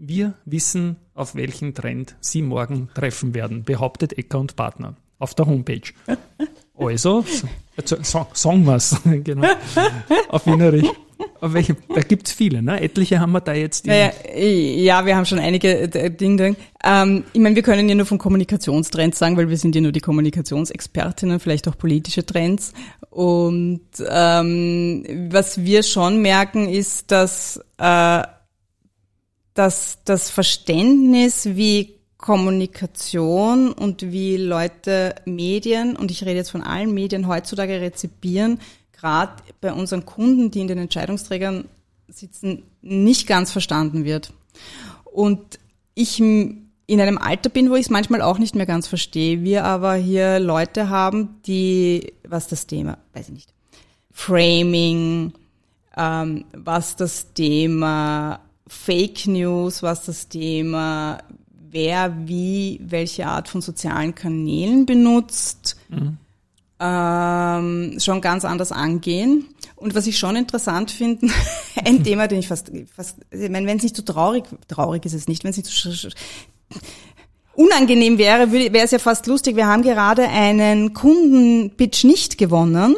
wir 0.00 0.34
wissen, 0.44 0.96
auf 1.14 1.34
welchen 1.34 1.74
Trend 1.74 2.16
Sie 2.20 2.42
morgen 2.42 2.88
treffen 2.94 3.34
werden, 3.34 3.64
behauptet 3.64 4.16
Ecker 4.16 4.40
und 4.40 4.56
Partner 4.56 4.96
auf 5.18 5.34
der 5.34 5.46
Homepage. 5.46 5.92
Also, 6.82 7.26
sagen 7.84 8.64
wir 8.64 8.76
es, 8.76 8.96
genau, 9.04 9.46
auf 10.30 10.46
Wienerisch. 10.46 10.88
Auf 11.42 11.52
welche, 11.52 11.76
da 11.94 12.00
gibt's 12.00 12.32
viele, 12.32 12.62
ne? 12.62 12.80
Etliche 12.80 13.20
haben 13.20 13.32
wir 13.32 13.42
da 13.42 13.52
jetzt. 13.52 13.86
Naja, 13.86 14.12
ja, 14.34 15.04
wir 15.04 15.14
haben 15.14 15.26
schon 15.26 15.38
einige 15.38 15.78
äh, 15.78 16.10
Dinge. 16.10 16.56
Ähm, 16.82 17.24
ich 17.34 17.40
meine, 17.40 17.54
wir 17.54 17.62
können 17.62 17.86
ja 17.86 17.94
nur 17.94 18.06
von 18.06 18.16
Kommunikationstrends 18.16 19.18
sagen, 19.18 19.36
weil 19.36 19.50
wir 19.50 19.58
sind 19.58 19.74
ja 19.74 19.82
nur 19.82 19.92
die 19.92 20.00
Kommunikationsexpertinnen, 20.00 21.38
vielleicht 21.38 21.68
auch 21.68 21.76
politische 21.76 22.24
Trends. 22.24 22.72
Und 23.10 23.82
ähm, 24.08 25.28
was 25.30 25.62
wir 25.62 25.82
schon 25.82 26.22
merken, 26.22 26.66
ist, 26.66 27.10
dass 27.10 27.60
äh, 27.76 28.22
dass 29.60 29.98
das 30.06 30.30
Verständnis, 30.30 31.44
wie 31.44 31.96
Kommunikation 32.16 33.72
und 33.72 34.10
wie 34.10 34.38
Leute 34.38 35.14
Medien, 35.26 35.96
und 35.96 36.10
ich 36.10 36.22
rede 36.22 36.36
jetzt 36.36 36.50
von 36.50 36.62
allen 36.62 36.94
Medien 36.94 37.28
heutzutage 37.28 37.78
rezipieren, 37.78 38.58
gerade 38.90 39.34
bei 39.60 39.74
unseren 39.74 40.06
Kunden, 40.06 40.50
die 40.50 40.60
in 40.60 40.66
den 40.66 40.78
Entscheidungsträgern 40.78 41.66
sitzen, 42.08 42.62
nicht 42.80 43.26
ganz 43.26 43.52
verstanden 43.52 44.06
wird. 44.06 44.32
Und 45.04 45.58
ich 45.94 46.18
in 46.20 46.70
einem 46.88 47.18
Alter 47.18 47.50
bin, 47.50 47.68
wo 47.68 47.74
ich 47.74 47.82
es 47.82 47.90
manchmal 47.90 48.22
auch 48.22 48.38
nicht 48.38 48.54
mehr 48.54 48.64
ganz 48.64 48.86
verstehe. 48.86 49.42
Wir 49.42 49.66
aber 49.66 49.92
hier 49.92 50.40
Leute 50.40 50.88
haben, 50.88 51.38
die, 51.44 52.14
was 52.26 52.48
das 52.48 52.66
Thema, 52.66 52.96
weiß 53.12 53.28
ich 53.28 53.34
nicht, 53.34 53.52
Framing, 54.10 55.34
ähm, 55.98 56.46
was 56.54 56.96
das 56.96 57.34
Thema 57.34 58.40
Fake 58.70 59.26
News, 59.26 59.82
was 59.82 60.04
das 60.04 60.28
Thema, 60.28 61.18
wer 61.70 62.14
wie 62.28 62.80
welche 62.84 63.26
Art 63.26 63.48
von 63.48 63.60
sozialen 63.60 64.14
Kanälen 64.14 64.86
benutzt, 64.86 65.76
mhm. 65.88 66.18
ähm, 66.78 67.96
schon 67.98 68.20
ganz 68.20 68.44
anders 68.44 68.70
angehen. 68.70 69.46
Und 69.74 69.96
was 69.96 70.06
ich 70.06 70.18
schon 70.18 70.36
interessant 70.36 70.92
finde, 70.92 71.26
ein 71.84 72.04
Thema, 72.04 72.28
den 72.28 72.38
ich 72.38 72.46
fast, 72.46 72.70
fast 72.94 73.16
ich 73.32 73.50
meine, 73.50 73.66
wenn 73.66 73.78
es 73.78 73.82
nicht 73.82 73.96
so 73.96 74.02
traurig, 74.02 74.44
traurig 74.68 75.04
ist 75.04 75.14
es 75.14 75.26
nicht, 75.26 75.42
wenn 75.42 75.50
es 75.50 75.56
nicht 75.56 75.68
so 75.68 76.08
unangenehm 77.54 78.18
wäre, 78.18 78.52
wäre 78.52 78.84
es 78.84 78.92
ja 78.92 79.00
fast 79.00 79.26
lustig. 79.26 79.56
Wir 79.56 79.66
haben 79.66 79.82
gerade 79.82 80.28
einen 80.28 80.94
Kundenpitch 80.94 82.04
nicht 82.04 82.38
gewonnen. 82.38 82.94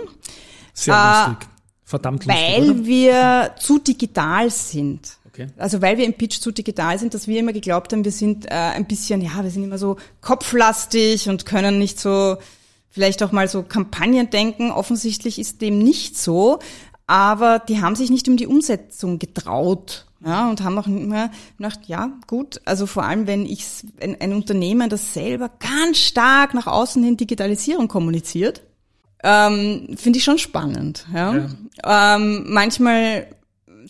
Sehr 0.75 0.95
äh, 0.95 1.31
lustig. 1.31 1.49
Verdammt 1.83 2.27
lustig. 2.27 2.45
Weil 2.45 2.71
oder? 2.71 2.85
wir 2.85 3.55
zu 3.59 3.79
digital 3.79 4.51
sind. 4.51 5.17
Okay. 5.33 5.47
Also 5.57 5.81
weil 5.81 5.97
wir 5.97 6.05
im 6.05 6.13
Pitch 6.13 6.41
zu 6.41 6.53
digital 6.53 6.99
sind, 6.99 7.15
dass 7.15 7.27
wir 7.27 7.41
immer 7.41 7.55
geglaubt 7.55 7.93
haben, 7.93 8.05
wir 8.05 8.13
sind 8.13 8.47
äh, 8.47 8.51
ein 8.51 8.87
bisschen, 8.87 9.23
ja, 9.23 9.43
wir 9.43 9.51
sind 9.51 9.65
immer 9.65 9.79
so 9.79 9.97
kopflastig 10.21 11.29
und 11.29 11.47
können 11.47 11.79
nicht 11.79 11.99
so 11.99 12.37
vielleicht 12.91 13.23
auch 13.23 13.33
mal 13.33 13.49
so 13.49 13.63
Kampagnen 13.63 14.29
denken. 14.29 14.71
Offensichtlich 14.71 15.39
ist 15.39 15.63
dem 15.63 15.79
nicht 15.79 16.19
so, 16.19 16.59
aber 17.07 17.59
die 17.59 17.81
haben 17.81 17.97
sich 17.97 18.11
nicht 18.11 18.29
um 18.29 18.37
die 18.37 18.47
Umsetzung 18.47 19.19
getraut. 19.19 20.07
Ja, 20.25 20.49
und 20.49 20.63
haben 20.63 20.79
auch 20.79 20.87
immer 20.87 21.33
gedacht, 21.59 21.81
ja, 21.87 22.13
gut, 22.29 22.61
also 22.65 22.87
vor 22.87 23.03
allem, 23.03 23.27
wenn 23.27 23.45
ich 23.45 23.67
ein, 24.01 24.21
ein 24.21 24.33
Unternehmen, 24.33 24.89
das 24.89 25.15
selber 25.15 25.51
ganz 25.59 25.99
stark 25.99 26.55
nach 26.55 26.69
außen 26.69 27.03
hin 27.03 27.17
Digitalisierung 27.17 27.89
kommuniziert, 27.89 28.63
ähm, 29.25 29.97
finde 29.97 30.19
ich 30.19 30.25
schon 30.25 30.39
spannend. 30.39 31.07
Ja. 31.13 31.35
ja. 31.85 32.17
Ähm, 32.17 32.45
manchmal 32.47 33.27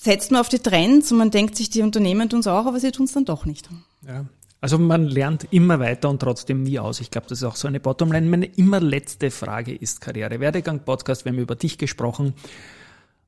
setzt 0.03 0.33
man 0.33 0.41
auf 0.41 0.49
die 0.49 0.59
Trends 0.59 1.13
und 1.13 1.19
man 1.19 1.31
denkt 1.31 1.57
sich, 1.57 1.71
die 1.71 1.83
Unternehmen 1.83 2.29
tun 2.29 2.41
es 2.41 2.47
auch, 2.47 2.67
aber 2.67 2.81
sie 2.81 2.91
tun 2.91 3.07
es 3.07 3.13
dann 3.13 3.25
doch 3.25 3.47
nicht. 3.47 3.69
Ja. 4.07 4.27
Also 4.61 4.79
man 4.79 5.07
lernt 5.07 5.47
immer 5.51 5.81
weiter 5.81 6.09
und 6.09 6.21
trotzdem 6.21 6.63
nie 6.63 6.79
aus. 6.79 7.01
Ich 7.01 7.11
glaube, 7.11 7.27
das 7.29 7.39
ist 7.39 7.45
auch 7.45 7.57
so 7.57 7.69
eine 7.69 7.81
Bottomline. 7.81 8.29
Meine 8.29 8.47
immer 8.47 8.81
letzte 8.81 9.31
Frage 9.31 9.75
ist 9.75 10.01
Karriere. 10.01 10.41
Werdegang 10.41 10.85
Podcast, 10.85 11.25
wir 11.25 11.33
haben 11.33 11.39
über 11.39 11.57
dich 11.57 11.79
gesprochen. 11.79 12.35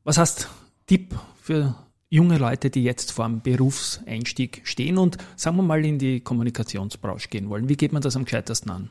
Was 0.05 0.19
hast 0.19 0.49
Tipp 0.87 1.15
für 1.41 1.75
junge 2.09 2.39
Leute, 2.39 2.71
die 2.71 2.85
jetzt 2.85 3.13
vor 3.13 3.27
dem 3.27 3.41
Berufseinstieg 3.41 4.63
stehen 4.65 4.99
und 4.99 5.19
sagen 5.37 5.57
wir 5.57 5.63
mal 5.63 5.85
in 5.85 5.99
die 5.99 6.21
Kommunikationsbranche 6.21 7.29
gehen 7.29 7.49
wollen? 7.51 7.69
Wie 7.69 7.77
geht 7.77 7.93
man 7.93 8.03
das 8.03 8.15
am 8.15 8.25
gescheitersten 8.25 8.71
an? 8.71 8.91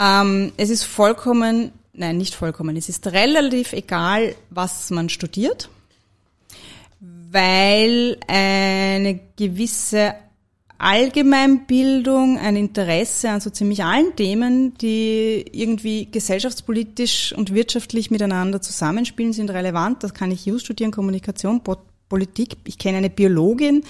Ähm, 0.00 0.52
es 0.56 0.70
ist 0.70 0.84
vollkommen, 0.84 1.72
nein, 1.92 2.16
nicht 2.16 2.34
vollkommen, 2.34 2.76
es 2.76 2.88
ist 2.88 3.06
relativ 3.08 3.72
egal, 3.72 4.34
was 4.50 4.90
man 4.90 5.08
studiert 5.08 5.70
weil 7.30 8.18
eine 8.26 9.20
gewisse 9.36 10.14
Allgemeinbildung, 10.78 12.38
ein 12.38 12.56
Interesse 12.56 13.30
an 13.30 13.40
so 13.40 13.50
ziemlich 13.50 13.84
allen 13.84 14.16
Themen, 14.16 14.74
die 14.78 15.44
irgendwie 15.52 16.06
gesellschaftspolitisch 16.10 17.34
und 17.36 17.54
wirtschaftlich 17.54 18.10
miteinander 18.10 18.62
zusammenspielen, 18.62 19.34
sind 19.34 19.50
relevant. 19.50 20.02
Das 20.02 20.14
kann 20.14 20.30
ich 20.30 20.46
Just 20.46 20.64
studieren, 20.64 20.90
Kommunikation, 20.90 21.60
Politik. 22.08 22.56
Ich 22.64 22.78
kenne 22.78 22.98
eine 22.98 23.10
Biologin, 23.10 23.84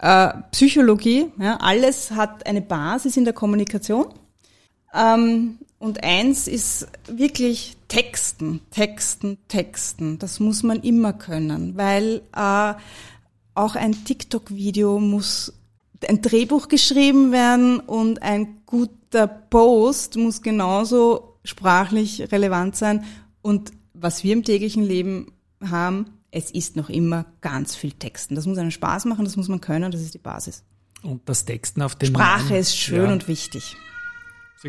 äh, 0.00 0.28
Psychologie. 0.52 1.26
Ja, 1.40 1.56
alles 1.56 2.10
hat 2.10 2.46
eine 2.46 2.60
Basis 2.60 3.16
in 3.16 3.24
der 3.24 3.32
Kommunikation. 3.32 4.06
Ähm, 4.94 5.58
und 5.84 6.02
eins 6.02 6.48
ist 6.48 6.88
wirklich 7.08 7.76
Texten, 7.88 8.62
Texten, 8.70 9.36
Texten. 9.48 10.18
Das 10.18 10.40
muss 10.40 10.62
man 10.62 10.80
immer 10.80 11.12
können, 11.12 11.76
weil 11.76 12.22
äh, 12.34 12.72
auch 13.54 13.76
ein 13.76 13.92
TikTok-Video 14.06 14.98
muss 14.98 15.52
ein 16.08 16.22
Drehbuch 16.22 16.68
geschrieben 16.68 17.32
werden 17.32 17.80
und 17.80 18.22
ein 18.22 18.62
guter 18.64 19.26
Post 19.26 20.16
muss 20.16 20.40
genauso 20.40 21.36
sprachlich 21.44 22.32
relevant 22.32 22.76
sein. 22.76 23.04
Und 23.42 23.72
was 23.92 24.24
wir 24.24 24.32
im 24.32 24.42
täglichen 24.42 24.84
Leben 24.84 25.32
haben, 25.62 26.06
es 26.30 26.50
ist 26.50 26.76
noch 26.76 26.88
immer 26.88 27.26
ganz 27.42 27.76
viel 27.76 27.92
Texten. 27.92 28.36
Das 28.36 28.46
muss 28.46 28.56
einen 28.56 28.70
Spaß 28.70 29.04
machen, 29.04 29.26
das 29.26 29.36
muss 29.36 29.48
man 29.48 29.60
können, 29.60 29.92
das 29.92 30.00
ist 30.00 30.14
die 30.14 30.18
Basis. 30.18 30.64
Und 31.02 31.28
das 31.28 31.44
Texten 31.44 31.82
auf 31.82 31.94
dem 31.94 32.08
Sprache 32.08 32.44
Namen, 32.44 32.56
ist 32.56 32.74
schön 32.74 33.04
ja. 33.04 33.12
und 33.12 33.28
wichtig 33.28 33.76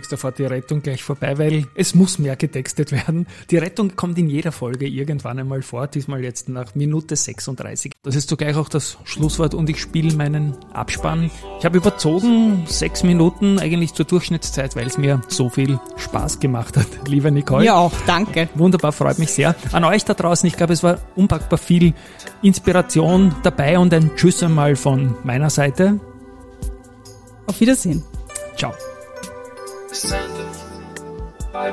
da 0.09 0.17
fährt 0.17 0.39
die 0.39 0.45
Rettung 0.45 0.81
gleich 0.81 1.03
vorbei, 1.03 1.37
weil 1.37 1.67
es 1.73 1.95
muss 1.95 2.19
mehr 2.19 2.35
getextet 2.35 2.91
werden. 2.91 3.27
Die 3.49 3.57
Rettung 3.57 3.95
kommt 3.95 4.17
in 4.17 4.27
jeder 4.27 4.51
Folge 4.51 4.87
irgendwann 4.87 5.39
einmal 5.39 5.61
vor, 5.61 5.87
diesmal 5.87 6.21
jetzt 6.21 6.49
nach 6.49 6.75
Minute 6.75 7.15
36. 7.15 7.93
Das 8.03 8.15
ist 8.15 8.27
zugleich 8.27 8.55
auch 8.57 8.67
das 8.67 8.97
Schlusswort 9.05 9.53
und 9.53 9.69
ich 9.69 9.79
spiele 9.79 10.13
meinen 10.15 10.53
Abspann. 10.73 11.31
Ich 11.59 11.65
habe 11.65 11.77
überzogen 11.77 12.63
sechs 12.67 13.03
Minuten 13.03 13.57
eigentlich 13.59 13.93
zur 13.93 14.05
Durchschnittszeit, 14.05 14.75
weil 14.75 14.87
es 14.87 14.97
mir 14.97 15.21
so 15.29 15.49
viel 15.49 15.79
Spaß 15.95 16.39
gemacht 16.39 16.75
hat. 16.77 16.87
Lieber 17.07 17.31
Nicole. 17.31 17.65
Ja 17.65 17.75
auch, 17.75 17.93
danke. 18.05 18.49
Wunderbar, 18.55 18.91
freut 18.91 19.17
mich 19.17 19.31
sehr. 19.31 19.55
An 19.71 19.85
euch 19.85 20.03
da 20.03 20.13
draußen, 20.13 20.45
ich 20.47 20.57
glaube, 20.57 20.73
es 20.73 20.83
war 20.83 20.99
unpackbar 21.15 21.57
viel 21.57 21.93
Inspiration 22.41 23.33
dabei 23.43 23.79
und 23.79 23.93
ein 23.93 24.11
Tschüss 24.15 24.43
einmal 24.43 24.75
von 24.75 25.15
meiner 25.23 25.49
Seite. 25.49 25.99
Auf 27.47 27.61
Wiedersehen. 27.61 28.03
Ciao. 28.57 28.73
Descended 29.95 30.55
by 31.53 31.71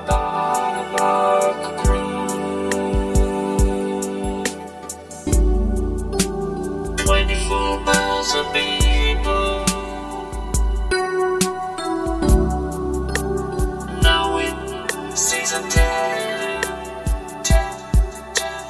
Crew. 1.82 2.70
Twenty-four 7.04 7.80
miles 7.80 8.30
of 8.40 8.46
people. 8.54 9.64
Now 14.02 14.38
in 14.38 14.54
season 15.16 15.62
ten. 15.68 16.62
ten, 17.42 17.74
ten. 18.38 18.62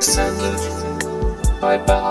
Descended 0.00 0.60
by 1.60 1.76
Baba. 1.76 2.05